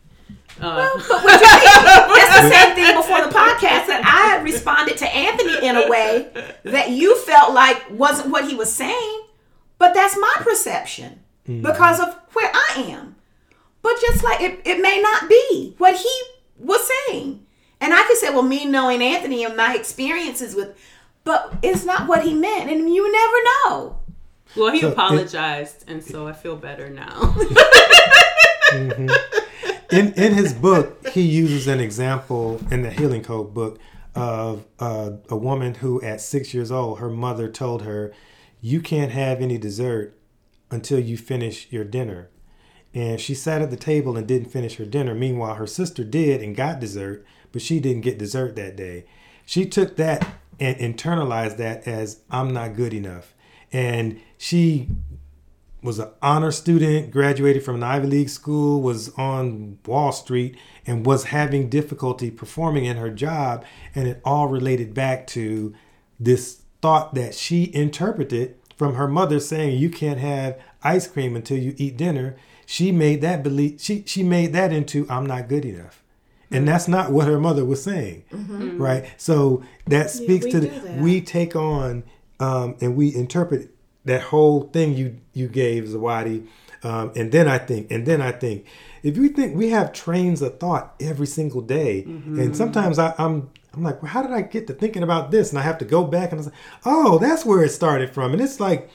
Uh, 0.61 0.89
But 1.09 1.23
what 1.25 1.41
you 1.41 1.47
mean? 1.47 2.17
That's 2.17 2.41
the 2.41 2.51
same 2.51 2.75
thing 2.75 2.97
before 2.97 3.21
the 3.23 3.29
podcast 3.33 3.87
that 3.87 4.03
I 4.05 4.43
responded 4.43 4.97
to 4.99 5.07
Anthony 5.09 5.67
in 5.67 5.77
a 5.77 5.89
way 5.89 6.29
that 6.65 6.91
you 6.91 7.17
felt 7.19 7.53
like 7.55 7.91
wasn't 7.91 8.31
what 8.31 8.47
he 8.49 8.55
was 8.55 8.73
saying. 8.73 9.23
But 9.79 9.95
that's 9.95 10.17
my 10.19 10.35
perception 10.41 11.21
because 11.47 12.01
of 12.01 12.15
where 12.35 12.51
I 12.55 12.83
am. 12.89 13.17
But 13.83 13.95
just 14.01 14.23
like 14.23 14.41
it, 14.43 14.61
it 14.65 14.81
may 14.83 15.01
not 15.01 15.29
be 15.29 15.75
what 15.79 15.97
he 15.97 16.23
was 16.59 16.87
saying. 17.09 17.47
And 17.81 17.95
I 17.95 18.05
could 18.07 18.19
say, 18.19 18.29
well, 18.31 18.43
me 18.43 18.67
knowing 18.67 19.01
Anthony 19.03 19.43
and 19.45 19.57
my 19.57 19.75
experiences 19.75 20.55
with, 20.55 20.77
but 21.25 21.55
it's 21.63 21.85
not 21.87 22.07
what 22.07 22.23
he 22.25 22.35
meant. 22.35 22.71
And 22.71 22.93
you 22.93 23.11
never 23.11 23.37
know. 23.75 23.99
well, 24.55 24.71
he 24.73 24.81
So 24.83 24.89
it- 24.89 24.93
apologized, 24.93 25.85
and 25.89 26.05
so 26.05 26.29
I 26.29 26.35
feel 26.35 26.57
better 26.57 26.91
now. 26.91 27.35
in 29.93 30.13
in 30.15 30.35
his 30.35 30.53
book, 30.53 31.09
he 31.09 31.23
uses 31.23 31.67
an 31.67 31.81
example 31.81 32.61
in 32.71 32.83
the 32.83 32.91
Healing 32.91 33.23
Code 33.23 33.55
book 33.55 33.79
of 34.15 34.65
uh, 34.79 35.13
a 35.29 35.37
woman 35.37 35.75
who, 35.75 36.03
at 36.03 36.21
six 36.21 36.53
years 36.53 36.71
old, 36.71 36.99
her 36.99 37.11
mother 37.11 37.49
told 37.49 37.83
her, 37.83 38.13
"You 38.61 38.81
can't 38.81 39.13
have 39.13 39.41
any 39.41 39.59
dessert 39.59 40.19
until 40.71 40.99
you 40.99 41.17
finish 41.17 41.69
your 41.71 41.85
dinner." 41.85 42.31
And 42.93 43.21
she 43.21 43.35
sat 43.35 43.63
at 43.63 43.71
the 43.71 43.77
table 43.77 44.17
and 44.17 44.27
didn't 44.27 44.51
finish 44.51 44.77
her 44.77 44.85
dinner. 44.85 45.15
Meanwhile, 45.15 45.55
her 45.55 45.67
sister 45.67 46.03
did 46.03 46.43
and 46.43 46.57
got 46.57 46.81
dessert, 46.81 47.25
but 47.53 47.63
she 47.63 47.79
didn't 47.79 48.03
get 48.03 48.19
dessert 48.19 48.57
that 48.57 48.77
day. 48.77 49.05
She 49.47 49.65
took 49.65 49.97
that 49.97 50.27
and 50.59 50.77
internalized 50.77 51.57
that 51.59 51.87
as 51.87 52.21
I'm 52.31 52.53
not 52.53 52.77
good 52.77 52.93
enough. 52.93 53.35
And 53.73 54.21
she 54.37 54.89
was 55.83 55.99
an 55.99 56.09
honor 56.21 56.53
student, 56.53 57.11
graduated 57.11 57.65
from 57.65 57.77
an 57.77 57.83
Ivy 57.83 58.07
League 58.07 58.29
school, 58.29 58.83
was 58.83 59.11
on 59.15 59.79
Wall 59.87 60.13
Street, 60.13 60.57
and 60.87 61.07
was 61.07 61.25
having 61.25 61.69
difficulty 61.69 62.31
performing 62.31 62.85
in 62.85 62.97
her 62.97 63.11
job. 63.11 63.65
And 63.95 64.07
it 64.07 64.21
all 64.25 64.49
related 64.49 64.93
back 64.95 65.27
to 65.29 65.75
this 66.19 66.63
thought 66.83 67.15
that 67.15 67.35
she 67.35 67.75
interpreted 67.75 68.57
from 68.77 68.95
her 68.95 69.09
mother 69.09 69.41
saying, 69.41 69.79
You 69.79 69.91
can't 69.91 70.21
have 70.21 70.59
ice 70.83 71.07
cream 71.07 71.37
until 71.37 71.59
you 71.59 71.75
eat 71.77 71.97
dinner. 71.97 72.37
She 72.67 72.93
made 72.93 73.21
that 73.23 73.43
believe 73.43 73.81
she 73.81 74.05
she 74.07 74.23
made 74.23 74.53
that 74.53 74.73
into 74.73 75.07
I'm 75.11 75.27
not 75.27 75.49
good 75.49 75.65
enough. 75.65 76.03
And 76.53 76.67
that's 76.67 76.89
not 76.89 77.13
what 77.13 77.29
her 77.29 77.39
mother 77.39 77.65
was 77.65 77.83
saying. 77.83 78.25
Right. 78.33 79.05
So 79.17 79.63
that 79.87 80.11
speaks 80.11 80.47
we 80.47 80.51
to 80.51 80.61
the 80.61 80.67
that. 80.69 80.99
we 80.99 81.21
take 81.21 81.55
on 81.55 82.03
um, 82.41 82.77
and 82.81 82.97
we 82.97 83.15
interpret 83.15 83.71
that 84.11 84.23
whole 84.23 84.63
thing 84.63 84.95
you 84.95 85.17
you 85.33 85.49
gave 85.49 85.85
Zawadi. 85.85 86.47
Um, 86.83 87.13
and 87.15 87.31
then 87.31 87.47
I 87.47 87.59
think, 87.59 87.91
and 87.91 88.07
then 88.07 88.23
I 88.23 88.33
think, 88.33 88.65
if 89.03 89.17
you 89.17 89.29
think 89.29 89.55
we 89.55 89.69
have 89.69 89.93
trains 89.93 90.41
of 90.41 90.59
thought 90.59 90.95
every 90.99 91.27
single 91.27 91.61
day, 91.61 92.05
and 92.05 92.57
sometimes 92.57 92.99
I, 92.99 93.15
I'm 93.19 93.51
I'm 93.75 93.83
like, 93.83 94.03
well, 94.03 94.11
how 94.11 94.23
did 94.23 94.33
I 94.33 94.43
get 94.43 94.67
to 94.69 94.73
thinking 94.73 95.03
about 95.03 95.31
this? 95.31 95.51
And 95.51 95.59
I 95.59 95.63
have 95.63 95.79
to 95.79 95.85
go 95.85 96.05
back 96.05 96.33
and 96.33 96.35
I 96.35 96.37
was 96.39 96.47
like, 96.47 96.57
oh, 96.85 97.19
that's 97.19 97.45
where 97.45 97.63
it 97.63 97.71
started 97.71 98.11
from, 98.11 98.33
and 98.33 98.41
it's 98.41 98.61
like 98.61 98.91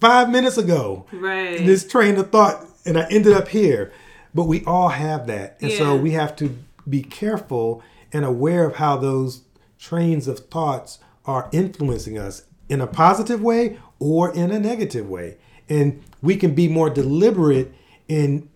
five 0.00 0.30
minutes 0.30 0.56
ago 0.58 1.06
right. 1.12 1.66
this 1.66 1.84
train 1.84 2.16
of 2.18 2.30
thought 2.30 2.64
and 2.86 2.96
I 2.96 3.06
ended 3.10 3.32
up 3.32 3.48
here. 3.48 3.92
But 4.34 4.44
we 4.44 4.64
all 4.64 4.90
have 4.90 5.26
that. 5.26 5.56
And 5.60 5.72
so 5.72 5.96
we 5.96 6.12
have 6.12 6.36
to 6.36 6.56
be 6.88 7.02
careful 7.02 7.82
and 8.12 8.24
aware 8.24 8.64
of 8.64 8.76
how 8.76 8.96
those 8.96 9.42
trains 9.78 10.28
of 10.28 10.38
thoughts 10.50 10.98
are 11.24 11.48
influencing 11.52 12.18
us 12.18 12.44
in 12.68 12.80
a 12.80 12.86
positive 12.86 13.40
way 13.40 13.78
or 13.98 14.34
in 14.34 14.50
a 14.50 14.58
negative 14.58 15.08
way. 15.08 15.36
And 15.68 16.02
we 16.22 16.36
can 16.36 16.54
be 16.54 16.68
more 16.68 16.90
deliberate 16.90 17.72
in 18.08 18.48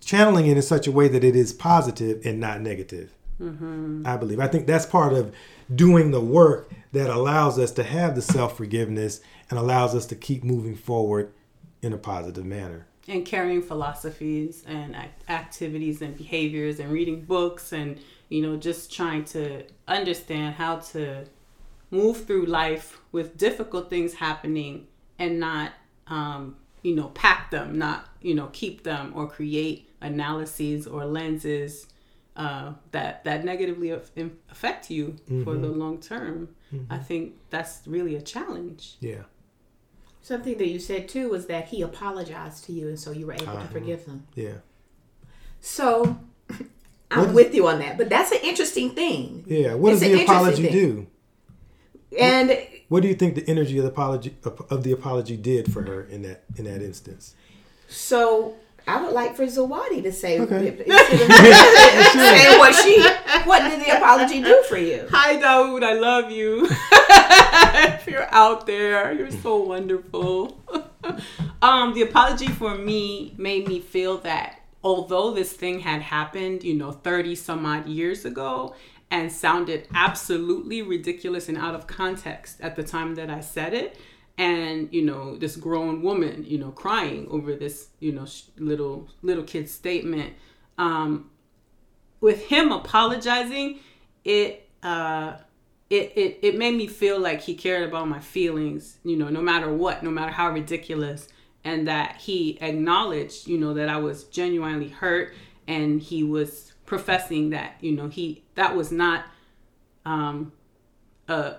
channeling 0.00 0.46
it 0.46 0.56
in 0.56 0.62
such 0.62 0.86
a 0.86 0.92
way 0.92 1.08
that 1.08 1.24
it 1.24 1.36
is 1.36 1.52
positive 1.52 2.24
and 2.24 2.40
not 2.40 2.60
negative. 2.60 3.14
Mm-hmm. 3.40 4.02
I 4.06 4.16
believe. 4.16 4.40
I 4.40 4.46
think 4.46 4.66
that's 4.66 4.86
part 4.86 5.12
of 5.14 5.34
doing 5.74 6.10
the 6.10 6.20
work 6.20 6.70
that 6.92 7.10
allows 7.10 7.58
us 7.58 7.72
to 7.72 7.82
have 7.82 8.14
the 8.14 8.22
self 8.22 8.56
forgiveness 8.56 9.20
and 9.50 9.58
allows 9.58 9.94
us 9.94 10.06
to 10.06 10.14
keep 10.14 10.44
moving 10.44 10.76
forward 10.76 11.32
in 11.80 11.92
a 11.92 11.98
positive 11.98 12.44
manner. 12.44 12.86
and 13.08 13.26
carrying 13.26 13.62
philosophies 13.62 14.62
and 14.68 14.96
activities 15.28 16.02
and 16.02 16.16
behaviors 16.16 16.78
and 16.78 16.92
reading 16.92 17.20
books 17.22 17.72
and 17.72 17.98
you 18.28 18.40
know 18.40 18.56
just 18.56 18.92
trying 18.92 19.24
to 19.24 19.64
understand 19.88 20.54
how 20.54 20.76
to 20.76 21.24
move 21.92 22.24
through 22.26 22.46
life 22.46 23.00
with 23.12 23.36
difficult 23.36 23.88
things 23.90 24.14
happening 24.14 24.86
and 25.20 25.38
not 25.38 25.70
um, 26.08 26.56
you 26.82 26.94
know 26.96 27.08
pack 27.08 27.50
them 27.52 27.78
not 27.78 28.08
you 28.20 28.34
know 28.34 28.48
keep 28.52 28.82
them 28.82 29.12
or 29.14 29.28
create 29.28 29.88
analyses 30.00 30.86
or 30.88 31.04
lenses 31.04 31.86
uh, 32.34 32.72
that 32.92 33.22
that 33.24 33.44
negatively 33.44 33.90
af- 33.90 34.10
in- 34.16 34.36
affect 34.50 34.90
you 34.90 35.16
for 35.44 35.54
the 35.56 35.68
long 35.68 36.00
term. 36.00 36.48
I 36.88 36.96
think 36.96 37.34
that's 37.50 37.82
really 37.86 38.16
a 38.16 38.22
challenge. 38.22 38.96
Yeah. 39.00 39.24
Something 40.22 40.56
that 40.56 40.68
you 40.68 40.78
said 40.80 41.06
too 41.08 41.28
was 41.28 41.44
that 41.46 41.68
he 41.68 41.82
apologized 41.82 42.64
to 42.64 42.72
you, 42.72 42.88
and 42.88 42.98
so 42.98 43.10
you 43.10 43.26
were 43.26 43.34
able 43.34 43.50
Uh-huh. 43.50 43.66
to 43.66 43.68
forgive 43.72 44.06
them. 44.06 44.26
Yeah. 44.34 44.58
So 45.60 46.18
I'm 47.10 47.18
What 47.20 47.28
is- 47.28 47.34
with 47.34 47.54
you 47.54 47.66
on 47.68 47.78
that, 47.80 47.98
but 47.98 48.08
that's 48.08 48.32
an 48.32 48.38
interesting 48.42 48.90
thing. 48.94 49.44
Yeah. 49.46 49.74
What 49.74 49.92
It's 49.92 50.00
does 50.00 50.10
the 50.12 50.22
apology 50.22 50.64
interesting 50.66 50.72
do? 50.94 51.06
And 52.18 52.58
What 52.88 53.02
do 53.02 53.08
you 53.08 53.14
think 53.14 53.34
the 53.34 53.48
energy 53.48 53.78
of 53.78 53.84
the 53.84 53.90
apology 53.90 54.36
of 54.44 54.60
of 54.70 54.82
the 54.82 54.92
apology 54.92 55.36
did 55.36 55.72
for 55.72 55.82
her 55.82 56.02
in 56.04 56.22
that 56.22 56.44
in 56.56 56.64
that 56.64 56.82
instance? 56.82 57.34
so 57.88 58.54
I 58.86 59.00
would 59.02 59.12
like 59.12 59.36
for 59.36 59.44
Zawadi 59.46 60.02
to 60.02 60.10
say 60.12 60.40
Okay. 60.40 60.68
instead 60.68 62.52
of 62.52 62.58
what 62.58 62.74
she 62.74 63.00
what 63.44 63.60
did 63.70 63.80
the 63.84 63.96
apology 63.96 64.42
do 64.42 64.62
for 64.68 64.76
you? 64.76 65.06
Hi, 65.10 65.36
Dawood. 65.36 65.84
I 65.84 65.94
love 65.94 66.30
you. 66.30 66.66
if 67.94 68.06
you're 68.06 68.28
out 68.34 68.66
there, 68.66 69.12
you're 69.12 69.30
so 69.30 69.56
wonderful. 69.62 70.60
um, 71.62 71.94
the 71.94 72.02
apology 72.02 72.48
for 72.48 72.74
me 72.74 73.34
made 73.38 73.68
me 73.68 73.78
feel 73.80 74.18
that 74.18 74.60
although 74.82 75.32
this 75.32 75.52
thing 75.52 75.80
had 75.80 76.02
happened, 76.02 76.64
you 76.64 76.74
know, 76.74 76.90
30 76.90 77.34
some 77.36 77.64
odd 77.64 77.86
years 77.86 78.24
ago 78.24 78.74
and 79.12 79.30
sounded 79.30 79.86
absolutely 79.94 80.82
ridiculous 80.82 81.48
and 81.48 81.58
out 81.58 81.74
of 81.74 81.86
context 81.86 82.60
at 82.60 82.74
the 82.74 82.82
time 82.82 83.14
that 83.14 83.30
I 83.30 83.40
said 83.40 83.74
it, 83.74 83.96
and 84.38 84.88
you 84.92 85.02
know 85.02 85.36
this 85.36 85.56
grown 85.56 86.02
woman 86.02 86.44
you 86.46 86.58
know 86.58 86.70
crying 86.70 87.26
over 87.30 87.54
this 87.54 87.88
you 88.00 88.12
know 88.12 88.26
little 88.56 89.08
little 89.20 89.44
kid 89.44 89.68
statement 89.68 90.32
um 90.78 91.30
with 92.20 92.46
him 92.46 92.72
apologizing 92.72 93.78
it 94.24 94.68
uh 94.82 95.34
it, 95.90 96.12
it 96.16 96.38
it 96.42 96.58
made 96.58 96.74
me 96.74 96.86
feel 96.86 97.20
like 97.20 97.42
he 97.42 97.54
cared 97.54 97.86
about 97.86 98.08
my 98.08 98.20
feelings 98.20 98.98
you 99.04 99.16
know 99.16 99.28
no 99.28 99.42
matter 99.42 99.70
what 99.70 100.02
no 100.02 100.10
matter 100.10 100.32
how 100.32 100.50
ridiculous 100.50 101.28
and 101.62 101.86
that 101.86 102.16
he 102.16 102.58
acknowledged 102.62 103.46
you 103.46 103.58
know 103.58 103.74
that 103.74 103.90
i 103.90 103.98
was 103.98 104.24
genuinely 104.24 104.88
hurt 104.88 105.34
and 105.68 106.00
he 106.00 106.24
was 106.24 106.71
professing 106.92 107.50
that 107.50 107.70
you 107.80 107.92
know 107.92 108.08
he 108.08 108.26
that 108.54 108.76
was 108.76 108.92
not 108.92 109.24
um 110.04 110.52
a 111.28 111.54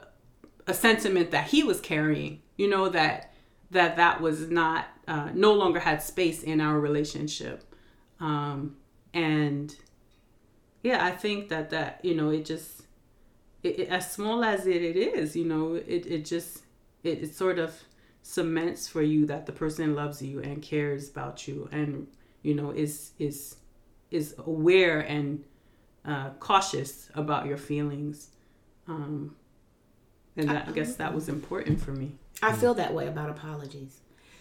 a 0.68 0.74
sentiment 0.74 1.32
that 1.32 1.48
he 1.54 1.64
was 1.64 1.80
carrying 1.82 2.34
you 2.58 2.70
know 2.70 2.90
that 2.90 3.34
that 3.72 3.96
that 3.98 4.22
was 4.22 4.50
not 4.52 4.86
uh, 5.08 5.30
no 5.34 5.54
longer 5.54 5.80
had 5.80 6.02
space 6.02 6.44
in 6.44 6.62
our 6.62 6.80
relationship. 6.80 7.58
Um 8.20 8.78
and 9.14 9.76
yeah 10.82 11.04
i 11.06 11.12
think 11.12 11.50
that 11.50 11.70
that 11.70 12.00
you 12.04 12.16
know 12.16 12.30
it 12.30 12.46
just 12.46 12.84
it, 13.64 13.80
it- 13.80 13.90
as 13.90 14.12
small 14.12 14.44
as 14.44 14.66
it, 14.68 14.82
it 14.82 14.96
is 14.98 15.36
you 15.36 15.46
know 15.46 15.76
it, 15.76 16.06
it 16.06 16.26
just 16.26 16.64
it, 17.04 17.24
it 17.24 17.36
sort 17.36 17.60
of 17.60 17.74
cements 18.22 18.88
for 18.88 19.02
you 19.02 19.26
that 19.26 19.46
the 19.46 19.52
person 19.52 19.96
loves 19.96 20.22
you 20.22 20.40
and 20.42 20.62
cares 20.62 21.10
about 21.10 21.48
you 21.48 21.68
and 21.72 22.08
you 22.42 22.54
know 22.56 22.72
is 22.72 23.12
is 23.20 23.56
is 24.14 24.36
aware 24.38 25.00
and 25.02 25.44
uh, 26.06 26.30
cautious 26.40 27.10
about 27.16 27.46
your 27.46 27.58
feelings 27.58 28.30
um 28.88 29.36
and 30.36 30.50
that, 30.50 30.68
i 30.68 30.72
guess 30.72 30.96
that 30.96 31.14
was 31.14 31.30
important 31.30 31.80
for 31.80 31.92
me 31.92 32.18
I 32.44 32.52
feel 32.52 32.74
that 32.76 32.94
way 32.94 33.08
about 33.08 33.30
apologies. 33.30 34.00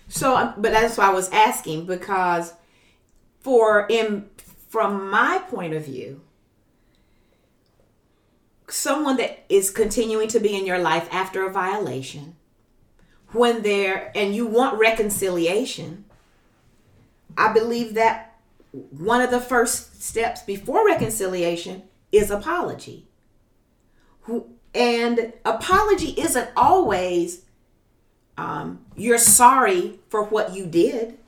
So, 0.08 0.36
um, 0.36 0.54
but 0.58 0.72
that's 0.72 0.96
why 0.96 1.06
I 1.06 1.12
was 1.12 1.30
asking 1.30 1.86
because, 1.86 2.54
for 3.40 3.86
in 3.88 4.28
from 4.68 5.10
my 5.10 5.38
point 5.48 5.74
of 5.74 5.84
view, 5.84 6.20
someone 8.68 9.16
that 9.18 9.44
is 9.48 9.70
continuing 9.70 10.28
to 10.28 10.40
be 10.40 10.56
in 10.56 10.66
your 10.66 10.78
life 10.78 11.08
after 11.12 11.46
a 11.46 11.52
violation, 11.52 12.36
when 13.32 13.62
they're 13.62 14.10
and 14.16 14.34
you 14.34 14.46
want 14.46 14.78
reconciliation, 14.78 16.04
I 17.36 17.52
believe 17.52 17.94
that 17.94 18.32
one 18.72 19.20
of 19.20 19.30
the 19.30 19.40
first 19.40 20.02
steps 20.02 20.42
before 20.42 20.86
reconciliation 20.86 21.82
is 22.10 22.30
apology. 22.30 23.06
And 24.74 25.32
apology 25.44 26.10
isn't 26.18 26.48
always 26.56 27.42
um, 28.38 28.84
you're 28.96 29.18
sorry 29.18 30.00
for 30.08 30.24
what 30.24 30.54
you 30.54 30.66
did. 30.66 31.18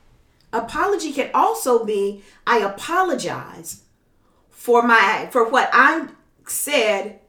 Apology 0.53 1.13
can 1.13 1.31
also 1.35 1.85
be 1.85 2.23
I 2.47 2.59
apologize 2.59 3.83
for 4.51 4.83
my 4.83 5.29
for 5.31 5.49
what 5.49 5.69
I 5.73 6.09
said 6.47 7.21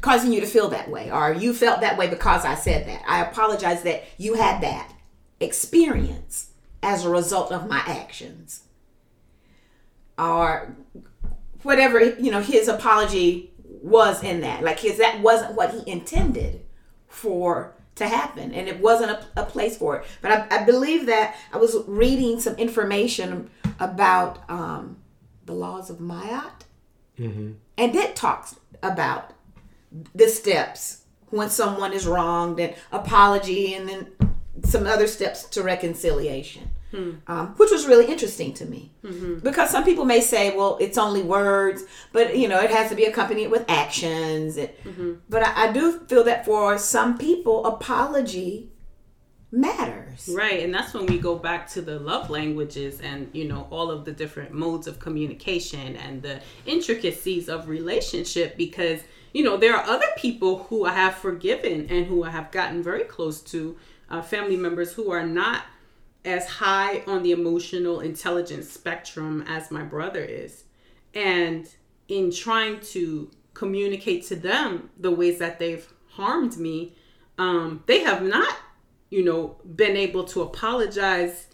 causing 0.00 0.32
you 0.32 0.40
to 0.40 0.46
feel 0.46 0.68
that 0.68 0.90
way 0.90 1.10
or 1.10 1.32
you 1.32 1.52
felt 1.52 1.80
that 1.82 1.98
way 1.98 2.08
because 2.08 2.44
I 2.44 2.54
said 2.54 2.86
that. 2.86 3.02
I 3.06 3.22
apologize 3.22 3.82
that 3.82 4.04
you 4.16 4.34
had 4.34 4.62
that 4.62 4.92
experience 5.40 6.52
as 6.82 7.04
a 7.04 7.10
result 7.10 7.52
of 7.52 7.68
my 7.68 7.82
actions. 7.86 8.62
Or 10.20 10.76
whatever, 11.62 12.00
you 12.02 12.30
know, 12.30 12.40
his 12.40 12.68
apology 12.68 13.52
was 13.82 14.22
in 14.22 14.40
that. 14.42 14.62
Like 14.62 14.80
his 14.80 14.98
that 14.98 15.20
wasn't 15.20 15.54
what 15.54 15.72
he 15.72 15.90
intended 15.90 16.64
for 17.08 17.74
to 17.96 18.08
happen 18.08 18.52
and 18.54 18.68
it 18.68 18.80
wasn't 18.80 19.10
a, 19.10 19.26
a 19.36 19.44
place 19.44 19.76
for 19.76 19.98
it. 19.98 20.06
But 20.22 20.32
I, 20.32 20.60
I 20.60 20.64
believe 20.64 21.06
that 21.06 21.36
i 21.52 21.56
was 21.56 21.76
reading 21.86 22.40
some 22.40 22.54
information 22.54 23.50
about 23.78 24.48
um, 24.50 24.96
the 25.46 25.52
laws 25.52 25.90
of 25.90 25.98
Ma'at 25.98 26.62
and 27.76 27.94
it 27.94 28.16
talks 28.16 28.56
about 28.82 29.32
the 30.14 30.28
steps 30.28 31.04
when 31.28 31.50
someone 31.50 31.92
is 31.92 32.06
wronged 32.06 32.58
and 32.60 32.74
apology 32.92 33.74
and 33.74 33.88
then 33.88 34.12
some 34.64 34.86
other 34.86 35.06
steps 35.06 35.44
to 35.44 35.62
reconciliation 35.62 36.70
um, 37.26 37.54
which 37.56 37.70
was 37.70 37.86
really 37.86 38.06
interesting 38.06 38.52
to 38.54 38.64
me. 38.66 38.92
Because 39.42 39.70
some 39.70 39.84
people 39.84 40.04
may 40.04 40.20
say 40.20 40.56
well 40.56 40.76
it's 40.80 40.98
only 40.98 41.22
words 41.22 41.84
but 42.12 42.36
you 42.36 42.48
know 42.48 42.60
it 42.60 42.70
has 42.70 42.88
to 42.90 42.96
be 42.96 43.04
accompanied 43.04 43.48
with 43.48 43.64
actions. 43.68 44.56
And, 44.56 44.70
but 45.28 45.42
I, 45.42 45.68
I 45.68 45.72
do 45.72 46.00
feel 46.08 46.24
that 46.24 46.44
for 46.44 46.78
some 46.78 47.18
people 47.18 47.64
apology 47.66 48.70
matters. 49.52 50.28
Right, 50.32 50.62
and 50.62 50.72
that's 50.72 50.94
when 50.94 51.06
we 51.06 51.18
go 51.18 51.36
back 51.36 51.68
to 51.70 51.82
the 51.82 51.98
love 51.98 52.30
languages 52.30 53.00
and 53.00 53.28
you 53.32 53.46
know 53.46 53.66
all 53.70 53.90
of 53.90 54.04
the 54.04 54.12
different 54.12 54.52
modes 54.52 54.86
of 54.86 54.98
communication 54.98 55.96
and 55.96 56.22
the 56.22 56.40
intricacies 56.66 57.48
of 57.48 57.68
relationship 57.68 58.56
because 58.56 59.00
you 59.32 59.42
know 59.42 59.56
there 59.56 59.76
are 59.76 59.84
other 59.84 60.06
people 60.16 60.64
who 60.64 60.84
I 60.84 60.92
have 60.92 61.14
forgiven 61.14 61.86
and 61.90 62.06
who 62.06 62.24
I 62.24 62.30
have 62.30 62.50
gotten 62.50 62.82
very 62.82 63.04
close 63.04 63.40
to 63.42 63.76
uh, 64.10 64.22
family 64.22 64.56
members 64.56 64.92
who 64.92 65.10
are 65.10 65.26
not 65.26 65.64
as 66.24 66.46
high 66.46 67.02
on 67.06 67.22
the 67.22 67.32
emotional 67.32 68.00
intelligence 68.00 68.70
spectrum 68.70 69.44
as 69.48 69.70
my 69.70 69.82
brother 69.82 70.22
is. 70.22 70.64
And 71.14 71.66
in 72.08 72.30
trying 72.30 72.80
to 72.80 73.30
communicate 73.54 74.26
to 74.26 74.36
them 74.36 74.90
the 74.98 75.10
ways 75.10 75.38
that 75.38 75.58
they've 75.58 75.86
harmed 76.08 76.56
me 76.56 76.94
um, 77.38 77.82
they 77.86 78.00
have 78.00 78.22
not 78.22 78.54
you 79.10 79.24
know, 79.24 79.56
been 79.74 79.96
able 79.96 80.24
to 80.24 80.40
apologize 80.40 81.48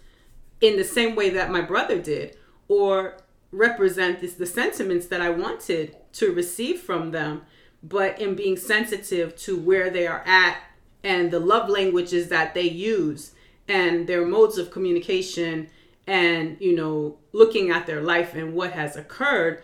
in 0.60 0.76
the 0.76 0.84
same 0.84 1.16
way 1.16 1.30
that 1.30 1.50
my 1.50 1.62
brother 1.62 1.98
did 2.00 2.36
or 2.68 3.16
represent 3.50 4.20
this, 4.20 4.34
the 4.34 4.46
sentiments 4.46 5.06
that 5.06 5.20
I 5.20 5.30
wanted 5.30 5.96
to 6.12 6.32
receive 6.32 6.80
from 6.80 7.10
them, 7.10 7.42
but 7.82 8.20
in 8.20 8.34
being 8.34 8.56
sensitive 8.56 9.34
to 9.36 9.58
where 9.58 9.90
they 9.90 10.06
are 10.06 10.22
at 10.26 10.58
and 11.02 11.30
the 11.30 11.40
love 11.40 11.68
languages 11.68 12.28
that 12.28 12.54
they 12.54 12.62
use 12.62 13.32
and 13.68 14.06
their 14.06 14.26
modes 14.26 14.58
of 14.58 14.70
communication 14.70 15.68
and, 16.06 16.56
you 16.60 16.74
know, 16.74 17.18
looking 17.32 17.70
at 17.70 17.86
their 17.86 18.00
life 18.00 18.34
and 18.34 18.54
what 18.54 18.72
has 18.72 18.96
occurred, 18.96 19.62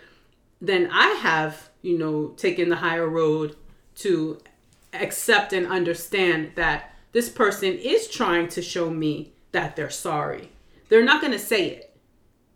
then 0.60 0.88
I 0.92 1.08
have, 1.08 1.70
you 1.82 1.98
know, 1.98 2.28
taken 2.36 2.68
the 2.68 2.76
higher 2.76 3.08
road 3.08 3.56
to 3.96 4.38
accept 4.92 5.52
and 5.52 5.66
understand 5.66 6.52
that 6.56 6.94
this 7.12 7.28
person 7.28 7.74
is 7.74 8.08
trying 8.08 8.48
to 8.48 8.62
show 8.62 8.90
me 8.90 9.32
that 9.52 9.76
they're 9.76 9.90
sorry. 9.90 10.50
They're 10.88 11.04
not 11.04 11.20
going 11.20 11.32
to 11.32 11.38
say 11.38 11.68
it. 11.68 11.96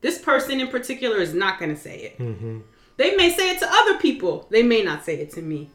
This 0.01 0.18
person 0.18 0.61
in 0.61 0.68
particular 0.68 1.18
is 1.18 1.34
not 1.34 1.59
going 1.59 1.74
to 1.74 1.80
say 1.80 1.99
it. 1.99 2.18
Mm-hmm. 2.18 2.61
They 2.97 3.14
may 3.14 3.30
say 3.30 3.51
it 3.51 3.59
to 3.59 3.68
other 3.70 3.99
people. 3.99 4.47
They 4.51 4.62
may 4.62 4.82
not 4.82 5.05
say 5.05 5.16
it 5.20 5.30
to 5.32 5.42
me. 5.42 5.70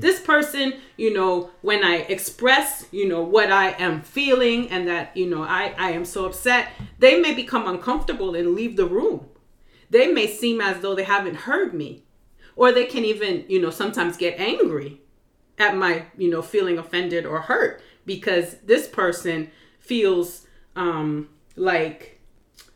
This 0.00 0.20
person, 0.20 0.74
you 0.96 1.12
know, 1.12 1.50
when 1.62 1.84
I 1.84 1.96
express, 1.96 2.86
you 2.92 3.08
know, 3.08 3.22
what 3.22 3.50
I 3.50 3.70
am 3.72 4.02
feeling 4.02 4.70
and 4.70 4.86
that, 4.88 5.16
you 5.16 5.28
know, 5.28 5.42
I, 5.42 5.74
I 5.76 5.90
am 5.90 6.04
so 6.04 6.26
upset, 6.26 6.68
they 6.98 7.20
may 7.20 7.34
become 7.34 7.66
uncomfortable 7.68 8.34
and 8.34 8.54
leave 8.54 8.76
the 8.76 8.86
room. 8.86 9.26
They 9.90 10.12
may 10.12 10.28
seem 10.28 10.60
as 10.60 10.80
though 10.80 10.94
they 10.94 11.04
haven't 11.04 11.34
heard 11.34 11.74
me. 11.74 12.04
Or 12.56 12.72
they 12.72 12.84
can 12.86 13.04
even, 13.04 13.44
you 13.48 13.60
know, 13.60 13.70
sometimes 13.70 14.16
get 14.16 14.38
angry 14.38 15.00
at 15.58 15.76
my, 15.76 16.04
you 16.16 16.30
know, 16.30 16.42
feeling 16.42 16.78
offended 16.78 17.26
or 17.26 17.40
hurt 17.40 17.82
because 18.06 18.56
this 18.64 18.86
person 18.88 19.50
feels 19.78 20.46
um 20.76 21.28
like 21.56 22.19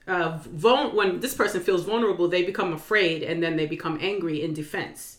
uh, 0.07 0.39
vul- 0.47 0.95
when 0.95 1.21
this 1.21 1.35
person 1.35 1.61
feels 1.61 1.85
vulnerable, 1.85 2.29
they 2.29 2.45
become 2.45 2.73
afraid 2.73 3.23
and 3.23 3.43
then 3.43 3.57
they 3.57 3.67
become 3.67 3.99
angry 4.01 4.43
in 4.43 4.55
defense. 4.55 5.19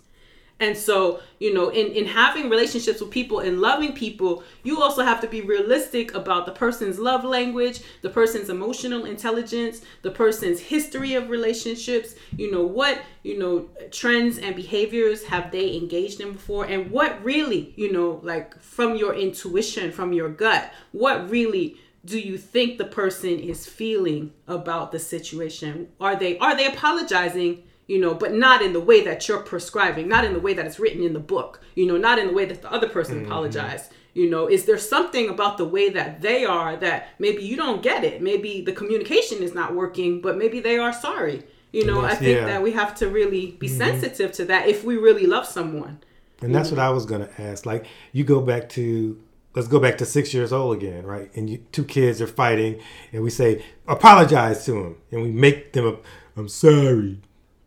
And 0.58 0.78
so, 0.78 1.20
you 1.38 1.54
know, 1.54 1.68
in, 1.68 1.88
in 1.88 2.06
having 2.06 2.50
relationships 2.50 3.02
with 3.02 3.12
people 3.12 3.40
and 3.40 3.60
loving 3.60 3.92
people, 3.92 4.42
you 4.64 4.82
also 4.82 5.04
have 5.04 5.20
to 5.20 5.28
be 5.28 5.42
realistic 5.42 6.14
about 6.14 6.46
the 6.46 6.54
person's 6.54 6.98
love 6.98 7.26
language, 7.26 7.82
the 8.02 8.10
person's 8.10 8.50
emotional 8.50 9.04
intelligence, 9.04 9.82
the 10.02 10.12
person's 10.12 10.62
history 10.62 11.14
of 11.16 11.30
relationships, 11.30 12.16
you 12.38 12.50
know, 12.50 12.64
what, 12.64 13.02
you 13.24 13.38
know, 13.38 13.68
trends 13.92 14.38
and 14.38 14.56
behaviors 14.56 15.26
have 15.26 15.52
they 15.52 15.76
engaged 15.76 16.22
in 16.22 16.32
before, 16.32 16.64
and 16.64 16.90
what 16.90 17.22
really, 17.22 17.74
you 17.76 17.92
know, 17.92 18.22
like 18.24 18.58
from 18.62 18.96
your 18.96 19.14
intuition, 19.14 19.92
from 19.92 20.14
your 20.14 20.30
gut, 20.30 20.72
what 20.94 21.30
really 21.30 21.78
do 22.06 22.20
you 22.20 22.38
think 22.38 22.78
the 22.78 22.86
person 22.86 23.40
is 23.40 23.66
feeling 23.66 24.32
about 24.48 24.92
the 24.92 25.00
situation? 25.00 25.90
Are 26.00 26.16
they 26.16 26.38
are 26.38 26.56
they 26.56 26.68
apologizing? 26.68 27.64
you 27.88 28.00
know, 28.00 28.14
but 28.14 28.34
not 28.34 28.62
in 28.62 28.74
the 28.74 28.80
way 28.80 29.04
that 29.04 29.28
you're 29.28 29.42
prescribing, 29.44 30.08
not 30.08 30.26
in 30.26 30.34
the 30.34 30.40
way 30.40 30.54
that 30.54 30.66
it's 30.66 30.80
written 30.80 31.04
in 31.04 31.14
the 31.14 31.20
book, 31.20 31.62
you 31.76 31.86
know, 31.86 31.98
not 31.98 32.18
in 32.18 32.28
the 32.28 32.34
way 32.34 32.46
that 32.46 32.62
the 32.62 32.72
other 32.72 32.90
person 32.90 33.18
Mm-hmm. 33.18 33.26
apologized. 33.28 33.92
You 34.14 34.30
know, 34.30 34.48
is 34.48 34.66
there 34.66 34.78
something 34.78 35.30
about 35.30 35.58
the 35.58 35.66
way 35.66 35.90
that 35.90 36.22
they 36.22 36.46
are 36.46 36.78
that 36.78 37.10
maybe 37.20 37.44
you 37.44 37.58
don't 37.58 37.84
get 37.84 38.04
it? 38.04 38.22
Maybe 38.22 38.62
the 38.62 38.72
communication 38.72 39.44
is 39.44 39.54
not 39.54 39.76
working, 39.76 40.22
but 40.22 40.38
maybe 40.38 40.62
they 40.62 40.78
are 40.78 40.94
sorry. 40.94 41.44
You 41.74 41.86
know, 41.86 42.02
I 42.02 42.16
think 42.16 42.22
yeah. 42.22 42.38
Mm-hmm. 42.38 42.48
that 42.48 42.64
we 42.64 42.72
have 42.72 42.96
to 42.96 43.10
really 43.10 43.52
be 43.52 43.68
sensitive 43.68 44.32
to 44.34 44.46
that 44.46 44.68
if 44.68 44.86
we 44.86 44.96
really 44.96 45.28
love 45.28 45.46
someone. 45.46 46.00
And 46.42 46.56
that's 46.56 46.72
what 46.72 46.80
I 46.80 46.90
was 46.90 47.06
gonna 47.06 47.30
ask. 47.38 47.66
Like, 47.66 47.86
you 48.14 48.24
go 48.24 48.40
back 48.42 48.70
to 48.70 49.22
let's 49.56 49.68
go 49.68 49.80
back 49.80 49.98
to 49.98 50.06
six 50.06 50.34
years 50.34 50.52
old 50.52 50.78
again, 50.78 51.06
right? 51.06 51.34
And 51.36 51.50
you, 51.50 51.58
two 51.72 51.86
kids 51.86 52.22
are 52.22 52.28
fighting, 52.28 52.80
and 53.12 53.24
we 53.24 53.30
say 53.30 53.64
apologize 53.88 54.66
to 54.66 54.74
them, 54.74 54.98
and 55.12 55.22
we 55.22 55.32
make 55.32 55.74
them. 55.74 55.98
I'm 56.38 56.50
sorry, 56.50 57.20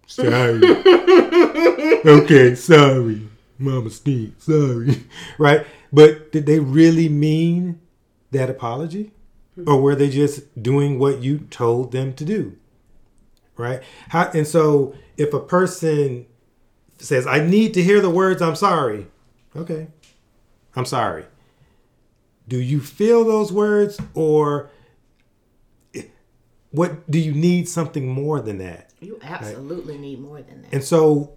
sorry. 0.06 0.60
okay, 2.04 2.54
sorry, 2.54 3.28
Mama 3.58 3.90
Steve, 3.90 4.34
sorry, 4.38 5.04
right? 5.38 5.66
But 5.92 6.32
did 6.32 6.46
they 6.46 6.60
really 6.60 7.08
mean 7.08 7.80
that 8.30 8.50
apology, 8.50 9.12
or 9.66 9.80
were 9.80 9.94
they 9.94 10.10
just 10.10 10.62
doing 10.62 10.98
what 10.98 11.22
you 11.22 11.38
told 11.50 11.92
them 11.92 12.12
to 12.14 12.24
do? 12.24 12.56
Right? 13.56 13.82
How, 14.10 14.30
and 14.34 14.46
so 14.46 14.94
if 15.16 15.34
a 15.34 15.40
person 15.40 16.26
says, 16.98 17.26
I 17.26 17.40
need 17.40 17.74
to 17.74 17.82
hear 17.82 18.00
the 18.00 18.10
words, 18.10 18.40
I'm 18.40 18.54
sorry. 18.54 19.06
Okay. 19.56 19.88
I'm 20.76 20.84
sorry. 20.84 21.24
Do 22.48 22.58
you 22.58 22.80
feel 22.80 23.24
those 23.24 23.52
words 23.52 24.00
or 24.14 24.70
what 26.70 27.10
do 27.10 27.18
you 27.18 27.32
need 27.32 27.68
something 27.68 28.08
more 28.08 28.40
than 28.40 28.58
that? 28.58 28.90
You 29.00 29.18
absolutely 29.22 29.98
need 29.98 30.20
more 30.20 30.42
than 30.42 30.62
that. 30.62 30.72
And 30.72 30.84
so 30.84 31.34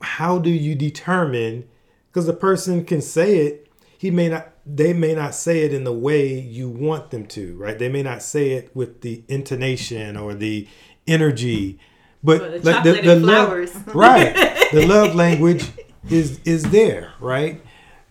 how 0.00 0.38
do 0.38 0.50
you 0.50 0.74
determine 0.74 1.68
because 2.08 2.26
the 2.26 2.32
person 2.32 2.84
can 2.84 3.00
say 3.00 3.38
it, 3.38 3.68
he 3.96 4.10
may 4.10 4.28
not 4.28 4.48
they 4.64 4.92
may 4.92 5.14
not 5.14 5.34
say 5.34 5.60
it 5.60 5.72
in 5.72 5.84
the 5.84 5.92
way 5.92 6.38
you 6.38 6.68
want 6.68 7.10
them 7.10 7.26
to, 7.26 7.56
right? 7.56 7.78
They 7.78 7.88
may 7.88 8.02
not 8.02 8.22
say 8.22 8.50
it 8.50 8.74
with 8.74 9.00
the 9.00 9.24
intonation 9.28 10.16
or 10.16 10.34
the 10.34 10.68
energy. 11.06 11.78
But 12.22 12.40
Or 12.40 12.58
the 12.58 12.70
like 12.70 12.84
chocolate 12.84 13.06
and 13.06 13.26
love, 13.26 13.86
right? 13.94 14.68
The 14.72 14.86
love 14.86 15.14
language 15.24 15.68
is 16.08 16.40
is 16.44 16.64
there, 16.64 17.12
right? 17.20 17.62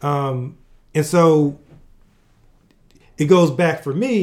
Um, 0.01 0.57
and 0.93 1.05
so 1.05 1.59
it 3.21 3.25
goes 3.25 3.51
back 3.51 3.77
for 3.83 3.93
me. 3.93 4.15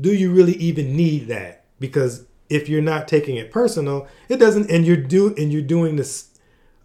Do 0.00 0.10
you 0.14 0.28
really 0.32 0.54
even 0.68 0.96
need 0.96 1.22
that? 1.28 1.64
Because 1.80 2.24
if 2.48 2.68
you're 2.68 2.82
not 2.92 3.08
taking 3.08 3.36
it 3.36 3.50
personal, 3.50 4.06
it 4.28 4.38
doesn't. 4.38 4.70
And 4.70 4.86
you're 4.86 4.96
do 5.16 5.34
and 5.36 5.52
you're 5.52 5.62
doing 5.76 5.96
this 5.96 6.14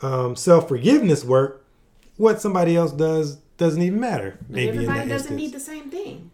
um, 0.02 0.36
self 0.36 0.68
forgiveness 0.68 1.24
work. 1.24 1.64
What 2.18 2.42
somebody 2.42 2.76
else 2.76 2.92
does 2.92 3.38
doesn't 3.58 3.82
even 3.82 4.00
matter. 4.00 4.38
Maybe 4.50 4.70
in 4.70 4.76
Everybody 4.84 5.10
doesn't 5.10 5.32
instance. 5.32 5.42
need 5.42 5.54
the 5.54 5.60
same 5.60 5.90
thing. 5.98 6.32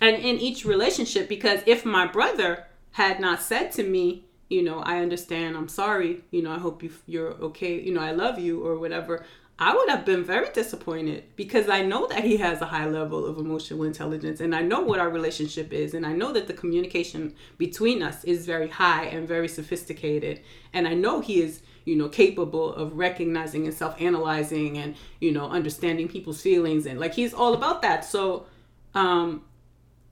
and 0.00 0.16
in 0.16 0.36
each 0.48 0.64
relationship 0.64 1.28
because 1.28 1.60
if 1.66 1.84
my 1.84 2.06
brother 2.06 2.50
had 2.92 3.20
not 3.20 3.38
said 3.50 3.66
to 3.72 3.82
me 3.94 4.24
you 4.54 4.62
know 4.68 4.78
i 4.80 4.94
understand 5.06 5.50
i'm 5.58 5.68
sorry 5.82 6.12
you 6.34 6.42
know 6.44 6.52
i 6.58 6.58
hope 6.66 6.82
you 6.84 6.90
you're 7.12 7.32
okay 7.48 7.72
you 7.86 7.92
know 7.94 8.04
i 8.10 8.12
love 8.24 8.36
you 8.46 8.54
or 8.66 8.74
whatever 8.84 9.14
i 9.62 9.74
would 9.74 9.88
have 9.88 10.04
been 10.04 10.24
very 10.24 10.50
disappointed 10.52 11.24
because 11.36 11.68
i 11.68 11.82
know 11.82 12.06
that 12.06 12.24
he 12.24 12.36
has 12.36 12.60
a 12.60 12.66
high 12.66 12.86
level 12.86 13.24
of 13.24 13.38
emotional 13.38 13.84
intelligence 13.84 14.40
and 14.40 14.54
i 14.54 14.62
know 14.62 14.80
what 14.80 14.98
our 14.98 15.10
relationship 15.10 15.72
is 15.72 15.94
and 15.94 16.04
i 16.04 16.12
know 16.12 16.32
that 16.32 16.46
the 16.46 16.52
communication 16.52 17.34
between 17.58 18.02
us 18.02 18.24
is 18.24 18.46
very 18.46 18.68
high 18.68 19.04
and 19.06 19.26
very 19.26 19.48
sophisticated. 19.48 20.40
And 20.72 20.88
i 20.88 20.94
know 20.94 21.20
he 21.20 21.40
is 21.40 21.62
you 21.84 21.96
know 21.96 22.08
capable 22.08 22.74
of 22.74 22.96
recognizing 22.96 23.64
and 23.66 23.74
self-analyzing 23.74 24.78
and 24.78 24.94
you 25.20 25.32
know 25.32 25.48
understanding 25.48 26.08
people's 26.08 26.40
feelings 26.40 26.86
and 26.86 26.98
like 27.00 27.14
he's 27.14 27.34
all 27.34 27.54
about 27.54 27.82
that. 27.82 28.04
So 28.04 28.46
um 28.94 29.42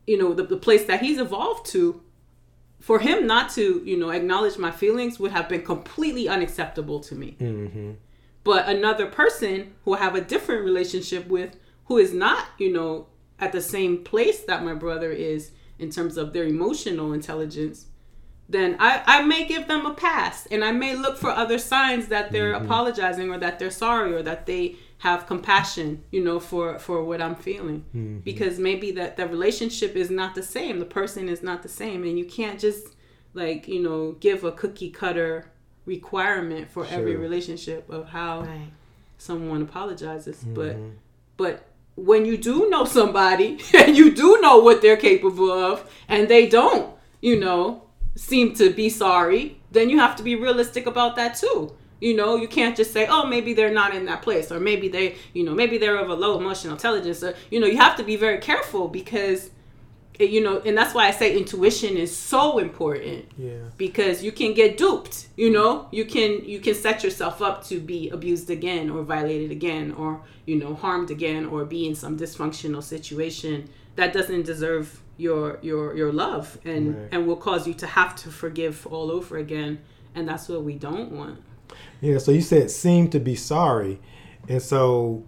you 0.06 0.18
know 0.18 0.34
the, 0.34 0.44
the 0.44 0.56
place 0.56 0.84
that 0.86 1.00
he's 1.00 1.18
evolved 1.18 1.66
to 1.66 2.00
for 2.80 2.98
him 2.98 3.26
not 3.26 3.50
to 3.50 3.82
you 3.84 3.96
know 3.96 4.10
acknowledge 4.10 4.56
my 4.58 4.70
feelings 4.70 5.18
would 5.20 5.32
have 5.32 5.48
been 5.48 5.62
completely 5.62 6.28
unacceptable 6.28 7.00
to 7.00 7.14
me 7.14 7.36
but 8.50 8.68
another 8.68 9.06
person 9.06 9.74
who 9.84 9.94
I 9.94 9.98
have 9.98 10.16
a 10.16 10.20
different 10.20 10.64
relationship 10.64 11.28
with 11.28 11.56
who 11.84 11.98
is 11.98 12.12
not 12.12 12.46
you 12.58 12.72
know 12.72 13.06
at 13.38 13.52
the 13.52 13.60
same 13.60 14.02
place 14.02 14.40
that 14.40 14.64
my 14.64 14.74
brother 14.74 15.12
is 15.12 15.52
in 15.78 15.88
terms 15.90 16.16
of 16.16 16.32
their 16.32 16.44
emotional 16.44 17.12
intelligence 17.12 17.86
then 18.48 18.74
I, 18.80 19.02
I 19.06 19.22
may 19.22 19.44
give 19.44 19.68
them 19.68 19.86
a 19.86 19.94
pass 19.94 20.46
and 20.46 20.64
I 20.64 20.72
may 20.72 20.96
look 20.96 21.16
for 21.16 21.30
other 21.30 21.58
signs 21.58 22.08
that 22.08 22.32
they're 22.32 22.54
mm-hmm. 22.54 22.64
apologizing 22.64 23.30
or 23.30 23.38
that 23.38 23.60
they're 23.60 23.70
sorry 23.70 24.12
or 24.12 24.24
that 24.24 24.46
they 24.46 24.74
have 24.98 25.28
compassion, 25.28 26.02
you 26.10 26.22
know, 26.22 26.40
for, 26.40 26.78
for 26.80 27.04
what 27.04 27.22
I'm 27.22 27.36
feeling. 27.36 27.84
Mm-hmm. 27.94 28.18
Because 28.18 28.58
maybe 28.58 28.90
that 28.92 29.16
the 29.16 29.28
relationship 29.28 29.94
is 29.94 30.10
not 30.10 30.34
the 30.34 30.42
same. 30.42 30.80
The 30.80 30.84
person 30.84 31.28
is 31.28 31.44
not 31.44 31.62
the 31.62 31.68
same. 31.68 32.02
And 32.02 32.18
you 32.18 32.24
can't 32.24 32.58
just 32.58 32.96
like, 33.34 33.68
you 33.68 33.80
know, 33.80 34.16
give 34.18 34.42
a 34.42 34.50
cookie 34.50 34.90
cutter 34.90 35.52
requirement 35.86 36.70
for 36.70 36.86
every 36.86 37.16
relationship 37.16 37.88
of 37.90 38.08
how 38.08 38.42
Right. 38.42 38.70
someone 39.18 39.62
apologizes. 39.62 40.44
But 40.44 40.76
mm-hmm. 40.76 40.90
but 41.36 41.64
when 41.96 42.24
you 42.24 42.36
do 42.36 42.68
know 42.70 42.84
somebody 42.84 43.58
and 43.74 43.96
you 43.96 44.10
do 44.12 44.38
know 44.40 44.58
what 44.58 44.80
they're 44.82 44.96
capable 44.96 45.50
of 45.50 45.90
and 46.08 46.28
they 46.28 46.48
don't, 46.48 46.94
you 47.20 47.38
know, 47.38 47.82
seem 48.14 48.54
to 48.54 48.70
be 48.70 48.88
sorry, 48.88 49.58
then 49.70 49.88
you 49.90 49.98
have 49.98 50.16
to 50.16 50.22
be 50.22 50.34
realistic 50.34 50.86
about 50.86 51.16
that 51.16 51.34
too. 51.36 51.74
You 52.00 52.16
know, 52.16 52.36
you 52.36 52.48
can't 52.48 52.74
just 52.76 52.92
say, 52.92 53.06
"Oh, 53.10 53.26
maybe 53.26 53.52
they're 53.52 53.72
not 53.82 53.94
in 53.94 54.06
that 54.06 54.22
place," 54.22 54.50
or 54.50 54.58
maybe 54.58 54.88
they, 54.88 55.16
you 55.34 55.44
know, 55.44 55.54
maybe 55.54 55.76
they're 55.76 55.98
of 55.98 56.08
a 56.08 56.14
low 56.14 56.38
emotional 56.38 56.72
intelligence. 56.72 57.22
Or, 57.22 57.34
you 57.50 57.60
know, 57.60 57.66
you 57.66 57.76
have 57.76 57.94
to 57.96 58.02
be 58.02 58.16
very 58.16 58.38
careful 58.38 58.88
because, 58.88 59.40
it, 59.46 59.52
you 60.28 60.42
know, 60.42 60.60
and 60.64 60.76
that's 60.76 60.94
why 60.94 61.06
I 61.08 61.10
say 61.12 61.36
intuition 61.36 61.96
is 61.96 62.14
so 62.16 62.58
important 62.58 63.26
Yeah. 63.38 63.52
because 63.76 64.22
you 64.22 64.32
can 64.32 64.52
get 64.54 64.76
duped 64.76 65.28
you 65.36 65.50
know 65.50 65.88
you 65.90 66.04
can 66.04 66.44
you 66.44 66.60
can 66.60 66.74
set 66.74 67.02
yourself 67.04 67.40
up 67.40 67.64
to 67.68 67.80
be 67.80 68.10
abused 68.10 68.50
again 68.50 68.90
or 68.90 69.02
violated 69.02 69.50
again 69.50 69.92
or 69.92 70.20
you 70.46 70.56
know 70.56 70.74
harmed 70.74 71.10
again 71.10 71.46
or 71.46 71.64
be 71.64 71.86
in 71.86 71.94
some 71.94 72.18
dysfunctional 72.18 72.82
situation 72.82 73.68
that 73.96 74.12
doesn't 74.12 74.44
deserve 74.44 75.00
your 75.16 75.58
your 75.62 75.96
your 75.96 76.12
love 76.12 76.58
and 76.64 76.94
Right. 76.96 77.08
and 77.12 77.26
will 77.26 77.36
cause 77.36 77.66
you 77.66 77.74
to 77.74 77.86
have 77.86 78.14
to 78.22 78.28
forgive 78.30 78.86
all 78.86 79.10
over 79.10 79.38
again 79.38 79.78
and 80.14 80.28
that's 80.28 80.48
what 80.48 80.62
we 80.64 80.74
don't 80.74 81.10
want 81.12 81.38
Yeah, 82.00 82.18
so 82.18 82.30
you 82.32 82.40
said 82.42 82.70
seem 82.70 83.08
to 83.10 83.20
be 83.20 83.34
sorry. 83.36 84.00
And 84.48 84.60
so 84.62 85.22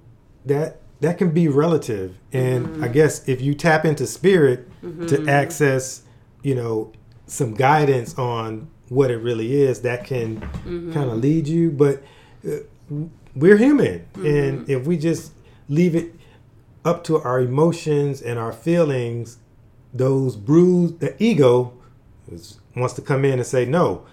that 0.46 0.80
that 1.02 1.18
can 1.18 1.30
be 1.32 1.48
relative. 1.48 2.16
And 2.32 2.66
I 2.66 2.70
mm-hmm. 2.70 2.92
guess 2.92 3.28
if 3.28 3.40
you 3.40 3.54
tap 3.54 3.84
into 3.84 4.06
spirit 4.06 4.68
to 4.82 4.88
mm-hmm. 4.88 5.28
access, 5.28 6.02
you 6.42 6.54
know, 6.54 6.92
some 7.26 7.54
guidance 7.54 8.16
on 8.16 8.68
what 8.88 9.10
it 9.10 9.18
really 9.18 9.62
is, 9.62 9.82
that 9.82 10.04
can 10.04 10.40
mm-hmm. 10.40 10.92
kind 10.92 11.10
of 11.10 11.18
lead 11.18 11.48
you, 11.48 11.70
but 11.72 12.02
uh, 12.48 12.58
we're 13.34 13.56
human. 13.56 14.06
And 14.14 14.68
if 14.70 14.86
we 14.86 14.96
just 14.96 15.32
leave 15.68 15.96
it 15.96 16.14
up 16.84 17.02
to 17.04 17.18
our 17.20 17.40
emotions 17.40 18.22
and 18.22 18.38
our 18.38 18.52
feelings, 18.52 19.38
those 19.92 20.36
bruised 20.36 21.00
the 21.00 21.20
ego 21.22 21.72
is, 22.30 22.60
wants 22.76 22.94
to 22.94 23.02
come 23.02 23.24
in 23.24 23.34
and 23.34 23.46
say 23.46 23.64
no. 23.64 24.06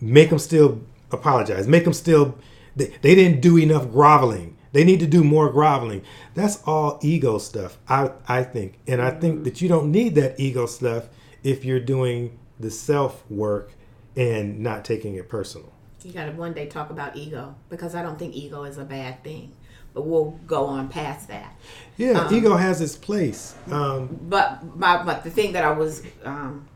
Make 0.00 0.30
them 0.30 0.38
still 0.38 0.80
apologize. 1.10 1.66
Make 1.66 1.84
them 1.84 1.92
still 1.92 2.38
they, 2.76 2.86
they 3.02 3.16
didn't 3.16 3.40
do 3.40 3.58
enough 3.58 3.90
groveling 3.90 4.56
they 4.72 4.84
need 4.84 5.00
to 5.00 5.06
do 5.06 5.24
more 5.24 5.50
groveling. 5.50 6.02
That's 6.34 6.62
all 6.64 6.98
ego 7.02 7.38
stuff 7.38 7.78
i 7.88 8.10
i 8.28 8.42
think. 8.42 8.78
And 8.86 9.00
i 9.02 9.10
think 9.10 9.44
that 9.44 9.60
you 9.60 9.68
don't 9.68 9.90
need 9.90 10.14
that 10.16 10.38
ego 10.38 10.66
stuff 10.66 11.08
if 11.42 11.64
you're 11.64 11.80
doing 11.80 12.38
the 12.58 12.70
self 12.70 13.24
work 13.30 13.72
and 14.16 14.60
not 14.60 14.84
taking 14.84 15.14
it 15.14 15.28
personal. 15.28 15.72
You 16.02 16.12
got 16.12 16.26
to 16.26 16.32
one 16.32 16.52
day 16.54 16.66
talk 16.66 16.90
about 16.90 17.16
ego 17.16 17.54
because 17.68 17.94
I 17.94 18.02
don't 18.02 18.18
think 18.18 18.34
ego 18.34 18.64
is 18.64 18.78
a 18.78 18.84
bad 18.84 19.22
thing, 19.22 19.52
but 19.94 20.06
we'll 20.06 20.30
go 20.46 20.64
on 20.66 20.88
past 20.88 21.28
that. 21.28 21.54
yeah 21.96 22.30
ego 22.32 22.56
has 22.56 22.80
its 22.80 22.96
place. 22.96 23.54
Um 23.70 24.18
But 24.28 24.76
my 24.76 25.02
but 25.04 25.24
the 25.24 25.30
thing 25.30 25.52
that 25.52 25.64
I 25.64 25.72
was 25.72 26.02
um, 26.24 26.66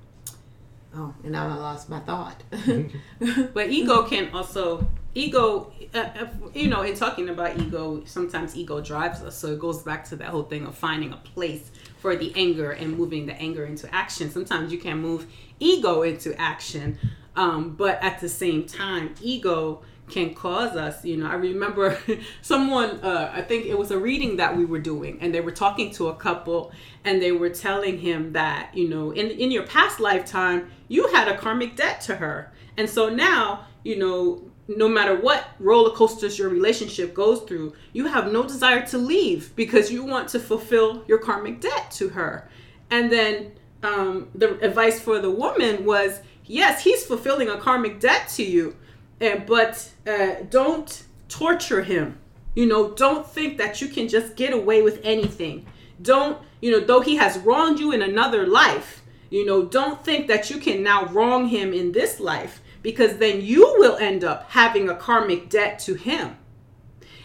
Oh, 0.97 1.13
and 1.25 1.33
now 1.33 1.49
I 1.49 1.55
lost 1.57 1.89
my 1.89 1.99
thought. 2.01 2.43
But 3.55 3.71
ego 3.71 4.05
can 4.05 4.31
also 4.33 4.87
ego. 5.15 5.73
Uh, 5.95 5.99
uh, 5.99 6.27
you 6.55 6.69
know, 6.69 6.83
in 6.83 6.95
talking 6.95 7.29
about 7.29 7.59
ego, 7.59 8.03
sometimes 8.05 8.57
ego 8.57 8.81
drives 8.81 9.23
us. 9.23 9.37
So 9.37 9.49
it 9.49 9.59
goes 9.59 9.83
back 9.83 10.05
to 10.07 10.17
that 10.17 10.29
whole 10.29 10.43
thing 10.43 10.67
of 10.67 10.75
finding 10.75 11.13
a 11.13 11.17
place 11.17 11.71
for 11.99 12.17
the 12.17 12.33
anger 12.37 12.73
and 12.73 12.97
moving 12.97 13.27
the 13.27 13.35
anger 13.35 13.65
into 13.65 13.93
action. 13.95 14.31
Sometimes 14.31 14.73
you 14.73 14.79
can 14.79 14.99
move 14.99 15.27
ego 15.61 16.03
into 16.03 16.39
action, 16.41 16.99
um, 17.37 17.75
but 17.77 18.03
at 18.03 18.21
the 18.21 18.29
same 18.29 18.67
time, 18.67 19.15
ego 19.21 19.83
can 20.09 20.35
cause 20.35 20.77
us 20.77 21.03
you 21.05 21.17
know 21.17 21.27
i 21.27 21.35
remember 21.35 21.97
someone 22.43 22.91
uh, 23.01 23.31
i 23.35 23.41
think 23.41 23.65
it 23.65 23.79
was 23.79 23.91
a 23.91 23.99
reading 23.99 24.37
that 24.37 24.55
we 24.55 24.65
were 24.65 24.79
doing 24.79 25.17
and 25.21 25.35
they 25.35 25.41
were 25.41 25.51
talking 25.51 25.91
to 25.91 26.09
a 26.09 26.15
couple 26.17 26.73
and 27.05 27.23
they 27.23 27.33
were 27.33 27.49
telling 27.49 27.99
him 27.99 28.33
that 28.33 28.71
you 28.75 28.89
know 28.89 29.13
in 29.13 29.31
in 29.31 29.51
your 29.51 29.63
past 29.63 30.01
lifetime 30.01 30.71
you 30.89 31.09
had 31.09 31.27
a 31.27 31.39
karmic 31.39 31.75
debt 31.75 32.01
to 32.03 32.17
her 32.17 32.53
and 32.77 32.89
so 32.89 33.09
now 33.09 33.65
you 33.83 33.97
know 33.97 34.51
no 34.69 34.89
matter 34.89 35.15
what 35.17 35.49
roller 35.59 35.91
coasters 35.91 36.39
your 36.39 36.49
relationship 36.49 37.13
goes 37.13 37.43
through 37.43 37.73
you 37.93 38.07
have 38.07 38.33
no 38.33 38.43
desire 38.43 38.85
to 38.87 38.99
leave 38.99 39.55
because 39.57 39.93
you 39.93 40.05
want 40.05 40.29
to 40.29 40.39
fulfill 40.39 41.05
your 41.07 41.19
karmic 41.19 41.61
debt 41.61 41.91
to 41.91 42.09
her. 42.09 42.49
And 42.91 43.11
then 43.11 43.53
um, 43.83 44.29
the 44.35 44.59
advice 44.61 45.01
for 45.01 45.19
the 45.21 45.31
woman 45.31 45.85
was 45.85 46.21
yes 46.47 46.83
he's 46.83 47.05
fulfilling 47.05 47.49
a 47.49 47.59
karmic 47.59 48.01
debt 48.01 48.29
to 48.31 48.43
you 48.43 48.77
and 49.21 49.47
but 49.47 49.91
uh, 50.07 50.37
don't 50.51 51.05
torture 51.29 51.83
him. 51.83 52.19
You 52.55 52.67
know 52.67 52.93
don't 52.93 53.27
think 53.27 53.59
that 53.59 53.81
you 53.81 53.89
can 53.89 54.09
just 54.09 54.37
get 54.37 54.53
away 54.53 54.83
with 54.83 55.01
anything. 55.03 55.67
Don't 56.01 56.39
you 56.61 56.71
know 56.71 56.81
though 56.81 57.01
he 57.01 57.17
has 57.17 57.39
wronged 57.39 57.79
you 57.81 57.93
in 57.93 58.03
another 58.03 58.47
life 58.47 59.03
you 59.31 59.45
know 59.45 59.65
don't 59.65 60.05
think 60.05 60.29
that 60.29 60.49
you 60.49 60.59
can 60.59 60.83
now 60.83 61.07
wrong 61.07 61.49
him 61.49 61.73
in 61.73 61.91
this 61.93 62.21
life 62.21 62.63
because 62.85 63.17
then 63.17 63.41
you 63.41 63.63
will 63.79 63.97
end 63.97 64.23
up 64.23 64.51
having 64.51 64.89
a 64.91 64.95
karmic 64.95 65.49
debt 65.49 65.81
to 65.81 65.95
him. 65.95 66.37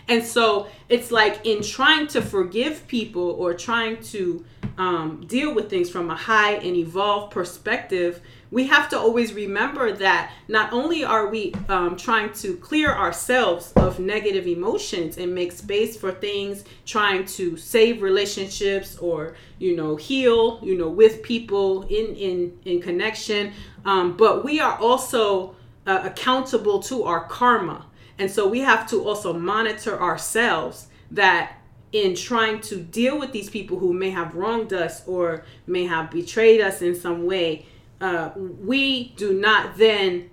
And 0.08 0.24
so 0.24 0.68
it's 0.88 1.12
like 1.12 1.46
in 1.46 1.62
trying 1.62 2.08
to 2.08 2.22
forgive 2.22 2.88
people 2.88 3.32
or 3.32 3.54
trying 3.54 4.02
to 4.06 4.44
um, 4.80 5.26
deal 5.28 5.54
with 5.54 5.70
things 5.70 5.90
from 5.90 6.10
a 6.10 6.16
high 6.16 6.54
and 6.54 6.76
evolved 6.76 7.32
perspective, 7.32 8.22
we 8.50 8.66
have 8.68 8.90
to 8.90 8.98
always 8.98 9.34
remember 9.34 9.92
that 9.92 10.32
not 10.48 10.74
only 10.74 11.04
are 11.04 11.28
we 11.28 11.54
um, 11.68 11.96
trying 11.96 12.34
to 12.34 12.56
clear 12.56 12.92
ourselves 12.92 13.72
of 13.76 14.00
negative 14.00 14.48
emotions 14.48 15.18
and 15.18 15.36
make 15.36 15.52
space 15.52 15.96
for 15.96 16.12
things, 16.12 16.64
trying 16.86 17.26
to 17.26 17.58
save 17.58 18.02
relationships 18.02 18.98
or 18.98 19.36
you 19.60 19.76
know 19.76 19.96
heal, 19.96 20.60
you 20.64 20.76
know, 20.78 20.90
with 20.90 21.22
people 21.22 21.84
in 21.84 22.16
in 22.16 22.58
in 22.66 22.82
connection, 22.82 23.54
um, 23.86 24.16
but 24.18 24.44
we 24.44 24.60
are 24.60 24.78
also 24.78 25.56
uh, 25.86 26.02
accountable 26.04 26.80
to 26.84 27.04
our 27.04 27.26
karma. 27.26 27.86
And 28.18 28.30
so 28.30 28.48
we 28.48 28.60
have 28.60 28.88
to 28.90 29.04
also 29.04 29.34
monitor 29.34 30.00
ourselves 30.00 30.88
that 31.12 31.54
in 31.92 32.16
trying 32.16 32.62
to 32.62 32.76
deal 32.76 33.18
with 33.18 33.32
these 33.32 33.50
people 33.50 33.80
who 33.80 33.94
may 33.94 34.12
have 34.12 34.36
wronged 34.36 34.74
us 34.74 35.08
or 35.08 35.44
may 35.66 35.86
have 35.86 36.12
betrayed 36.12 36.62
us 36.62 36.82
in 36.82 36.94
some 36.94 37.26
way, 37.26 37.66
uh, 38.02 38.30
we 38.36 39.10
do 39.16 39.34
not 39.34 39.78
then 39.78 40.30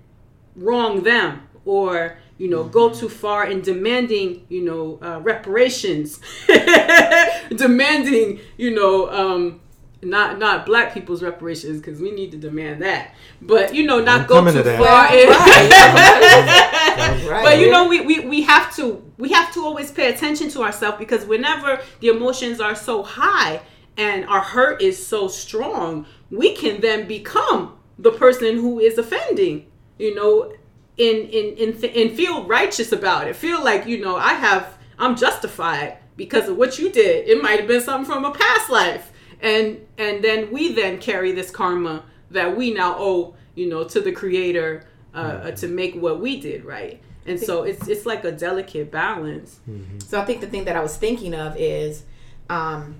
wrong 0.55 1.03
them 1.03 1.47
or 1.65 2.17
you 2.37 2.47
know 2.47 2.63
go 2.63 2.89
too 2.89 3.09
far 3.09 3.45
in 3.45 3.61
demanding 3.61 4.45
you 4.49 4.63
know 4.63 4.99
uh, 5.01 5.19
reparations 5.21 6.19
demanding 7.55 8.39
you 8.57 8.73
know 8.73 9.09
um, 9.11 9.59
not 10.03 10.37
not 10.37 10.65
black 10.65 10.93
people's 10.93 11.23
reparations 11.23 11.79
because 11.81 11.99
we 11.99 12.11
need 12.11 12.31
to 12.31 12.37
demand 12.37 12.81
that. 12.81 13.13
But 13.41 13.73
you 13.73 13.85
know 13.85 13.99
not 13.99 14.21
I'm 14.21 14.27
go 14.27 14.45
too 14.45 14.63
to 14.63 14.77
far 14.77 15.13
in- 15.15 15.27
Right. 17.27 17.43
but 17.43 17.59
you 17.59 17.71
know 17.71 17.87
we, 17.87 18.01
we 18.01 18.19
we 18.21 18.41
have 18.43 18.75
to 18.75 19.03
we 19.17 19.29
have 19.29 19.53
to 19.53 19.63
always 19.63 19.91
pay 19.91 20.11
attention 20.13 20.49
to 20.51 20.61
ourselves 20.63 20.97
because 20.97 21.25
whenever 21.25 21.79
the 21.99 22.07
emotions 22.09 22.59
are 22.59 22.75
so 22.75 23.03
high 23.03 23.61
and 23.97 24.25
our 24.25 24.41
hurt 24.41 24.81
is 24.81 25.05
so 25.05 25.27
strong 25.27 26.05
we 26.31 26.55
can 26.55 26.81
then 26.81 27.07
become 27.07 27.77
the 27.99 28.11
person 28.11 28.55
who 28.57 28.79
is 28.79 28.97
offending 28.97 29.67
you 29.97 30.13
know 30.15 30.53
in 30.97 31.15
in 31.27 31.55
in 31.57 31.69
and 31.95 32.15
feel 32.15 32.43
righteous 32.45 32.91
about 32.91 33.27
it. 33.27 33.35
Feel 33.35 33.63
like 33.63 33.85
you 33.85 33.99
know 33.99 34.15
i 34.15 34.33
have 34.33 34.77
i'm 34.99 35.15
justified 35.15 35.97
because 36.15 36.49
of 36.49 36.57
what 36.57 36.79
you 36.79 36.89
did. 36.91 37.27
It 37.29 37.41
might 37.43 37.59
have 37.59 37.67
been 37.67 37.81
something 37.81 38.11
from 38.11 38.25
a 38.25 38.31
past 38.31 38.69
life 38.69 39.11
and 39.41 39.85
and 39.97 40.23
then 40.23 40.51
we 40.51 40.73
then 40.73 40.99
carry 40.99 41.31
this 41.31 41.51
karma 41.51 42.03
that 42.31 42.55
we 42.57 42.73
now 42.73 42.95
owe 42.97 43.35
you 43.55 43.67
know 43.67 43.83
to 43.83 44.01
the 44.01 44.11
creator 44.11 44.83
uh, 45.13 45.51
to 45.51 45.67
make 45.67 45.95
what 45.95 46.19
we 46.19 46.39
did 46.39 46.65
right? 46.65 47.01
And 47.25 47.39
so 47.39 47.63
it's 47.63 47.87
it's 47.87 48.05
like 48.05 48.23
a 48.23 48.31
delicate 48.31 48.91
balance. 48.91 49.59
So 50.05 50.19
I 50.19 50.25
think 50.25 50.41
the 50.41 50.47
thing 50.47 50.65
that 50.65 50.75
I 50.75 50.81
was 50.81 50.95
thinking 50.95 51.33
of 51.33 51.55
is 51.57 52.03
um, 52.49 52.95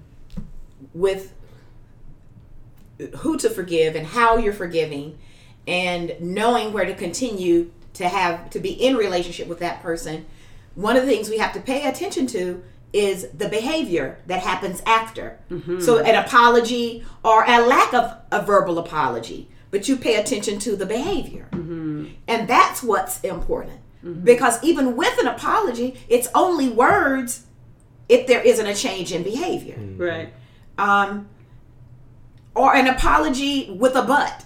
with 0.93 1.33
who 3.17 3.37
to 3.37 3.49
forgive 3.49 3.95
and 3.95 4.05
how 4.05 4.37
you're 4.37 4.53
forgiving 4.53 5.17
and 5.67 6.15
knowing 6.19 6.73
where 6.73 6.85
to 6.85 6.95
continue 6.95 7.71
to 7.93 8.07
have 8.07 8.49
to 8.51 8.59
be 8.59 8.71
in 8.71 8.95
relationship 8.95 9.47
with 9.47 9.59
that 9.59 9.81
person. 9.81 10.25
One 10.75 10.95
of 10.95 11.05
the 11.05 11.11
things 11.11 11.29
we 11.29 11.37
have 11.39 11.53
to 11.53 11.59
pay 11.59 11.87
attention 11.87 12.27
to 12.27 12.63
is 12.93 13.27
the 13.31 13.49
behavior 13.49 14.19
that 14.27 14.39
happens 14.39 14.81
after. 14.85 15.39
Mm-hmm. 15.51 15.79
So 15.79 15.99
an 15.99 16.15
apology 16.15 17.05
or 17.23 17.43
a 17.45 17.65
lack 17.65 17.93
of 17.93 18.15
a 18.31 18.41
verbal 18.41 18.79
apology, 18.79 19.49
but 19.71 19.87
you 19.87 19.97
pay 19.97 20.15
attention 20.15 20.59
to 20.59 20.75
the 20.75 20.85
behavior. 20.85 21.47
Mm-hmm. 21.51 22.07
And 22.27 22.47
that's 22.47 22.81
what's 22.81 23.19
important. 23.21 23.81
Mm-hmm. 24.03 24.23
Because 24.23 24.63
even 24.63 24.95
with 24.95 25.17
an 25.19 25.27
apology, 25.27 25.99
it's 26.07 26.29
only 26.33 26.69
words 26.69 27.45
if 28.07 28.25
there 28.27 28.41
isn't 28.41 28.65
a 28.65 28.75
change 28.75 29.11
in 29.11 29.23
behavior. 29.23 29.77
right 29.97 30.33
Um, 30.77 31.27
or 32.55 32.75
an 32.75 32.87
apology 32.87 33.69
with 33.71 33.95
a 33.95 34.01
but. 34.01 34.45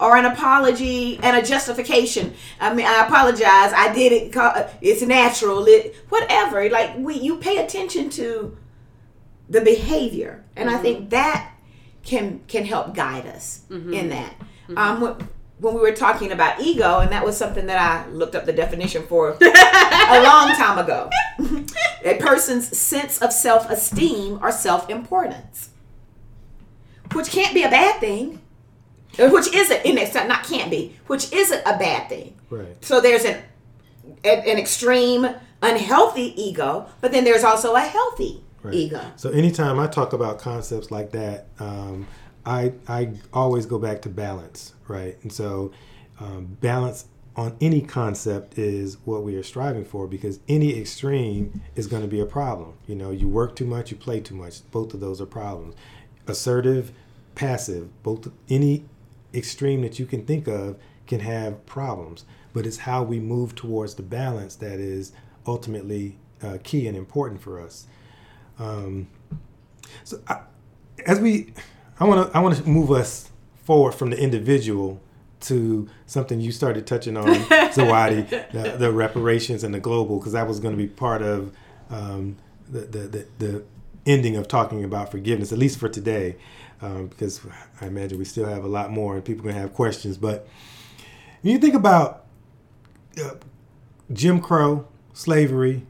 Or 0.00 0.16
an 0.16 0.24
apology 0.24 1.18
and 1.22 1.36
a 1.36 1.42
justification. 1.42 2.34
I 2.60 2.74
mean, 2.74 2.84
I 2.84 3.06
apologize. 3.06 3.72
I 3.72 3.92
did 3.94 4.12
it. 4.12 4.70
It's 4.80 5.02
natural. 5.02 5.64
It 5.66 5.94
whatever. 6.08 6.68
Like 6.68 6.96
we, 6.98 7.14
you 7.14 7.36
pay 7.36 7.58
attention 7.58 8.10
to 8.10 8.56
the 9.48 9.60
behavior, 9.60 10.44
and 10.56 10.68
I 10.68 10.78
think 10.78 10.98
mm-hmm. 10.98 11.08
that 11.10 11.52
can 12.02 12.40
can 12.48 12.64
help 12.64 12.94
guide 12.94 13.26
us 13.26 13.62
mm-hmm. 13.70 13.94
in 13.94 14.08
that. 14.10 14.34
Mm-hmm. 14.68 14.78
Um, 14.78 15.00
when, 15.00 15.28
when 15.58 15.74
we 15.74 15.80
were 15.80 15.92
talking 15.92 16.32
about 16.32 16.60
ego, 16.60 16.98
and 16.98 17.12
that 17.12 17.24
was 17.24 17.36
something 17.36 17.66
that 17.66 17.78
I 17.78 18.10
looked 18.10 18.34
up 18.34 18.44
the 18.44 18.52
definition 18.52 19.04
for 19.06 19.30
a 19.40 20.22
long 20.22 20.54
time 20.56 20.78
ago. 20.78 21.10
a 22.04 22.18
person's 22.18 22.76
sense 22.76 23.20
of 23.20 23.32
self 23.32 23.68
esteem 23.70 24.38
or 24.42 24.52
self 24.52 24.90
importance, 24.90 25.70
which 27.12 27.30
can't 27.30 27.54
be 27.54 27.62
a 27.62 27.70
bad 27.70 28.00
thing, 28.00 28.40
which 29.18 29.52
isn't, 29.54 29.84
in 29.84 29.98
it's 29.98 30.14
not, 30.14 30.28
not 30.28 30.44
can't 30.44 30.70
be, 30.70 30.94
which 31.06 31.32
isn't 31.32 31.60
a 31.66 31.78
bad 31.78 32.08
thing. 32.08 32.34
Right. 32.50 32.82
So 32.84 33.00
there's 33.00 33.24
an, 33.24 33.42
an 34.24 34.38
an 34.46 34.58
extreme 34.58 35.26
unhealthy 35.62 36.40
ego, 36.40 36.86
but 37.00 37.12
then 37.12 37.24
there's 37.24 37.44
also 37.44 37.74
a 37.74 37.80
healthy 37.80 38.42
Right. 38.62 38.74
ego. 38.74 39.00
So 39.16 39.28
anytime 39.30 39.78
I 39.78 39.86
talk 39.86 40.14
about 40.14 40.38
concepts 40.38 40.90
like 40.90 41.10
that, 41.12 41.46
um, 41.58 42.06
I 42.46 42.72
I 42.88 43.10
always 43.32 43.66
go 43.66 43.78
back 43.78 44.00
to 44.02 44.08
balance, 44.08 44.72
right? 44.88 45.16
And 45.22 45.30
so 45.32 45.70
um, 46.18 46.56
balance 46.60 47.06
on 47.36 47.56
any 47.60 47.80
concept 47.82 48.58
is 48.58 48.96
what 49.04 49.22
we 49.24 49.34
are 49.36 49.42
striving 49.42 49.84
for 49.84 50.06
because 50.06 50.38
any 50.48 50.78
extreme 50.78 51.60
is 51.74 51.86
going 51.88 52.02
to 52.02 52.08
be 52.08 52.20
a 52.20 52.26
problem. 52.26 52.74
You 52.86 52.94
know, 52.94 53.10
you 53.10 53.28
work 53.28 53.56
too 53.56 53.66
much, 53.66 53.90
you 53.90 53.96
play 53.96 54.20
too 54.20 54.36
much. 54.36 54.60
Both 54.70 54.94
of 54.94 55.00
those 55.00 55.20
are 55.20 55.26
problems. 55.26 55.74
Assertive, 56.26 56.92
passive, 57.34 57.88
both 58.02 58.28
any 58.48 58.84
extreme 59.34 59.82
that 59.82 59.98
you 59.98 60.06
can 60.06 60.24
think 60.24 60.46
of 60.46 60.76
can 61.06 61.20
have 61.20 61.64
problems. 61.66 62.24
But 62.52 62.66
it's 62.66 62.78
how 62.78 63.02
we 63.02 63.18
move 63.18 63.54
towards 63.54 63.94
the 63.94 64.02
balance 64.02 64.54
that 64.56 64.78
is 64.78 65.12
ultimately 65.46 66.18
uh, 66.42 66.58
key 66.62 66.86
and 66.86 66.96
important 66.96 67.42
for 67.42 67.60
us. 67.60 67.86
Um, 68.58 69.08
so 70.04 70.20
I, 70.28 70.40
as 71.06 71.20
we, 71.20 71.52
I 71.98 72.04
want 72.04 72.30
to 72.30 72.36
I 72.36 72.40
want 72.40 72.56
to 72.56 72.68
move 72.68 72.90
us 72.90 73.30
forward 73.64 73.92
from 73.92 74.10
the 74.10 74.18
individual 74.18 75.00
to 75.40 75.88
something 76.06 76.40
you 76.40 76.52
started 76.52 76.86
touching 76.86 77.16
on, 77.16 77.26
Zawadi, 77.74 78.28
the, 78.52 78.76
the 78.78 78.92
reparations 78.92 79.62
and 79.62 79.74
the 79.74 79.80
global, 79.80 80.18
because 80.18 80.32
that 80.32 80.48
was 80.48 80.58
going 80.58 80.74
to 80.74 80.82
be 80.82 80.88
part 80.88 81.22
of 81.22 81.54
um, 81.90 82.36
the, 82.70 82.80
the, 82.80 82.98
the 82.98 83.26
the 83.38 83.64
ending 84.06 84.36
of 84.36 84.48
talking 84.48 84.84
about 84.84 85.10
forgiveness, 85.10 85.52
at 85.52 85.58
least 85.58 85.78
for 85.78 85.88
today, 85.88 86.36
um, 86.84 87.06
because 87.06 87.40
I 87.80 87.86
imagine 87.86 88.18
we 88.18 88.24
still 88.26 88.46
have 88.46 88.64
a 88.64 88.68
lot 88.68 88.90
more 88.90 89.14
and 89.14 89.24
people 89.24 89.40
are 89.42 89.44
going 89.44 89.54
to 89.54 89.60
have 89.60 89.72
questions. 89.72 90.18
But 90.18 90.46
when 91.40 91.52
you 91.52 91.58
think 91.58 91.74
about 91.74 92.26
uh, 93.22 93.30
Jim 94.12 94.40
Crow, 94.40 94.86
slavery, 95.14 95.86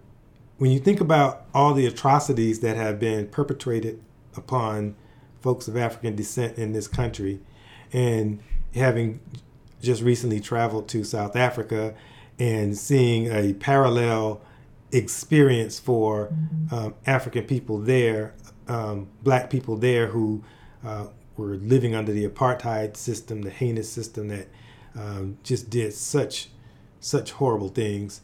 when 0.58 0.70
you 0.70 0.78
think 0.78 1.00
about 1.00 1.46
all 1.52 1.74
the 1.74 1.86
atrocities 1.86 2.60
that 2.60 2.76
have 2.76 3.00
been 3.00 3.26
perpetrated 3.26 4.00
upon 4.36 4.94
folks 5.40 5.66
of 5.66 5.76
African 5.76 6.14
descent 6.14 6.58
in 6.58 6.72
this 6.72 6.86
country, 6.86 7.40
and 7.92 8.40
having 8.74 9.20
just 9.82 10.02
recently 10.02 10.40
traveled 10.40 10.88
to 10.88 11.04
South 11.04 11.36
Africa 11.36 11.94
and 12.38 12.76
seeing 12.76 13.26
a 13.26 13.52
parallel 13.54 14.40
experience 14.92 15.78
for 15.78 16.32
um, 16.70 16.94
African 17.06 17.44
people 17.44 17.78
there, 17.78 18.34
um, 18.68 19.08
black 19.22 19.50
people 19.50 19.76
there 19.76 20.06
who 20.06 20.42
uh, 20.84 21.06
were 21.36 21.56
living 21.56 21.94
under 21.94 22.12
the 22.12 22.26
apartheid 22.26 22.96
system, 22.96 23.42
the 23.42 23.50
heinous 23.50 23.90
system 23.90 24.28
that 24.28 24.48
um, 24.96 25.38
just 25.42 25.70
did 25.70 25.92
such 25.92 26.48
such 27.00 27.32
horrible 27.32 27.68
things, 27.68 28.22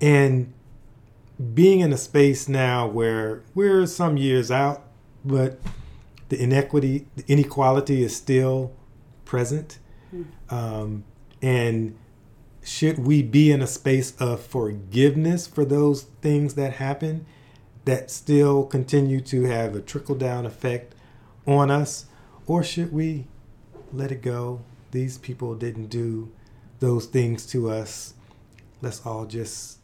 and 0.00 0.52
being 1.54 1.80
in 1.80 1.92
a 1.92 1.96
space 1.96 2.48
now 2.48 2.86
where 2.86 3.42
we're 3.54 3.86
some 3.86 4.16
years 4.16 4.50
out, 4.50 4.82
but 5.24 5.60
the 6.30 6.42
inequity, 6.42 7.06
the 7.14 7.24
inequality 7.28 8.02
is 8.02 8.16
still 8.16 8.72
present, 9.24 9.78
um, 10.50 11.04
and 11.42 11.96
should 12.64 12.98
we 12.98 13.22
be 13.22 13.52
in 13.52 13.62
a 13.62 13.66
space 13.66 14.16
of 14.16 14.40
forgiveness 14.40 15.46
for 15.46 15.64
those 15.64 16.04
things 16.20 16.54
that 16.54 16.74
happen 16.74 17.24
that 17.84 18.10
still 18.10 18.64
continue 18.64 19.20
to 19.20 19.44
have 19.44 19.76
a 19.76 19.80
trickle 19.80 20.16
down 20.16 20.44
effect 20.44 20.95
on 21.46 21.70
us 21.70 22.06
or 22.46 22.62
should 22.62 22.92
we 22.92 23.26
let 23.92 24.12
it 24.12 24.22
go? 24.22 24.60
These 24.90 25.18
people 25.18 25.54
didn't 25.54 25.86
do 25.86 26.32
those 26.80 27.06
things 27.06 27.46
to 27.46 27.70
us. 27.70 28.14
Let's 28.82 29.04
all 29.06 29.26
just 29.26 29.78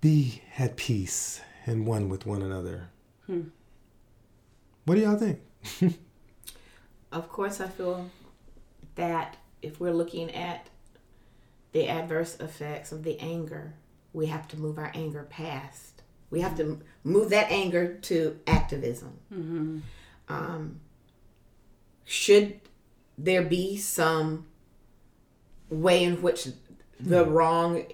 be 0.00 0.42
at 0.58 0.76
peace 0.76 1.40
and 1.66 1.86
one 1.86 2.08
with 2.08 2.26
one 2.26 2.42
another. 2.42 2.88
Hmm. 3.26 3.42
What 4.84 4.96
do 4.96 5.00
y'all 5.02 5.16
think? 5.16 5.40
Of 7.12 7.28
course, 7.28 7.60
I 7.60 7.68
feel 7.68 8.10
that 8.94 9.36
if 9.60 9.78
we're 9.78 9.92
looking 9.92 10.30
at 10.34 10.68
the 11.72 11.88
adverse 11.88 12.36
effects 12.40 12.90
of 12.90 13.02
the 13.02 13.18
anger, 13.20 13.74
we 14.14 14.26
have 14.26 14.48
to 14.48 14.56
move 14.56 14.78
our 14.78 14.90
anger 14.94 15.26
past. 15.28 16.02
We 16.30 16.40
have 16.40 16.56
to 16.56 16.80
move 17.04 17.28
that 17.30 17.50
anger 17.50 17.98
to 18.02 18.40
activism. 18.46 19.18
Mm-hmm. 19.32 19.78
Um, 20.28 20.80
should 22.04 22.60
there 23.18 23.42
be 23.42 23.76
some 23.76 24.46
way 25.68 26.04
in 26.04 26.22
which 26.22 26.48
the 27.00 27.24
wrong 27.24 27.84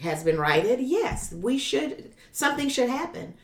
has 0.00 0.24
been 0.24 0.38
righted? 0.38 0.80
Yes, 0.80 1.32
we 1.32 1.58
should. 1.58 2.12
Something 2.32 2.68
should 2.68 2.88
happen. 2.88 3.34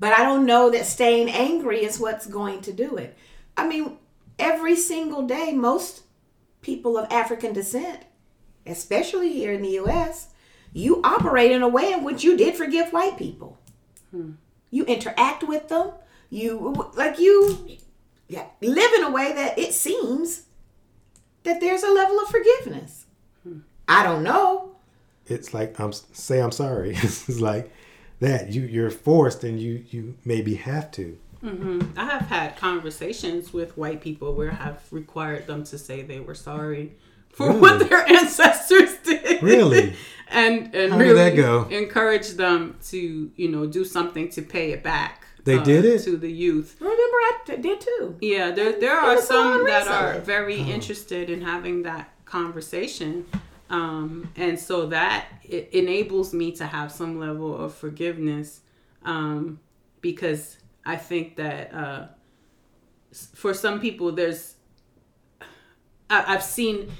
But 0.00 0.12
I 0.12 0.22
don't 0.22 0.46
know 0.46 0.70
that 0.70 0.86
staying 0.86 1.28
angry 1.30 1.84
is 1.84 1.98
what's 1.98 2.26
going 2.26 2.60
to 2.62 2.72
do 2.72 2.96
it. 2.96 3.16
I 3.56 3.66
mean, 3.66 3.98
every 4.38 4.76
single 4.76 5.26
day, 5.26 5.52
most 5.52 6.02
people 6.60 6.96
of 6.96 7.10
African 7.10 7.52
descent, 7.52 8.04
especially 8.64 9.32
here 9.32 9.52
in 9.52 9.62
the 9.62 9.70
U.S., 9.70 10.28
you 10.72 11.00
operate 11.02 11.50
in 11.50 11.62
a 11.62 11.68
way 11.68 11.92
in 11.92 12.04
which 12.04 12.22
you 12.22 12.36
did 12.36 12.54
forgive 12.54 12.92
white 12.92 13.16
people. 13.16 13.58
You 14.70 14.84
interact 14.84 15.42
with 15.42 15.68
them. 15.68 15.92
You 16.30 16.90
like 16.94 17.18
you 17.18 17.58
yeah, 18.28 18.46
live 18.60 18.92
in 18.98 19.04
a 19.04 19.10
way 19.10 19.32
that 19.32 19.58
it 19.58 19.72
seems 19.72 20.42
that 21.44 21.60
there's 21.60 21.82
a 21.82 21.90
level 21.90 22.18
of 22.20 22.28
forgiveness. 22.28 23.06
Hmm. 23.42 23.60
I 23.88 24.02
don't 24.02 24.22
know. 24.22 24.72
it's 25.26 25.54
like 25.54 25.78
I'm 25.80 25.92
say 25.92 26.40
I'm 26.40 26.52
sorry. 26.52 26.90
it's 26.96 27.40
like 27.40 27.72
that. 28.20 28.50
You 28.52 28.62
you're 28.62 28.90
forced 28.90 29.44
and 29.44 29.58
you 29.60 29.84
you 29.90 30.16
maybe 30.24 30.54
have 30.56 30.90
to. 30.92 31.18
Mm-hmm. 31.42 31.96
I 31.96 32.04
have 32.04 32.22
had 32.22 32.56
conversations 32.56 33.52
with 33.52 33.76
white 33.78 34.00
people 34.00 34.34
where 34.34 34.58
I've 34.60 34.82
required 34.92 35.46
them 35.46 35.62
to 35.64 35.78
say 35.78 36.02
they 36.02 36.18
were 36.18 36.34
sorry 36.34 36.94
for 37.30 37.46
Really? 37.46 37.60
what 37.60 37.88
their 37.88 38.04
ancestors 38.18 38.96
did. 39.04 39.40
Really? 39.42 39.94
and 40.28 40.74
and 40.74 40.92
How 40.92 40.98
really 40.98 41.14
that 41.14 41.36
go? 41.36 41.64
encourage 41.70 42.30
them 42.30 42.76
to 42.88 43.30
you 43.36 43.48
know 43.48 43.66
do 43.66 43.84
something 43.84 44.28
to 44.30 44.42
pay 44.42 44.72
it 44.72 44.82
back. 44.82 45.24
They 45.48 45.56
uh, 45.56 45.64
did 45.64 45.84
it? 45.86 46.02
to 46.02 46.18
the 46.18 46.30
youth. 46.30 46.76
Remember, 46.78 47.00
I 47.00 47.56
did 47.58 47.80
too. 47.80 48.16
Yeah, 48.20 48.50
there 48.50 48.78
there 48.78 48.98
are 48.98 49.18
some 49.18 49.64
that 49.64 49.88
are 49.88 50.08
recently. 50.08 50.26
very 50.26 50.60
interested 50.60 51.30
in 51.30 51.40
having 51.40 51.84
that 51.84 52.12
conversation. 52.26 53.24
Um, 53.70 54.30
and 54.36 54.58
so 54.60 54.86
that 54.86 55.26
it 55.42 55.70
enables 55.72 56.34
me 56.34 56.52
to 56.52 56.66
have 56.66 56.92
some 56.92 57.18
level 57.18 57.56
of 57.56 57.74
forgiveness 57.74 58.60
um, 59.04 59.60
because 60.00 60.58
I 60.84 60.96
think 60.96 61.36
that 61.36 61.72
uh, 61.72 62.06
for 63.34 63.54
some 63.54 63.80
people, 63.80 64.12
there's 64.12 64.56
I, 66.10 66.34
I've 66.34 66.42
seen 66.42 66.90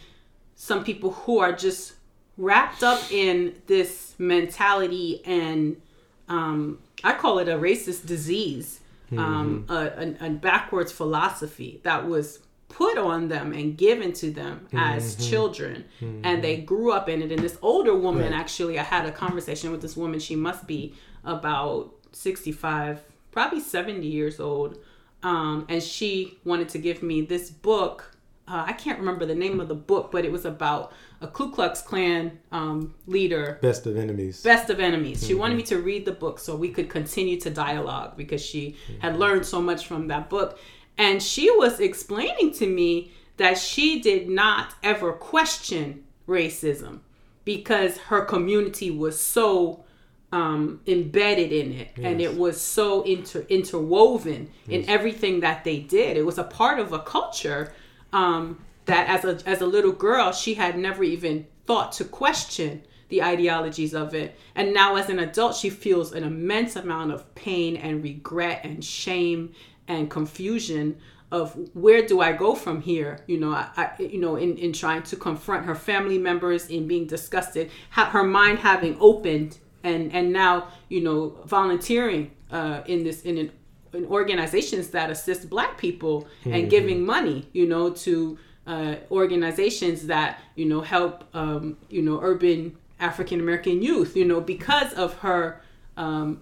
some 0.55 0.85
people 0.85 1.11
who 1.11 1.39
are 1.39 1.53
just 1.53 1.95
wrapped 2.39 2.83
up 2.83 3.13
in 3.13 3.61
this 3.67 4.15
mentality 4.19 5.23
and 5.27 5.81
um, 6.29 6.79
I 7.05 7.13
call 7.15 7.39
it 7.39 7.49
a 7.49 7.57
racist 7.57 8.07
disease, 8.07 8.81
um, 9.17 9.65
a, 9.69 9.75
a, 10.21 10.27
a 10.27 10.31
backwards 10.31 10.93
philosophy 10.93 11.81
that 11.83 12.07
was 12.07 12.41
put 12.69 12.99
on 12.99 13.29
them 13.29 13.53
and 13.53 13.77
given 13.79 14.13
to 14.13 14.31
them 14.31 14.67
as 14.75 15.17
children, 15.31 15.85
and 16.01 16.45
they 16.45 16.59
grew 16.59 16.93
up 16.93 17.09
in 17.09 17.23
it. 17.23 17.33
And 17.33 17.43
this 17.43 17.57
older 17.63 17.95
woman, 17.95 18.25
Right. 18.33 18.41
actually, 18.41 18.79
I 18.79 18.83
had 18.83 19.07
a 19.07 19.13
conversation 19.13 19.71
with 19.73 19.81
this 19.81 19.97
woman. 19.97 20.21
She 20.21 20.37
must 20.37 20.67
be 20.67 20.95
about 21.25 21.95
sixty-five, 22.13 23.03
probably 23.33 23.61
seventy 23.61 24.07
years 24.09 24.39
old, 24.41 24.79
um, 25.23 25.65
and 25.69 25.83
she 25.83 26.39
wanted 26.45 26.69
to 26.71 26.79
give 26.79 27.03
me 27.03 27.23
this 27.23 27.51
book. 27.51 28.15
Uh, 28.47 28.65
I 28.67 28.73
can't 28.73 28.99
remember 28.99 29.25
the 29.27 29.35
name 29.35 29.61
of 29.61 29.69
the 29.69 29.75
book, 29.75 30.11
but 30.11 30.25
it 30.25 30.33
was 30.33 30.45
about 30.45 30.93
a 31.21 31.27
Ku 31.27 31.51
Klux 31.51 31.83
Klan 31.83 32.39
um, 32.53 32.95
leader 33.07 33.59
Best 33.61 33.87
of 33.87 33.97
enemies. 33.97 34.43
Best 34.43 34.71
of 34.71 34.81
Enemies. 34.81 35.27
She 35.27 35.35
wanted 35.35 35.57
me 35.57 35.63
to 35.65 35.79
read 35.79 36.05
the 36.05 36.13
book 36.13 36.39
so 36.39 36.55
we 36.55 36.69
could 36.69 36.89
continue 36.89 37.39
to 37.41 37.51
dialogue 37.51 38.17
because 38.17 38.45
she 38.45 38.77
had 39.01 39.19
learned 39.19 39.45
so 39.45 39.61
much 39.61 39.87
from 39.87 40.09
that 40.09 40.31
book. 40.31 40.59
And 40.97 41.23
she 41.23 41.51
was 41.51 41.81
explaining 41.81 42.53
to 42.55 42.67
me 42.67 43.13
that 43.37 43.59
she 43.59 44.01
did 44.01 44.29
not 44.29 44.75
ever 44.83 45.13
question 45.13 46.05
racism 46.29 47.01
because 47.45 47.97
her 47.99 48.25
community 48.25 48.91
was 48.91 49.19
so 49.19 49.85
um, 50.31 50.81
embedded 50.87 51.53
in 51.53 51.73
it 51.73 51.91
and 51.97 52.21
it 52.21 52.37
was 52.37 52.61
so 52.61 53.03
inter- 53.03 53.47
interwoven 53.49 54.51
in 54.69 54.85
everything 54.89 55.41
that 55.41 55.65
they 55.65 55.79
did. 55.79 56.17
It 56.17 56.27
was 56.27 56.39
a 56.39 56.45
part 56.45 56.79
of 56.79 56.93
a 56.93 56.99
culture 56.99 57.73
um, 58.13 58.63
that 58.89 59.09
as 59.09 59.25
a 59.25 59.49
as 59.49 59.61
a 59.61 59.67
little 59.67 59.93
girl 59.93 60.33
she 60.33 60.55
had 60.55 60.77
never 60.77 61.05
even 61.05 61.47
thought 61.67 61.93
to 61.93 62.05
question 62.05 62.83
the 63.09 63.23
ideologies 63.23 63.95
of 63.95 64.15
it. 64.15 64.39
And 64.55 64.75
now 64.75 64.97
as 64.97 65.09
an 65.09 65.19
adult 65.19 65.55
she 65.55 65.71
feels 65.71 66.13
an 66.13 66.25
immense 66.25 66.77
amount 66.77 67.13
of 67.13 67.35
pain 67.35 67.77
and 67.77 68.03
regret 68.03 68.61
and 68.65 68.85
shame 68.85 69.53
and 69.87 70.11
confusion 70.11 70.99
of 71.31 71.55
where 71.75 72.07
do 72.07 72.21
I 72.21 72.33
go 72.33 72.55
from 72.55 72.81
here? 72.81 73.21
You 73.27 73.39
know 73.39 73.53
I, 73.53 73.69
I 73.77 74.03
you 74.03 74.19
know 74.19 74.37
in, 74.37 74.57
in 74.57 74.73
trying 74.73 75.03
to 75.05 75.17
confront 75.17 75.67
her 75.67 75.75
family 75.75 76.19
members 76.19 76.69
in 76.69 76.89
being 76.89 77.07
disgusted 77.07 77.71
ha- 77.91 78.11
her 78.11 78.25
mind 78.25 78.59
having 78.59 78.97
opened 79.01 79.59
and 79.85 80.13
and 80.13 80.33
now 80.33 80.69
you 80.89 81.03
know 81.03 81.39
volunteering 81.45 82.31
uh, 82.51 82.81
in 82.87 83.05
this 83.05 83.23
in 83.23 83.39
an 83.39 83.53
in 83.95 84.05
organizations 84.07 84.89
that 84.89 85.09
assist 85.09 85.49
black 85.49 85.79
people 85.79 86.29
and 86.45 86.69
giving 86.69 87.05
money 87.07 87.49
you 87.53 87.67
know 87.67 87.91
to 87.91 88.39
uh, 88.69 88.97
organizations 89.11 90.07
that 90.07 90.41
you 90.55 90.67
know 90.67 90.81
help 90.81 91.25
um, 91.35 91.77
you 91.89 92.03
know 92.03 92.21
urban 92.23 92.77
african 93.01 93.41
american 93.41 93.83
youth 93.83 94.17
you 94.17 94.25
know 94.25 94.41
because 94.41 94.93
of 94.95 95.15
her 95.19 95.63
um, 95.97 96.41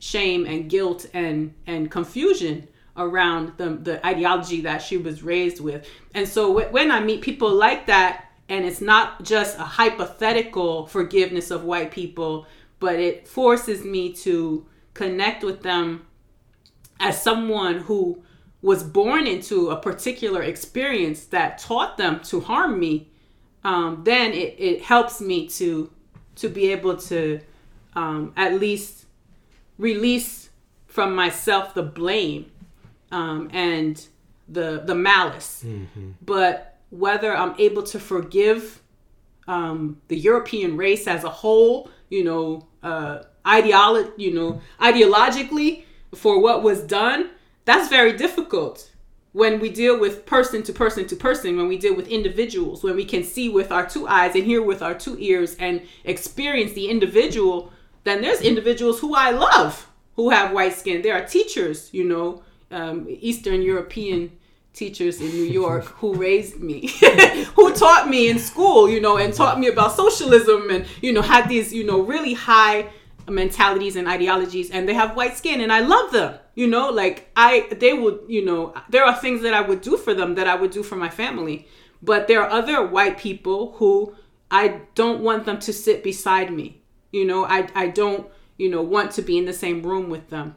shame 0.00 0.44
and 0.46 0.68
guilt 0.68 1.06
and 1.14 1.54
and 1.66 1.90
confusion 1.90 2.66
around 2.96 3.52
the 3.56 3.70
the 3.70 4.04
ideology 4.04 4.60
that 4.62 4.78
she 4.78 4.96
was 4.96 5.22
raised 5.22 5.60
with. 5.60 5.88
And 6.14 6.28
so 6.28 6.58
wh- 6.58 6.72
when 6.72 6.90
i 6.90 7.00
meet 7.00 7.22
people 7.22 7.52
like 7.52 7.86
that 7.86 8.26
and 8.48 8.64
it's 8.64 8.80
not 8.80 9.22
just 9.22 9.58
a 9.58 9.62
hypothetical 9.62 10.86
forgiveness 10.86 11.50
of 11.50 11.64
white 11.64 11.90
people 11.90 12.46
but 12.80 12.96
it 12.98 13.28
forces 13.28 13.84
me 13.84 14.12
to 14.12 14.66
connect 14.94 15.44
with 15.44 15.62
them 15.62 16.06
as 16.98 17.22
someone 17.22 17.76
who 17.78 18.22
was 18.62 18.82
born 18.82 19.26
into 19.26 19.70
a 19.70 19.76
particular 19.76 20.42
experience 20.42 21.24
that 21.26 21.58
taught 21.58 21.96
them 21.96 22.20
to 22.20 22.40
harm 22.40 22.78
me 22.78 23.08
um, 23.64 24.02
then 24.04 24.32
it, 24.32 24.54
it 24.58 24.82
helps 24.82 25.20
me 25.20 25.46
to 25.48 25.90
to 26.36 26.48
be 26.48 26.72
able 26.72 26.96
to 26.96 27.40
um, 27.94 28.32
at 28.36 28.54
least 28.54 29.04
release 29.78 30.48
from 30.86 31.14
myself 31.14 31.74
the 31.74 31.82
blame 31.82 32.50
um, 33.12 33.50
and 33.52 34.06
the 34.48 34.82
the 34.84 34.94
malice. 34.94 35.64
But 36.24 36.78
whether 36.90 37.36
i'm 37.36 37.54
able 37.58 37.84
to 37.84 38.00
forgive 38.00 38.80
um, 39.46 40.00
the 40.08 40.16
European 40.16 40.76
race 40.76 41.06
as 41.06 41.24
a 41.24 41.28
whole, 41.28 41.90
you 42.08 42.22
know, 42.24 42.66
uh, 42.82 43.22
ideolo- 43.44 44.12
you 44.16 44.32
know, 44.32 44.60
ideologically 44.80 45.84
for 46.14 46.40
what 46.40 46.62
was 46.62 46.82
done, 46.82 47.30
that's 47.70 47.88
very 47.88 48.12
difficult 48.12 48.90
when 49.32 49.60
we 49.60 49.70
deal 49.70 49.98
with 49.98 50.26
person 50.26 50.62
to 50.64 50.72
person 50.72 51.06
to 51.06 51.14
person, 51.14 51.56
when 51.56 51.68
we 51.68 51.78
deal 51.78 51.94
with 51.94 52.08
individuals, 52.08 52.82
when 52.82 52.96
we 52.96 53.04
can 53.04 53.22
see 53.22 53.48
with 53.48 53.70
our 53.70 53.86
two 53.86 54.08
eyes 54.08 54.34
and 54.34 54.44
hear 54.44 54.60
with 54.60 54.82
our 54.82 54.94
two 54.94 55.16
ears 55.20 55.56
and 55.60 55.80
experience 56.04 56.72
the 56.72 56.88
individual, 56.88 57.72
then 58.02 58.22
there's 58.22 58.40
individuals 58.40 58.98
who 58.98 59.14
I 59.14 59.30
love 59.30 59.88
who 60.16 60.30
have 60.30 60.52
white 60.52 60.74
skin. 60.74 61.02
There 61.02 61.14
are 61.14 61.24
teachers, 61.24 61.90
you 61.92 62.04
know, 62.04 62.42
um, 62.72 63.06
Eastern 63.08 63.62
European 63.62 64.32
teachers 64.72 65.20
in 65.20 65.28
New 65.28 65.44
York 65.44 65.84
who 65.84 66.14
raised 66.26 66.58
me, 66.58 66.88
who 67.54 67.72
taught 67.72 68.08
me 68.08 68.28
in 68.28 68.38
school, 68.40 68.90
you 68.90 69.00
know, 69.00 69.16
and 69.16 69.32
taught 69.32 69.60
me 69.60 69.68
about 69.68 69.92
socialism 69.92 70.70
and, 70.70 70.86
you 71.00 71.12
know, 71.12 71.22
had 71.22 71.48
these, 71.48 71.72
you 71.72 71.84
know, 71.84 72.00
really 72.00 72.34
high 72.34 72.90
mentalities 73.28 73.94
and 73.94 74.08
ideologies 74.08 74.70
and 74.70 74.88
they 74.88 74.94
have 74.94 75.14
white 75.14 75.36
skin 75.36 75.60
and 75.60 75.72
I 75.72 75.80
love 75.80 76.10
them. 76.10 76.36
You 76.60 76.66
know, 76.66 76.90
like 76.90 77.18
I 77.48 77.52
they 77.84 77.94
would, 77.94 78.18
you 78.28 78.44
know, 78.44 78.74
there 78.90 79.06
are 79.08 79.16
things 79.16 79.40
that 79.44 79.54
I 79.54 79.62
would 79.62 79.80
do 79.80 79.96
for 79.96 80.12
them 80.12 80.34
that 80.34 80.46
I 80.46 80.56
would 80.60 80.72
do 80.78 80.82
for 80.82 80.96
my 81.04 81.08
family. 81.08 81.66
But 82.02 82.28
there 82.28 82.42
are 82.42 82.50
other 82.50 82.86
white 82.86 83.16
people 83.16 83.72
who 83.78 84.14
I 84.50 84.64
don't 84.94 85.22
want 85.22 85.46
them 85.46 85.58
to 85.60 85.72
sit 85.72 86.04
beside 86.04 86.52
me. 86.52 86.82
You 87.12 87.24
know, 87.24 87.46
I 87.46 87.58
I 87.74 87.86
don't, 88.00 88.28
you 88.58 88.68
know, 88.68 88.82
want 88.82 89.12
to 89.12 89.22
be 89.22 89.38
in 89.38 89.46
the 89.46 89.54
same 89.64 89.82
room 89.82 90.10
with 90.10 90.28
them. 90.28 90.48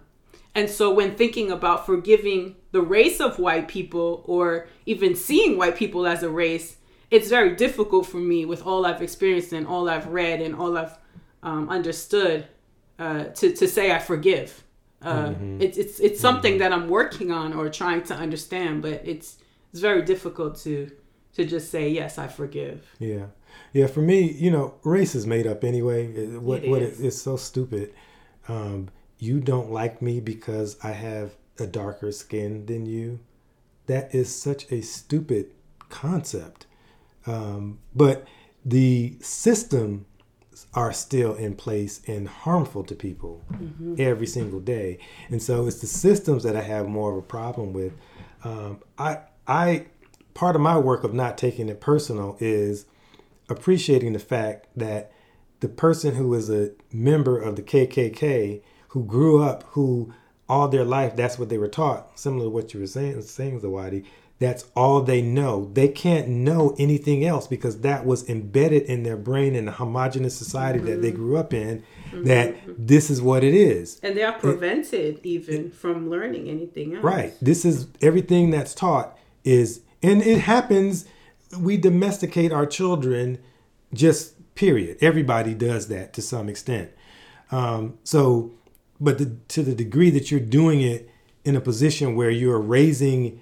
And 0.54 0.70
so 0.70 0.94
when 0.94 1.16
thinking 1.16 1.50
about 1.52 1.86
forgiving 1.86 2.58
the 2.74 2.82
race 2.82 3.22
of 3.22 3.40
white 3.40 3.70
people 3.70 4.24
or 4.26 4.68
even 4.86 5.16
seeing 5.16 5.58
white 5.58 5.78
people 5.78 6.06
as 6.06 6.22
a 6.22 6.30
race, 6.30 6.68
it's 7.12 7.30
very 7.30 7.56
difficult 7.56 8.08
for 8.08 8.18
me 8.18 8.44
with 8.44 8.62
all 8.68 8.86
I've 8.86 9.02
experienced 9.02 9.54
and 9.54 9.66
all 9.66 9.88
I've 9.88 10.08
read 10.08 10.42
and 10.42 10.54
all 10.54 10.78
I've 10.78 10.98
um, 11.44 11.70
understood 11.70 12.48
uh, 13.00 13.24
to, 13.40 13.54
to 13.56 13.68
say 13.70 13.94
I 13.94 14.00
forgive. 14.00 14.64
Uh, 15.04 15.30
mm-hmm. 15.30 15.62
It's 15.62 15.78
it's 15.78 16.00
it's 16.00 16.20
something 16.20 16.54
mm-hmm. 16.54 16.60
that 16.60 16.74
I'm 16.74 16.88
working 16.88 17.32
on 17.32 17.54
or 17.54 17.70
trying 17.70 18.04
to 18.04 18.16
understand, 18.16 18.82
but 18.82 19.02
it's 19.06 19.38
it's 19.72 19.82
very 19.82 20.02
difficult 20.02 20.56
to 20.62 20.92
to 21.34 21.46
just 21.46 21.70
say 21.72 21.90
yes, 21.90 22.18
I 22.18 22.28
forgive. 22.28 22.86
Yeah, 23.00 23.26
yeah. 23.74 23.88
For 23.88 24.02
me, 24.02 24.32
you 24.32 24.52
know, 24.52 24.76
race 24.84 25.16
is 25.16 25.28
made 25.28 25.48
up 25.48 25.64
anyway. 25.64 26.08
What 26.38 26.64
it 26.64 26.70
what 26.70 26.82
it, 26.82 26.96
it's 27.00 27.22
so 27.22 27.38
stupid. 27.38 27.94
Um, 28.48 28.90
you 29.20 29.40
don't 29.40 29.72
like 29.72 30.02
me 30.02 30.20
because 30.20 30.78
I 30.84 30.92
have 30.92 31.32
a 31.60 31.68
darker 31.68 32.12
skin 32.12 32.66
than 32.66 32.86
you. 32.86 33.20
That 33.88 34.14
is 34.16 34.34
such 34.34 34.72
a 34.72 34.82
stupid 34.82 35.52
concept. 35.90 36.66
Um, 37.26 37.80
but 37.96 38.26
the 38.66 39.18
system 39.22 40.06
are 40.74 40.94
still 40.94 41.36
in 41.36 41.56
place 41.56 42.02
and 42.08 42.28
harmful 42.28 42.84
to 42.84 42.96
people 42.96 43.44
mm-hmm. 43.52 43.96
every 43.98 44.28
single 44.28 44.60
day. 44.60 44.98
And 45.30 45.42
so 45.42 45.68
it's 45.68 45.82
the 45.82 45.88
systems 45.88 46.44
that 46.44 46.56
I 46.56 46.62
have 46.62 46.88
more 46.88 47.12
of 47.12 47.18
a 47.18 47.22
problem 47.22 47.74
with. 47.74 47.94
Um, 48.44 48.80
I, 48.98 49.20
I, 49.48 49.86
part 50.34 50.56
of 50.56 50.62
my 50.62 50.78
work 50.78 51.04
of 51.04 51.14
not 51.14 51.38
taking 51.38 51.70
it 51.70 51.80
personal 51.80 52.38
is 52.40 52.86
appreciating 53.50 54.14
the 54.14 54.20
fact 54.20 54.68
that 54.76 55.12
the 55.60 55.70
person 55.70 56.16
who 56.16 56.34
is 56.34 56.50
a 56.50 56.72
member 56.92 57.40
of 57.40 57.56
the 57.56 57.62
KKK, 57.62 58.62
who 58.90 59.06
grew 59.06 59.42
up, 59.42 59.64
who 59.70 60.14
all 60.50 60.68
their 60.68 60.84
life 60.84 61.16
that's 61.16 61.40
what 61.40 61.50
they 61.50 61.58
were 61.58 61.70
taught, 61.70 62.20
similar 62.20 62.46
to 62.46 62.50
what 62.50 62.74
you 62.74 62.80
were 62.80 62.88
saying, 62.88 63.22
saying 63.22 63.62
Zawadi, 63.62 64.06
that's 64.44 64.66
all 64.76 65.02
they 65.02 65.22
know. 65.22 65.70
They 65.74 65.88
can't 65.88 66.28
know 66.28 66.76
anything 66.78 67.24
else 67.26 67.48
because 67.48 67.82
that 67.82 68.06
was 68.06 68.30
embedded 68.30 68.84
in 68.84 69.04
their 69.04 69.18
brain 69.18 69.56
in 69.56 69.66
the 69.66 69.72
homogenous 69.72 70.36
society 70.36 70.80
mm-hmm. 70.80 70.88
that 70.88 71.02
they 71.02 71.12
mm-hmm. 71.12 71.18
grew 71.18 71.38
up 71.38 71.54
in. 71.54 71.84
Mm-hmm. 72.12 72.24
That 72.26 72.56
this 72.78 73.10
is 73.10 73.22
what 73.22 73.44
it 73.44 73.54
is, 73.54 74.00
and 74.04 74.16
they 74.16 74.24
are 74.24 74.34
prevented 74.34 75.18
it, 75.18 75.20
even 75.24 75.72
from 75.72 76.10
learning 76.10 76.48
anything 76.48 76.96
else. 76.96 77.04
Right. 77.04 77.34
This 77.42 77.66
is 77.66 77.88
everything 78.02 78.52
that's 78.52 78.76
taught 78.76 79.18
is, 79.44 79.82
and 80.04 80.22
it 80.22 80.42
happens. 80.42 81.06
We 81.58 81.78
domesticate 81.78 82.52
our 82.52 82.68
children, 82.68 83.40
just 83.94 84.56
period. 84.56 84.98
Everybody 85.02 85.54
does 85.54 85.88
that 85.88 86.14
to 86.14 86.22
some 86.22 86.50
extent. 86.50 86.92
Um, 87.52 87.98
so, 88.04 88.52
but 89.00 89.18
the, 89.18 89.38
to 89.50 89.64
the 89.64 89.76
degree 89.76 90.10
that 90.12 90.32
you're 90.32 90.40
doing 90.40 90.82
it 90.82 91.10
in 91.44 91.56
a 91.56 91.62
position 91.62 92.16
where 92.16 92.30
you're 92.30 92.60
raising 92.60 93.42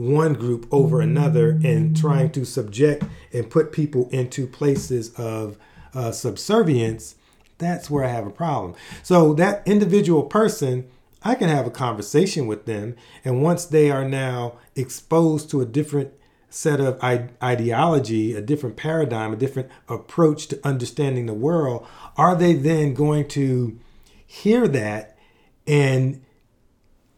one 0.00 0.32
group 0.32 0.66
over 0.70 1.02
another 1.02 1.50
and 1.62 1.94
trying 1.94 2.30
to 2.30 2.46
subject 2.46 3.04
and 3.34 3.50
put 3.50 3.70
people 3.70 4.08
into 4.10 4.46
places 4.46 5.12
of 5.16 5.58
uh, 5.92 6.10
subservience, 6.10 7.16
that's 7.58 7.90
where 7.90 8.04
I 8.04 8.08
have 8.08 8.26
a 8.26 8.30
problem. 8.30 8.74
So 9.02 9.34
that 9.34 9.62
individual 9.66 10.22
person, 10.22 10.88
I 11.22 11.34
can 11.34 11.50
have 11.50 11.66
a 11.66 11.70
conversation 11.70 12.46
with 12.46 12.64
them, 12.64 12.96
and 13.26 13.42
once 13.42 13.66
they 13.66 13.90
are 13.90 14.08
now 14.08 14.54
exposed 14.74 15.50
to 15.50 15.60
a 15.60 15.66
different 15.66 16.14
set 16.48 16.80
of 16.80 16.98
ideology, 17.42 18.34
a 18.34 18.40
different 18.40 18.76
paradigm, 18.76 19.34
a 19.34 19.36
different 19.36 19.68
approach 19.86 20.46
to 20.48 20.66
understanding 20.66 21.26
the 21.26 21.34
world, 21.34 21.86
are 22.16 22.34
they 22.34 22.54
then 22.54 22.94
going 22.94 23.28
to 23.28 23.78
hear 24.26 24.66
that 24.66 25.18
and 25.66 26.24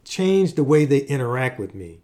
change 0.05 0.55
the 0.55 0.65
way 0.65 0.85
they 0.85 0.99
interact 0.99 1.61
with 1.61 1.77
me? 1.77 2.02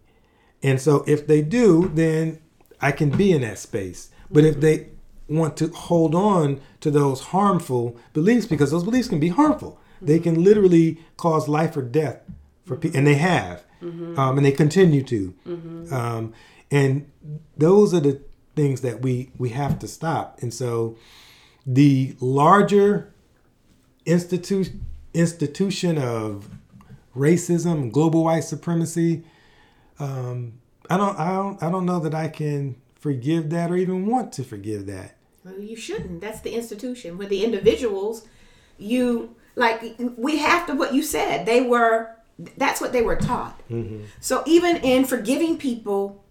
And 0.61 0.81
so 0.81 1.03
if 1.07 1.27
they 1.27 1.41
do, 1.41 1.89
then 1.93 2.39
I 2.81 2.91
can 2.91 3.09
be 3.09 3.31
in 3.31 3.41
that 3.41 3.59
space. 3.59 4.09
But 4.31 4.45
if 4.45 4.59
they 4.59 4.89
want 5.27 5.57
to 5.57 5.67
hold 5.69 6.15
on 6.15 6.59
to 6.81 6.91
those 6.91 7.21
harmful 7.21 7.97
beliefs, 8.13 8.45
because 8.45 8.71
those 8.71 8.83
beliefs 8.83 9.07
can 9.07 9.19
be 9.19 9.29
harmful, 9.29 9.79
they 10.01 10.19
can 10.19 10.43
literally 10.43 10.97
cause 11.17 11.47
life 11.47 11.75
or 11.77 11.81
death 11.81 12.21
for 12.65 12.75
people, 12.75 12.97
and 12.97 13.07
they 13.07 13.15
have, 13.15 13.63
mm-hmm. 13.81 14.17
um, 14.19 14.37
and 14.37 14.45
they 14.45 14.51
continue 14.51 15.03
to. 15.03 15.33
Mm-hmm. 15.47 15.93
Um, 15.93 16.33
and 16.71 17.09
those 17.57 17.93
are 17.93 17.99
the 17.99 18.21
things 18.55 18.81
that 18.81 19.01
we 19.01 19.31
we 19.37 19.49
have 19.49 19.79
to 19.79 19.87
stop. 19.87 20.39
And 20.41 20.53
so, 20.53 20.97
the 21.65 22.15
larger 22.19 23.13
institu- 24.05 24.79
institution 25.13 25.97
of 25.97 26.49
racism, 27.15 27.91
global 27.91 28.23
white 28.23 28.43
supremacy, 28.43 29.23
um, 29.99 30.53
I 30.89 30.97
don't, 30.97 31.19
I 31.19 31.31
don't, 31.31 31.63
I 31.63 31.69
don't 31.69 31.85
know 31.85 31.99
that 31.99 32.15
I 32.15 32.27
can 32.27 32.75
forgive 32.95 33.49
that 33.51 33.71
or 33.71 33.77
even 33.77 34.05
want 34.07 34.31
to 34.33 34.43
forgive 34.43 34.85
that. 34.87 35.15
Well, 35.43 35.59
you 35.59 35.75
shouldn't. 35.75 36.21
That's 36.21 36.41
the 36.41 36.53
institution. 36.53 37.17
With 37.17 37.29
the 37.29 37.43
individuals, 37.43 38.27
you 38.77 39.35
like 39.55 39.95
we 40.17 40.37
have 40.37 40.67
to. 40.67 40.73
What 40.73 40.93
you 40.93 41.03
said, 41.03 41.45
they 41.45 41.61
were. 41.61 42.15
That's 42.57 42.79
what 42.79 42.93
they 42.93 43.01
were 43.01 43.17
taught. 43.17 43.61
Mm-hmm. 43.69 44.05
So 44.21 44.43
even 44.45 44.77
in 44.77 45.03
forgiving 45.03 45.57
people 45.57 46.23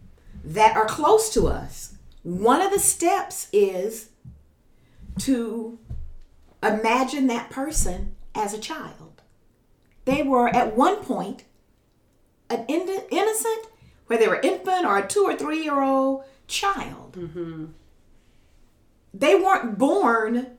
that 0.42 0.74
are 0.74 0.86
close 0.86 1.32
to 1.34 1.46
us, 1.46 1.94
one 2.22 2.62
of 2.62 2.72
the 2.72 2.78
steps 2.78 3.48
is 3.52 4.08
to 5.18 5.78
imagine 6.62 7.26
that 7.26 7.50
person 7.50 8.14
as 8.34 8.54
a 8.54 8.58
child. 8.58 9.22
They 10.06 10.22
were 10.22 10.48
at 10.48 10.76
one 10.76 10.96
point 11.04 11.44
an 12.50 12.64
innocent, 12.68 13.66
whether 14.06 14.22
they 14.22 14.28
were 14.28 14.40
infant 14.40 14.86
or 14.86 14.98
a 14.98 15.06
two 15.06 15.24
or 15.24 15.36
three 15.36 15.62
year 15.62 15.82
old 15.82 16.24
child. 16.46 17.12
Mm-hmm. 17.12 17.66
They 19.14 19.34
weren't 19.34 19.78
born 19.78 20.58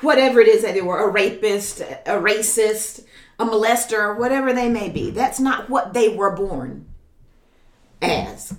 whatever 0.00 0.40
it 0.40 0.48
is 0.48 0.62
that 0.62 0.74
they 0.74 0.82
were 0.82 0.98
a 0.98 1.10
rapist, 1.10 1.80
a 1.80 2.18
racist, 2.20 3.04
a 3.38 3.44
molester, 3.44 4.16
whatever 4.16 4.52
they 4.52 4.68
may 4.68 4.88
be. 4.88 5.10
That's 5.10 5.40
not 5.40 5.68
what 5.68 5.92
they 5.94 6.08
were 6.08 6.34
born 6.34 6.86
as. 8.00 8.54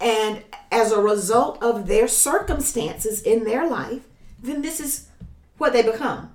And 0.00 0.44
as 0.70 0.92
a 0.92 1.00
result 1.00 1.62
of 1.62 1.86
their 1.86 2.08
circumstances 2.08 3.22
in 3.22 3.44
their 3.44 3.68
life, 3.68 4.02
then 4.42 4.62
this 4.62 4.80
is 4.80 5.08
what 5.58 5.72
they 5.72 5.82
become. 5.82 6.34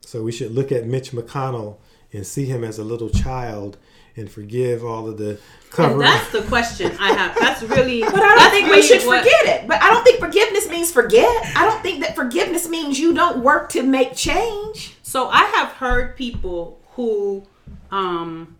So 0.00 0.22
we 0.22 0.32
should 0.32 0.52
look 0.52 0.70
at 0.72 0.86
Mitch 0.86 1.12
McConnell 1.12 1.78
and 2.12 2.26
see 2.26 2.46
him 2.46 2.64
as 2.64 2.78
a 2.78 2.84
little 2.84 3.10
child 3.10 3.76
and 4.18 4.30
forgive 4.30 4.84
all 4.84 5.08
of 5.08 5.16
the 5.16 5.38
cover. 5.70 5.98
that's 5.98 6.30
the 6.32 6.42
question 6.42 6.92
I 6.98 7.12
have. 7.12 7.38
That's 7.38 7.62
really. 7.62 8.02
But 8.18 8.22
I 8.22 8.34
don't 8.34 8.50
think 8.50 8.66
really 8.66 8.80
we 8.80 8.86
should 8.86 9.06
what, 9.06 9.22
forget 9.22 9.60
it. 9.62 9.68
But 9.68 9.82
I 9.82 9.90
don't 9.90 10.04
think 10.04 10.18
forgiveness 10.18 10.68
means 10.68 10.90
forget. 10.90 11.28
I 11.56 11.64
don't 11.64 11.82
think 11.82 12.00
that 12.00 12.14
forgiveness 12.16 12.68
means 12.68 12.98
you 12.98 13.14
don't 13.14 13.38
work 13.42 13.68
to 13.70 13.82
make 13.82 14.14
change. 14.14 14.96
So 15.02 15.28
I 15.28 15.44
have 15.44 15.68
heard 15.72 16.16
people 16.16 16.80
who, 16.92 17.44
um, 17.90 18.56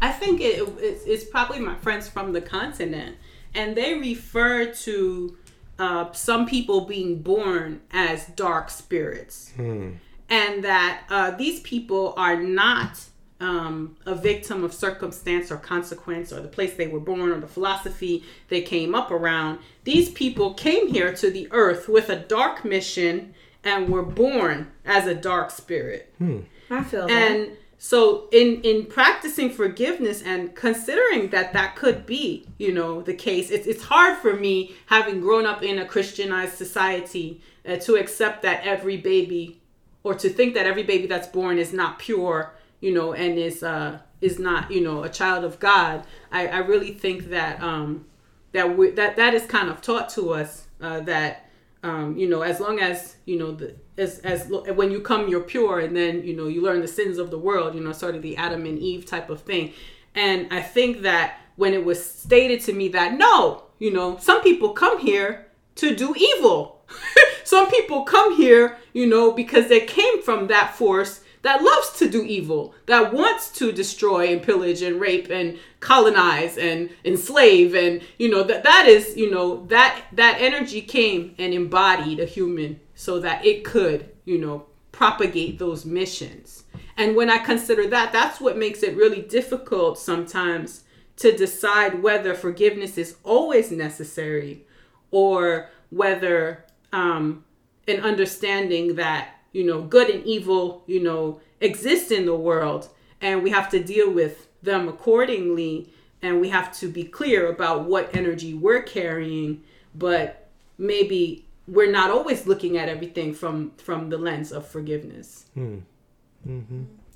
I 0.00 0.12
think 0.12 0.40
it, 0.40 0.66
it's, 0.78 1.04
it's 1.04 1.24
probably 1.24 1.58
my 1.58 1.74
friends 1.76 2.08
from 2.08 2.32
the 2.32 2.40
continent, 2.40 3.16
and 3.54 3.76
they 3.76 3.94
refer 3.94 4.66
to 4.66 5.36
uh, 5.78 6.12
some 6.12 6.46
people 6.46 6.82
being 6.82 7.22
born 7.22 7.80
as 7.90 8.26
dark 8.26 8.70
spirits. 8.70 9.52
Hmm. 9.56 9.92
And 10.28 10.62
that 10.62 11.02
uh, 11.10 11.32
these 11.32 11.58
people 11.60 12.14
are 12.16 12.40
not 12.40 13.00
um, 13.40 13.96
a 14.06 14.14
victim 14.14 14.62
of 14.64 14.72
circumstance 14.74 15.50
or 15.50 15.56
consequence 15.56 16.32
or 16.32 16.40
the 16.40 16.48
place 16.48 16.74
they 16.74 16.86
were 16.86 17.00
born 17.00 17.30
or 17.30 17.40
the 17.40 17.46
philosophy 17.46 18.22
they 18.48 18.60
came 18.60 18.94
up 18.94 19.10
around. 19.10 19.58
These 19.84 20.10
people 20.10 20.54
came 20.54 20.88
here 20.88 21.14
to 21.14 21.30
the 21.30 21.48
earth 21.50 21.88
with 21.88 22.10
a 22.10 22.16
dark 22.16 22.64
mission 22.64 23.34
and 23.64 23.88
were 23.88 24.02
born 24.02 24.70
as 24.84 25.06
a 25.06 25.14
dark 25.14 25.50
spirit. 25.50 26.12
Hmm. 26.18 26.40
I 26.70 26.84
feel 26.84 27.06
that. 27.06 27.10
And 27.10 27.56
so 27.82 28.28
in 28.30 28.60
in 28.60 28.84
practicing 28.84 29.48
forgiveness 29.48 30.22
and 30.22 30.54
considering 30.54 31.30
that 31.30 31.54
that 31.54 31.76
could 31.76 32.04
be 32.04 32.46
you 32.58 32.72
know 32.72 33.00
the 33.00 33.14
case 33.14 33.50
it's, 33.50 33.66
it's 33.66 33.84
hard 33.84 34.18
for 34.18 34.34
me 34.34 34.74
having 34.86 35.18
grown 35.18 35.46
up 35.46 35.62
in 35.62 35.78
a 35.78 35.86
christianized 35.86 36.52
society 36.52 37.40
uh, 37.66 37.76
to 37.76 37.96
accept 37.96 38.42
that 38.42 38.62
every 38.66 38.98
baby 38.98 39.62
or 40.02 40.14
to 40.14 40.28
think 40.28 40.52
that 40.52 40.66
every 40.66 40.82
baby 40.82 41.06
that's 41.06 41.28
born 41.28 41.56
is 41.56 41.72
not 41.72 41.98
pure 41.98 42.52
you 42.80 42.92
know 42.92 43.12
and 43.12 43.38
is 43.38 43.62
uh 43.62 43.98
is 44.20 44.38
not 44.38 44.70
you 44.70 44.80
know 44.80 45.02
a 45.02 45.08
child 45.08 45.44
of 45.44 45.58
god 45.60 46.04
i 46.30 46.46
i 46.48 46.58
really 46.58 46.92
think 46.92 47.30
that 47.30 47.60
um 47.62 48.04
that 48.52 48.76
we 48.76 48.90
that 48.90 49.16
that 49.16 49.34
is 49.34 49.46
kind 49.46 49.68
of 49.68 49.80
taught 49.80 50.08
to 50.08 50.30
us 50.30 50.66
uh 50.80 51.00
that 51.00 51.48
um 51.82 52.16
you 52.16 52.28
know 52.28 52.42
as 52.42 52.60
long 52.60 52.80
as 52.80 53.16
you 53.24 53.38
know 53.38 53.52
the 53.52 53.74
as 53.96 54.18
as 54.20 54.48
when 54.48 54.90
you 54.90 55.00
come 55.00 55.28
you're 55.28 55.40
pure 55.40 55.80
and 55.80 55.96
then 55.96 56.22
you 56.22 56.34
know 56.34 56.46
you 56.46 56.62
learn 56.62 56.80
the 56.80 56.88
sins 56.88 57.18
of 57.18 57.30
the 57.30 57.38
world 57.38 57.74
you 57.74 57.80
know 57.80 57.92
sort 57.92 58.14
of 58.14 58.22
the 58.22 58.36
adam 58.36 58.66
and 58.66 58.78
eve 58.78 59.06
type 59.06 59.30
of 59.30 59.40
thing. 59.42 59.72
And 60.14 60.48
i 60.52 60.60
think 60.60 61.02
that 61.02 61.38
when 61.56 61.72
it 61.72 61.84
was 61.84 62.04
stated 62.04 62.60
to 62.62 62.72
me 62.72 62.88
that 62.88 63.14
no 63.14 63.64
you 63.78 63.92
know 63.92 64.16
some 64.18 64.42
people 64.42 64.70
come 64.70 64.98
here 64.98 65.46
to 65.76 65.94
do 65.94 66.14
evil. 66.16 66.76
Some 67.44 67.70
people 67.70 68.02
come 68.02 68.36
here 68.36 68.76
you 68.92 69.06
know 69.06 69.32
because 69.32 69.68
they 69.68 69.80
came 69.80 70.22
from 70.22 70.48
that 70.48 70.74
force 70.74 71.20
that 71.42 71.62
loves 71.62 71.92
to 71.98 72.08
do 72.08 72.22
evil 72.24 72.74
that 72.86 73.12
wants 73.12 73.50
to 73.50 73.72
destroy 73.72 74.28
and 74.28 74.42
pillage 74.42 74.82
and 74.82 75.00
rape 75.00 75.30
and 75.30 75.58
colonize 75.80 76.58
and 76.58 76.90
enslave 77.04 77.74
and 77.74 78.02
you 78.18 78.28
know 78.28 78.42
that 78.42 78.62
that 78.62 78.86
is 78.86 79.16
you 79.16 79.30
know 79.30 79.64
that 79.66 80.02
that 80.12 80.40
energy 80.40 80.82
came 80.82 81.34
and 81.38 81.54
embodied 81.54 82.20
a 82.20 82.24
human 82.24 82.78
so 82.94 83.18
that 83.20 83.44
it 83.44 83.64
could 83.64 84.08
you 84.24 84.38
know 84.38 84.66
propagate 84.92 85.58
those 85.58 85.84
missions. 85.84 86.64
And 86.96 87.16
when 87.16 87.30
i 87.30 87.38
consider 87.38 87.86
that 87.88 88.12
that's 88.12 88.40
what 88.40 88.58
makes 88.58 88.82
it 88.82 88.96
really 88.96 89.22
difficult 89.22 89.98
sometimes 89.98 90.84
to 91.16 91.36
decide 91.36 92.02
whether 92.02 92.34
forgiveness 92.34 92.96
is 92.98 93.16
always 93.24 93.70
necessary 93.70 94.66
or 95.10 95.68
whether 95.90 96.64
um, 96.92 97.44
an 97.86 98.00
understanding 98.00 98.94
that 98.96 99.39
you 99.52 99.64
know 99.64 99.82
good 99.82 100.08
and 100.10 100.24
evil 100.26 100.82
you 100.86 101.00
know 101.00 101.40
exist 101.60 102.10
in 102.12 102.26
the 102.26 102.34
world 102.34 102.88
and 103.20 103.42
we 103.42 103.50
have 103.50 103.68
to 103.68 103.82
deal 103.82 104.10
with 104.10 104.46
them 104.62 104.88
accordingly 104.88 105.88
and 106.22 106.40
we 106.40 106.50
have 106.50 106.72
to 106.78 106.88
be 106.88 107.04
clear 107.04 107.48
about 107.50 107.84
what 107.84 108.14
energy 108.14 108.54
we're 108.54 108.82
carrying 108.82 109.62
but 109.94 110.48
maybe 110.78 111.44
we're 111.66 111.90
not 111.90 112.10
always 112.10 112.46
looking 112.46 112.76
at 112.76 112.88
everything 112.88 113.32
from 113.34 113.70
from 113.76 114.10
the 114.10 114.18
lens 114.18 114.52
of 114.52 114.66
forgiveness 114.66 115.46
mm-hmm 115.56 115.78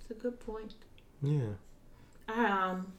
It's 0.00 0.10
a 0.10 0.14
good 0.14 0.38
point. 0.40 0.74
Yeah. 1.22 1.54
Um. 2.28 2.92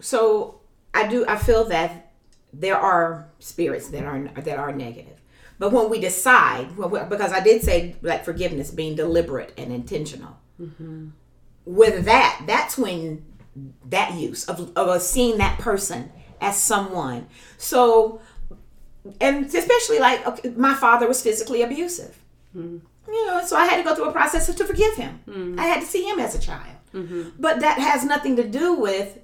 So 0.00 0.60
I 0.92 1.06
do. 1.08 1.24
I 1.26 1.36
feel 1.36 1.64
that 1.64 2.12
there 2.52 2.76
are 2.76 3.28
spirits 3.38 3.88
that 3.88 4.04
are 4.04 4.18
that 4.42 4.58
are 4.58 4.72
negative, 4.72 5.15
but 5.58 5.72
when 5.72 5.88
we 5.88 6.00
decide, 6.00 6.76
well, 6.76 6.88
because 7.06 7.32
I 7.32 7.40
did 7.40 7.62
say 7.62 7.96
like 8.02 8.24
forgiveness 8.24 8.70
being 8.70 8.94
deliberate 8.94 9.52
and 9.56 9.72
intentional. 9.72 10.36
Mm-hmm. 10.60 11.08
With 11.64 12.04
that, 12.04 12.44
that's 12.46 12.78
when 12.78 13.24
that 13.86 14.14
use 14.14 14.44
of 14.44 14.72
of 14.76 15.02
seeing 15.02 15.38
that 15.38 15.58
person 15.58 16.12
as 16.40 16.62
someone. 16.62 17.26
So, 17.58 18.20
and 19.20 19.46
especially 19.46 19.98
like 19.98 20.26
okay, 20.26 20.50
my 20.50 20.74
father 20.74 21.08
was 21.08 21.22
physically 21.22 21.62
abusive 21.62 22.18
mm-hmm. 22.56 22.78
you 23.12 23.26
know, 23.26 23.44
so 23.44 23.56
I 23.56 23.66
had 23.66 23.76
to 23.76 23.82
go 23.82 23.94
through 23.94 24.08
a 24.08 24.12
process 24.12 24.52
to 24.52 24.64
forgive 24.64 24.94
him. 24.96 25.20
Mm. 25.28 25.58
I 25.58 25.64
had 25.64 25.80
to 25.80 25.86
see 25.86 26.04
him 26.04 26.18
as 26.18 26.34
a 26.34 26.40
child. 26.40 26.76
Mm-hmm. 26.94 27.30
But 27.38 27.60
that 27.60 27.78
has 27.78 28.04
nothing 28.04 28.36
to 28.36 28.48
do 28.48 28.74
with, 28.74 29.18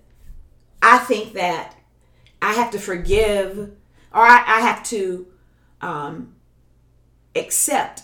I 0.82 0.98
think 0.98 1.34
that 1.34 1.76
I 2.40 2.52
have 2.52 2.70
to 2.72 2.78
forgive 2.78 3.58
or 4.12 4.20
I, 4.20 4.44
I 4.46 4.60
have 4.60 4.82
to 4.84 5.26
um, 5.82 6.34
accept 7.36 8.02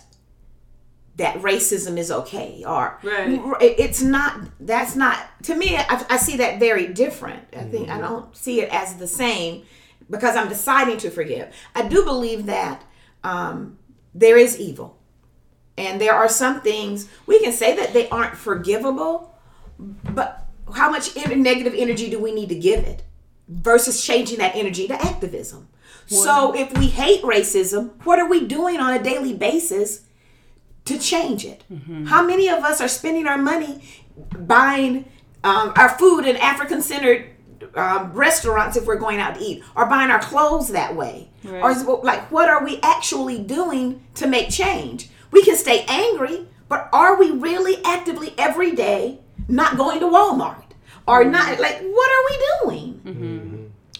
that 1.15 1.35
racism 1.41 1.97
is 1.97 2.11
okay 2.11 2.63
or 2.65 2.97
Right. 3.03 3.39
it's 3.61 4.01
not 4.01 4.39
that's 4.59 4.95
not 4.95 5.19
to 5.43 5.55
me 5.55 5.75
I, 5.75 6.05
I 6.09 6.17
see 6.17 6.37
that 6.37 6.59
very 6.59 6.87
different. 6.87 7.43
I 7.55 7.63
think 7.63 7.89
i 7.89 7.99
don't 7.99 8.35
see 8.35 8.61
it 8.61 8.69
as 8.73 8.95
the 8.95 9.07
same 9.07 9.63
because 10.09 10.35
i'm 10.37 10.47
deciding 10.49 10.97
to 10.99 11.09
forgive. 11.09 11.53
I 11.75 11.87
do 11.87 12.03
believe 12.05 12.45
that 12.45 12.83
um, 13.23 13.77
there 14.15 14.37
is 14.37 14.57
evil. 14.59 14.97
And 15.77 15.99
there 16.01 16.13
are 16.13 16.27
some 16.29 16.61
things 16.61 17.07
we 17.25 17.39
can 17.41 17.51
say 17.53 17.75
that 17.75 17.93
they 17.93 18.07
aren't 18.09 18.35
forgivable 18.37 19.35
but 20.03 20.45
how 20.75 20.89
much 20.89 21.15
negative 21.15 21.73
energy 21.75 22.09
do 22.09 22.19
we 22.19 22.31
need 22.33 22.49
to 22.49 22.55
give 22.55 22.81
it 22.85 23.03
versus 23.47 24.03
changing 24.05 24.37
that 24.39 24.55
energy 24.55 24.87
to 24.87 24.93
activism 24.93 25.67
so 26.07 26.55
if 26.55 26.75
we 26.77 26.87
hate 26.87 27.21
racism 27.21 27.91
what 28.03 28.17
are 28.19 28.27
we 28.27 28.45
doing 28.45 28.79
on 28.79 28.93
a 28.93 29.01
daily 29.03 29.33
basis 29.33 30.01
to 30.85 30.97
change 30.97 31.45
it. 31.45 31.63
How 32.07 32.25
many 32.25 32.49
of 32.49 32.63
us 32.63 32.81
are 32.81 32.87
spending 32.87 33.27
our 33.27 33.37
money 33.37 33.83
buying 34.37 35.05
um, 35.43 35.71
our 35.75 35.89
food 35.89 36.25
in 36.25 36.35
African 36.37 36.81
centered 36.81 37.29
um, 37.75 38.11
restaurants 38.13 38.75
if 38.75 38.85
we're 38.87 38.97
going 38.97 39.19
out 39.19 39.35
to 39.35 39.41
eat, 39.41 39.63
or 39.75 39.85
buying 39.85 40.09
our 40.09 40.19
clothes 40.19 40.69
that 40.69 40.95
way? 40.95 41.29
Or 41.63 41.73
like, 42.03 42.31
what 42.31 42.49
are 42.49 42.63
we 42.63 42.79
actually 42.81 43.37
doing 43.37 44.01
to 44.15 44.25
make 44.27 44.49
change? 44.49 45.09
We 45.31 45.43
can 45.43 45.55
stay 45.55 45.85
angry, 45.87 46.47
but 46.67 46.89
are 46.91 47.17
we 47.19 47.29
really 47.31 47.83
actively 47.85 48.33
every 48.37 48.71
day 48.75 49.19
not 49.47 49.77
going 49.77 49.99
to 49.99 50.07
Walmart? 50.07 50.63
Or 51.07 51.23
not, 51.23 51.59
like, 51.59 51.81
what 51.81 52.09
are 52.15 52.23
we 52.29 52.35
doing? 52.75 53.01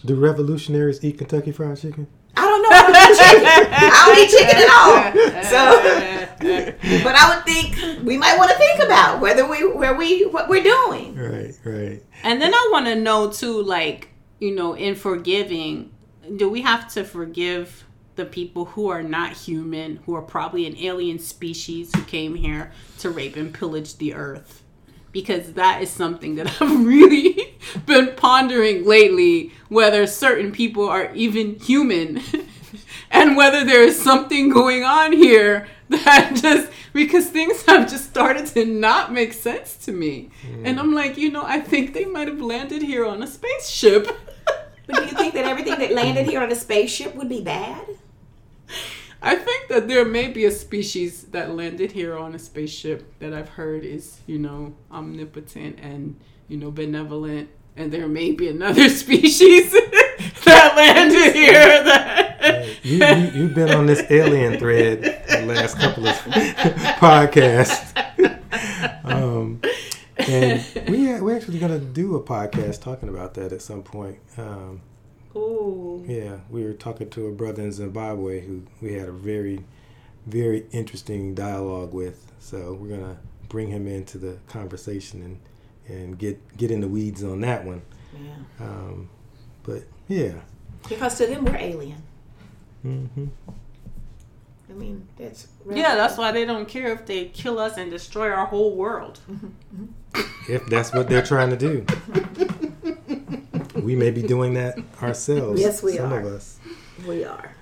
Do 0.04 0.14
revolutionaries 0.14 1.04
eat 1.04 1.18
Kentucky 1.18 1.52
Fried 1.52 1.78
Chicken? 1.78 2.06
I 2.36 2.42
don't 2.42 2.62
know. 2.62 2.68
I 2.72 2.82
don't 2.82 2.96
eat 2.96 3.18
chicken. 3.18 3.72
I 3.72 4.06
don't 4.06 4.18
eat 4.18 4.30
chicken 4.30 4.56
at 4.56 4.70
all. 4.70 5.42
So, 5.50 7.02
but 7.04 7.14
I 7.16 7.34
would 7.34 7.44
think 7.44 8.04
we 8.04 8.16
might 8.16 8.38
want 8.38 8.50
to 8.50 8.56
think 8.56 8.82
about 8.82 9.20
whether 9.20 9.46
we 9.46 9.66
where 9.72 9.94
we 9.94 10.26
what 10.26 10.48
we're 10.48 10.62
doing. 10.62 11.16
Right, 11.16 11.58
right. 11.64 12.02
And 12.22 12.40
then 12.40 12.54
I 12.54 12.68
want 12.72 12.86
to 12.86 12.94
know 12.94 13.30
too, 13.30 13.62
like, 13.62 14.08
you 14.38 14.54
know, 14.54 14.74
in 14.74 14.94
forgiving, 14.94 15.92
do 16.36 16.48
we 16.48 16.62
have 16.62 16.90
to 16.94 17.04
forgive 17.04 17.84
the 18.16 18.24
people 18.24 18.66
who 18.66 18.88
are 18.88 19.02
not 19.02 19.32
human, 19.32 19.96
who 20.06 20.14
are 20.14 20.22
probably 20.22 20.66
an 20.66 20.76
alien 20.78 21.18
species 21.18 21.94
who 21.94 22.02
came 22.02 22.34
here 22.36 22.72
to 22.98 23.10
rape 23.10 23.36
and 23.36 23.52
pillage 23.52 23.96
the 23.96 24.14
earth? 24.14 24.62
Because 25.12 25.54
that 25.54 25.82
is 25.82 25.90
something 25.90 26.36
that 26.36 26.46
I've 26.62 26.84
really 26.84 27.56
been 27.86 28.14
pondering 28.16 28.84
lately 28.84 29.52
whether 29.68 30.06
certain 30.06 30.52
people 30.52 30.88
are 30.88 31.12
even 31.14 31.58
human 31.58 32.22
and 33.10 33.36
whether 33.36 33.64
there 33.64 33.82
is 33.82 34.00
something 34.00 34.50
going 34.50 34.84
on 34.84 35.12
here 35.12 35.68
that 35.88 36.38
just 36.40 36.70
because 36.92 37.28
things 37.28 37.64
have 37.66 37.90
just 37.90 38.04
started 38.04 38.46
to 38.46 38.64
not 38.64 39.12
make 39.12 39.32
sense 39.32 39.76
to 39.76 39.92
me. 39.92 40.30
Hmm. 40.42 40.66
And 40.66 40.80
I'm 40.80 40.94
like, 40.94 41.16
you 41.16 41.30
know, 41.30 41.42
I 41.44 41.60
think 41.60 41.94
they 41.94 42.04
might 42.04 42.28
have 42.28 42.40
landed 42.40 42.82
here 42.82 43.04
on 43.04 43.22
a 43.22 43.26
spaceship. 43.26 44.08
But 44.86 44.96
do 44.96 45.02
you 45.02 45.16
think 45.16 45.34
that 45.34 45.44
everything 45.44 45.78
that 45.78 45.92
landed 45.92 46.26
here 46.26 46.40
on 46.40 46.50
a 46.50 46.56
spaceship 46.56 47.14
would 47.14 47.28
be 47.28 47.42
bad? 47.42 47.86
I 49.22 49.36
think 49.36 49.68
that 49.68 49.86
there 49.86 50.04
may 50.04 50.28
be 50.28 50.46
a 50.46 50.50
species 50.50 51.24
that 51.24 51.54
landed 51.54 51.92
here 51.92 52.16
on 52.16 52.34
a 52.34 52.38
spaceship 52.38 53.18
that 53.18 53.34
I've 53.34 53.50
heard 53.50 53.84
is, 53.84 54.20
you 54.26 54.38
know, 54.38 54.74
omnipotent 54.90 55.78
and, 55.80 56.18
you 56.48 56.56
know, 56.56 56.70
benevolent. 56.70 57.50
And 57.76 57.92
there 57.92 58.08
may 58.08 58.32
be 58.32 58.48
another 58.48 58.88
species 59.02 59.72
that 60.44 60.72
landed 60.76 61.34
here 61.34 61.84
that. 61.84 62.66
You, 62.82 63.04
you, 63.04 63.42
you've 63.42 63.54
been 63.54 63.70
on 63.70 63.84
this 63.86 64.02
alien 64.10 64.58
thread 64.58 65.02
the 65.28 65.44
last 65.46 65.78
couple 65.78 66.06
of 66.06 66.16
podcasts. 66.96 67.94
um, 69.04 69.60
and 70.16 70.88
we, 70.88 71.20
we're 71.20 71.36
actually 71.36 71.58
going 71.58 71.78
to 71.78 71.84
do 71.84 72.16
a 72.16 72.22
podcast 72.22 72.80
talking 72.80 73.10
about 73.10 73.34
that 73.34 73.52
at 73.52 73.60
some 73.60 73.82
point. 73.82 74.18
Um, 74.38 74.80
Ooh. 75.36 76.04
Yeah, 76.06 76.38
we 76.50 76.64
were 76.64 76.72
talking 76.72 77.08
to 77.10 77.26
a 77.28 77.32
brother 77.32 77.62
in 77.62 77.72
Zimbabwe 77.72 78.40
who 78.40 78.62
we 78.80 78.94
had 78.94 79.08
a 79.08 79.12
very, 79.12 79.64
very 80.26 80.66
interesting 80.72 81.34
dialogue 81.34 81.92
with. 81.94 82.32
So 82.40 82.74
we're 82.80 82.96
gonna 82.96 83.18
bring 83.48 83.68
him 83.68 83.86
into 83.86 84.18
the 84.18 84.38
conversation 84.48 85.22
and 85.22 85.38
and 85.88 86.18
get 86.18 86.56
get 86.56 86.70
in 86.70 86.80
the 86.80 86.88
weeds 86.88 87.22
on 87.22 87.40
that 87.42 87.64
one. 87.64 87.82
Yeah. 88.14 88.66
Um, 88.66 89.08
but 89.62 89.82
yeah, 90.08 90.32
Because 90.88 91.16
to 91.18 91.26
them 91.26 91.44
we're 91.44 91.56
alien. 91.56 92.02
Mm-hmm. 92.84 93.26
I 94.68 94.72
mean, 94.72 95.06
that's 95.18 95.48
Yeah, 95.68 95.96
that's 95.96 96.16
why 96.16 96.32
they 96.32 96.44
don't 96.44 96.66
care 96.68 96.92
if 96.92 97.04
they 97.06 97.26
kill 97.26 97.58
us 97.58 97.76
and 97.76 97.90
destroy 97.90 98.30
our 98.30 98.46
whole 98.46 98.74
world. 98.76 99.20
if 100.48 100.64
that's 100.66 100.92
what 100.92 101.08
they're 101.08 101.22
trying 101.24 101.50
to 101.50 101.56
do, 101.56 101.84
we 103.80 103.96
may 103.96 104.10
be 104.10 104.22
doing 104.22 104.54
that 104.54 104.78
ourselves. 105.02 105.60
Yes, 105.60 105.82
we 105.82 105.96
some 105.96 106.12
are. 106.12 106.20
of 106.20 106.26
us. 106.26 106.58
we 107.06 107.24
are. 107.24 107.54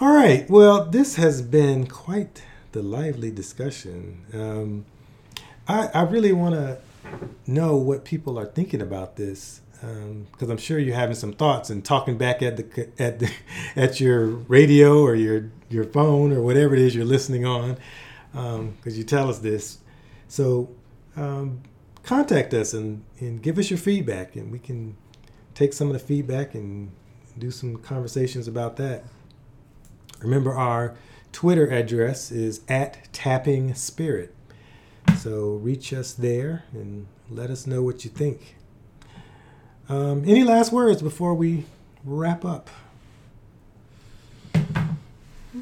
All 0.00 0.12
right. 0.12 0.48
Well, 0.48 0.86
this 0.86 1.16
has 1.16 1.42
been 1.42 1.86
quite 1.86 2.42
the 2.72 2.82
lively 2.82 3.30
discussion. 3.30 4.24
Um, 4.32 4.86
I, 5.68 5.88
I 5.92 6.02
really 6.02 6.32
want 6.32 6.54
to 6.54 6.78
know 7.46 7.76
what 7.76 8.04
people 8.04 8.38
are 8.38 8.46
thinking 8.46 8.80
about 8.80 9.16
this 9.16 9.60
because 9.80 10.50
I'm 10.50 10.58
sure 10.58 10.78
you're 10.78 10.94
having 10.94 11.16
some 11.16 11.32
thoughts 11.32 11.70
and 11.70 11.82
talking 11.82 12.18
back 12.18 12.42
at 12.42 12.56
the 12.56 12.88
at 12.98 13.18
the 13.18 13.30
at 13.76 14.00
your 14.00 14.26
radio 14.26 15.00
or 15.02 15.14
your 15.14 15.50
your 15.68 15.84
phone 15.84 16.32
or 16.32 16.42
whatever 16.42 16.74
it 16.74 16.80
is 16.80 16.94
you're 16.94 17.04
listening 17.04 17.46
on 17.46 17.78
because 18.32 18.58
um, 18.58 18.74
you 18.84 19.04
tell 19.04 19.28
us 19.30 19.38
this. 19.38 19.78
So 20.28 20.70
um, 21.16 21.62
contact 22.02 22.54
us 22.54 22.72
and, 22.72 23.02
and 23.18 23.42
give 23.42 23.58
us 23.58 23.70
your 23.70 23.78
feedback 23.78 24.36
and 24.36 24.52
we 24.52 24.58
can 24.58 24.96
take 25.60 25.74
some 25.74 25.88
of 25.88 25.92
the 25.92 25.98
feedback 25.98 26.54
and 26.54 26.90
do 27.38 27.50
some 27.50 27.76
conversations 27.76 28.48
about 28.48 28.78
that. 28.78 29.04
Remember 30.20 30.54
our 30.54 30.96
Twitter 31.32 31.66
address 31.66 32.30
is 32.30 32.62
at 32.66 33.12
Tapping 33.12 33.74
Spirit. 33.74 34.34
So 35.18 35.50
reach 35.50 35.92
us 35.92 36.14
there 36.14 36.64
and 36.72 37.06
let 37.28 37.50
us 37.50 37.66
know 37.66 37.82
what 37.82 38.06
you 38.06 38.10
think. 38.10 38.56
Um, 39.86 40.24
any 40.26 40.44
last 40.44 40.72
words 40.72 41.02
before 41.02 41.34
we 41.34 41.66
wrap 42.06 42.42
up? 42.42 42.70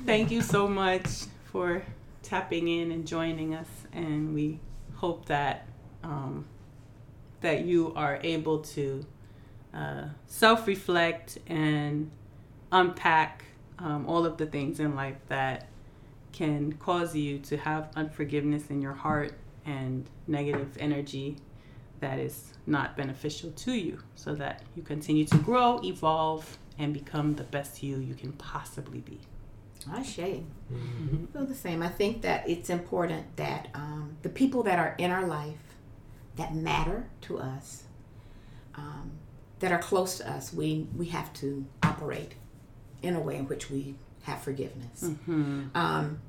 Thank 0.06 0.30
you 0.30 0.42
so 0.42 0.68
much 0.68 1.24
for 1.50 1.82
tapping 2.22 2.68
in 2.68 2.92
and 2.92 3.04
joining 3.04 3.52
us, 3.52 3.68
and 3.92 4.32
we 4.32 4.60
hope 4.94 5.26
that 5.26 5.66
um, 6.04 6.44
that 7.40 7.64
you 7.64 7.92
are 7.96 8.20
able 8.22 8.60
to 8.60 9.04
uh, 9.74 10.04
self-reflect 10.26 11.38
and 11.46 12.10
unpack 12.72 13.44
um, 13.78 14.06
all 14.06 14.26
of 14.26 14.36
the 14.36 14.46
things 14.46 14.80
in 14.80 14.94
life 14.94 15.16
that 15.28 15.68
can 16.32 16.72
cause 16.74 17.14
you 17.14 17.38
to 17.38 17.56
have 17.56 17.88
unforgiveness 17.96 18.70
in 18.70 18.80
your 18.80 18.92
heart 18.92 19.32
and 19.64 20.08
negative 20.26 20.76
energy 20.78 21.36
that 22.00 22.18
is 22.18 22.52
not 22.66 22.96
beneficial 22.96 23.50
to 23.52 23.72
you 23.72 23.98
so 24.14 24.34
that 24.34 24.62
you 24.76 24.82
continue 24.82 25.24
to 25.24 25.38
grow, 25.38 25.80
evolve, 25.82 26.58
and 26.78 26.94
become 26.94 27.34
the 27.34 27.44
best 27.44 27.82
you 27.82 27.98
you 27.98 28.14
can 28.14 28.32
possibly 28.32 29.00
be. 29.00 29.18
I 29.90 30.02
shade. 30.02 30.44
Mm-hmm. 30.72 31.26
feel 31.26 31.46
the 31.46 31.54
same. 31.54 31.82
I 31.82 31.88
think 31.88 32.22
that 32.22 32.48
it's 32.48 32.68
important 32.68 33.36
that 33.36 33.68
um, 33.74 34.16
the 34.22 34.28
people 34.28 34.62
that 34.64 34.78
are 34.78 34.94
in 34.98 35.10
our 35.10 35.26
life 35.26 35.76
that 36.36 36.54
matter 36.54 37.08
to 37.22 37.38
us, 37.38 37.84
um, 38.74 39.12
that 39.60 39.72
are 39.72 39.78
close 39.78 40.18
to 40.18 40.30
us, 40.30 40.52
we, 40.52 40.86
we 40.96 41.06
have 41.06 41.32
to 41.34 41.66
operate 41.82 42.34
in 43.02 43.14
a 43.14 43.20
way 43.20 43.36
in 43.36 43.46
which 43.46 43.70
we 43.70 43.96
have 44.22 44.40
forgiveness. 44.40 45.04
Mm-hmm. 45.04 45.66
Um, 45.74 46.20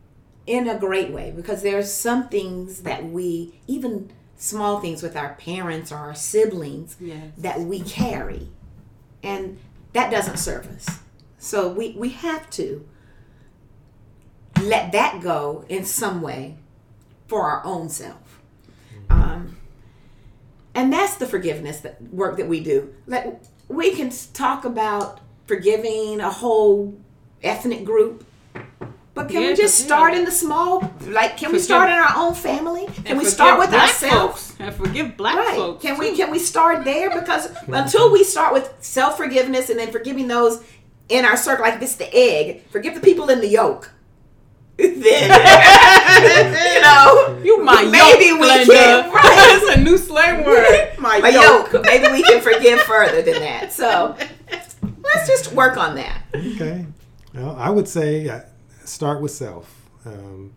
in 0.47 0.67
a 0.67 0.77
great 0.77 1.11
way, 1.11 1.31
because 1.35 1.61
there's 1.61 1.93
some 1.93 2.27
things 2.29 2.81
that 2.81 3.05
we, 3.05 3.59
even 3.67 4.11
small 4.39 4.79
things 4.79 5.03
with 5.03 5.15
our 5.17 5.33
parents 5.35 5.91
or 5.91 5.97
our 5.97 6.15
siblings 6.15 6.95
yes. 6.99 7.31
that 7.37 7.59
we 7.59 7.81
carry 7.81 8.47
and 9.21 9.59
that 9.91 10.09
doesn't 10.09 10.37
serve 10.37 10.65
us 10.67 10.99
so 11.37 11.67
we 11.69 11.91
we 11.97 12.09
have 12.09 12.49
to 12.49 12.87
let 14.61 14.93
that 14.93 15.21
go 15.21 15.65
in 15.67 15.83
some 15.83 16.21
way 16.21 16.55
for 17.27 17.43
our 17.43 17.63
own 17.65 17.89
self 17.89 18.38
and 20.75 20.91
that's 20.91 21.15
the 21.15 21.25
forgiveness 21.25 21.79
that 21.79 22.01
work 22.11 22.37
that 22.37 22.47
we 22.47 22.59
do 22.59 22.93
like 23.07 23.39
we 23.67 23.91
can 23.91 24.11
talk 24.33 24.65
about 24.65 25.19
forgiving 25.45 26.19
a 26.19 26.29
whole 26.29 26.97
ethnic 27.41 27.83
group 27.83 28.25
but 29.19 29.27
can 29.27 29.41
yeah, 29.41 29.49
we 29.49 29.55
just 29.55 29.77
start 29.77 30.13
in 30.13 30.23
the 30.23 30.31
small? 30.31 30.79
Like, 31.01 31.31
can 31.31 31.49
forgive, 31.49 31.51
we 31.51 31.59
start 31.59 31.89
in 31.89 31.97
our 31.97 32.13
own 32.15 32.33
family? 32.33 32.87
Can 33.03 33.17
we 33.17 33.25
start 33.25 33.59
with 33.59 33.73
ourselves 33.73 34.55
and 34.59 34.73
forgive 34.73 35.17
black 35.17 35.35
right. 35.35 35.57
folks? 35.57 35.81
Can 35.81 35.95
too. 35.95 35.99
we 35.99 36.15
can 36.15 36.31
we 36.31 36.39
start 36.39 36.85
there? 36.85 37.09
Because 37.09 37.51
until 37.67 38.13
we 38.13 38.23
start 38.23 38.53
with 38.53 38.73
self 38.79 39.17
forgiveness 39.17 39.69
and 39.69 39.77
then 39.77 39.91
forgiving 39.91 40.29
those 40.29 40.63
in 41.09 41.25
our 41.25 41.35
circle, 41.35 41.65
like 41.65 41.81
this, 41.81 41.95
the 41.95 42.09
egg. 42.15 42.63
Forgive 42.69 42.95
the 42.95 43.01
people 43.01 43.29
in 43.29 43.41
the 43.41 43.47
yolk. 43.47 43.91
Then 45.01 45.29
you 46.75 46.81
know, 46.81 47.39
you 47.43 47.63
my 47.63 47.83
maybe 47.83 48.25
yolk, 48.25 48.39
we 48.39 48.47
blender. 48.47 48.65
can. 48.65 49.11
Right, 49.13 49.23
that's 49.63 49.77
a 49.77 49.81
new 49.81 49.97
slang 49.97 50.45
word. 50.45 50.93
my, 50.99 51.19
my 51.19 51.29
yolk. 51.29 51.71
yolk. 51.73 51.85
Maybe 51.85 52.11
we 52.11 52.23
can 52.23 52.41
forgive 52.41 52.81
further 52.81 53.21
than 53.21 53.35
that. 53.35 53.71
So 53.73 54.15
let's 54.51 55.27
just 55.27 55.53
work 55.53 55.77
on 55.77 55.95
that. 55.95 56.23
Okay. 56.35 56.85
Well, 57.33 57.55
I 57.57 57.69
would 57.69 57.87
say 57.87 58.27
uh, 58.29 58.41
start 58.85 59.21
with 59.21 59.31
self. 59.31 59.75
Um, 60.05 60.53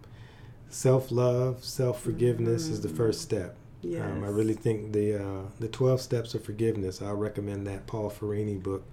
self 0.71 1.11
love, 1.11 1.65
self 1.65 2.01
forgiveness 2.03 2.65
mm-hmm. 2.65 2.73
is 2.73 2.81
the 2.81 2.89
first 2.89 3.21
step. 3.21 3.57
Yes. 3.83 4.03
Um, 4.05 4.23
I 4.25 4.29
really 4.29 4.55
think 4.55 4.93
the 4.93 5.17
uh, 5.23 5.43
the 5.59 5.69
twelve 5.69 6.01
steps 6.01 6.35
of 6.35 6.45
forgiveness. 6.45 7.03
I 7.03 7.11
recommend 7.11 7.67
that 7.67 7.87
Paul 7.87 8.11
Ferrini 8.11 8.63
book 8.63 8.85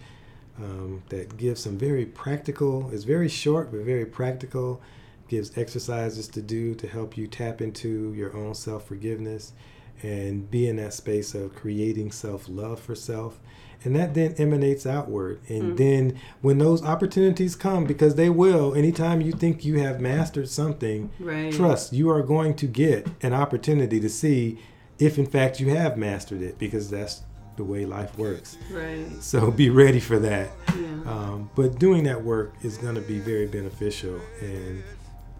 um, 0.57 1.03
that 1.09 1.37
gives 1.37 1.61
some 1.61 1.77
very 1.77 2.05
practical. 2.05 2.89
It's 2.91 3.03
very 3.03 3.29
short 3.29 3.71
but 3.71 3.81
very 3.81 4.05
practical. 4.05 4.81
Gives 5.29 5.57
exercises 5.57 6.27
to 6.29 6.41
do 6.41 6.75
to 6.75 6.87
help 6.87 7.15
you 7.15 7.27
tap 7.27 7.61
into 7.61 8.13
your 8.13 8.35
own 8.35 8.53
self 8.55 8.87
forgiveness 8.87 9.53
and 10.01 10.49
be 10.49 10.67
in 10.67 10.77
that 10.77 10.93
space 10.93 11.33
of 11.33 11.55
creating 11.55 12.11
self 12.11 12.49
love 12.49 12.79
for 12.79 12.95
self 12.95 13.39
and 13.83 13.95
that 13.95 14.13
then 14.13 14.33
emanates 14.37 14.85
outward 14.85 15.39
and 15.47 15.63
mm-hmm. 15.63 15.75
then 15.75 16.19
when 16.41 16.57
those 16.57 16.83
opportunities 16.83 17.55
come 17.55 17.85
because 17.85 18.15
they 18.15 18.29
will 18.29 18.73
anytime 18.75 19.21
you 19.21 19.31
think 19.31 19.63
you 19.63 19.79
have 19.79 20.01
mastered 20.01 20.49
something 20.49 21.09
right. 21.19 21.53
trust 21.53 21.93
you 21.93 22.09
are 22.09 22.21
going 22.21 22.53
to 22.53 22.67
get 22.67 23.07
an 23.21 23.33
opportunity 23.33 23.99
to 23.99 24.09
see 24.09 24.59
if 24.99 25.17
in 25.17 25.25
fact 25.25 25.59
you 25.59 25.69
have 25.69 25.97
mastered 25.97 26.41
it 26.41 26.57
because 26.57 26.89
that's 26.89 27.21
the 27.55 27.63
way 27.63 27.85
life 27.85 28.17
works 28.17 28.57
right 28.71 29.05
so 29.19 29.51
be 29.51 29.69
ready 29.69 29.99
for 29.99 30.19
that 30.19 30.49
yeah. 30.77 30.85
um, 31.05 31.49
but 31.55 31.77
doing 31.79 32.03
that 32.03 32.21
work 32.21 32.53
is 32.63 32.77
going 32.77 32.95
to 32.95 33.01
be 33.01 33.19
very 33.19 33.47
beneficial 33.47 34.19
and 34.41 34.83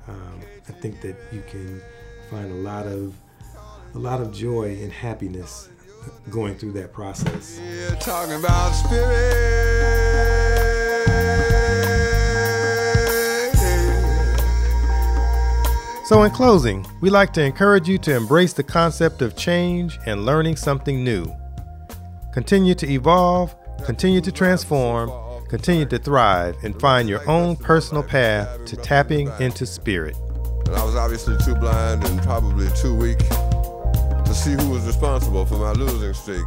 um, 0.09 0.41
i 0.67 0.71
think 0.71 1.01
that 1.01 1.15
you 1.31 1.43
can 1.47 1.81
find 2.29 2.51
a 2.51 2.55
lot 2.55 2.85
of 2.85 3.15
a 3.95 3.99
lot 3.99 4.21
of 4.21 4.31
joy 4.31 4.77
and 4.81 4.91
happiness 4.91 5.69
going 6.29 6.55
through 6.55 6.73
that 6.73 6.93
process. 6.93 7.59
Yeah, 7.59 7.95
talking 7.95 8.35
about 8.35 8.71
spirit. 8.71 9.79
So, 16.05 16.23
in 16.23 16.31
closing, 16.31 16.85
we 17.01 17.11
like 17.11 17.33
to 17.33 17.43
encourage 17.43 17.87
you 17.87 17.99
to 17.99 18.15
embrace 18.15 18.53
the 18.53 18.63
concept 18.63 19.21
of 19.21 19.35
change 19.35 19.99
and 20.07 20.25
learning 20.25 20.55
something 20.55 21.03
new. 21.03 21.31
Continue 22.33 22.73
to 22.75 22.89
evolve, 22.89 23.55
continue 23.85 24.21
to 24.21 24.31
transform, 24.31 25.11
continue 25.49 25.85
to 25.87 25.97
thrive, 25.97 26.55
and 26.63 26.79
find 26.79 27.09
your 27.09 27.27
own 27.29 27.55
personal 27.55 28.03
path 28.03 28.63
to 28.65 28.75
tapping 28.77 29.29
into 29.39 29.65
spirit. 29.65 30.15
And 30.65 30.75
I 30.75 30.85
was 30.85 30.95
obviously 30.95 31.35
too 31.43 31.55
blind 31.55 32.05
and 32.05 32.21
probably 32.21 32.69
too 32.75 32.95
weak 32.95 33.17
to 33.17 34.33
see 34.33 34.51
who 34.51 34.69
was 34.69 34.85
responsible 34.85 35.45
for 35.45 35.55
my 35.55 35.71
losing 35.71 36.13
streak. 36.13 36.45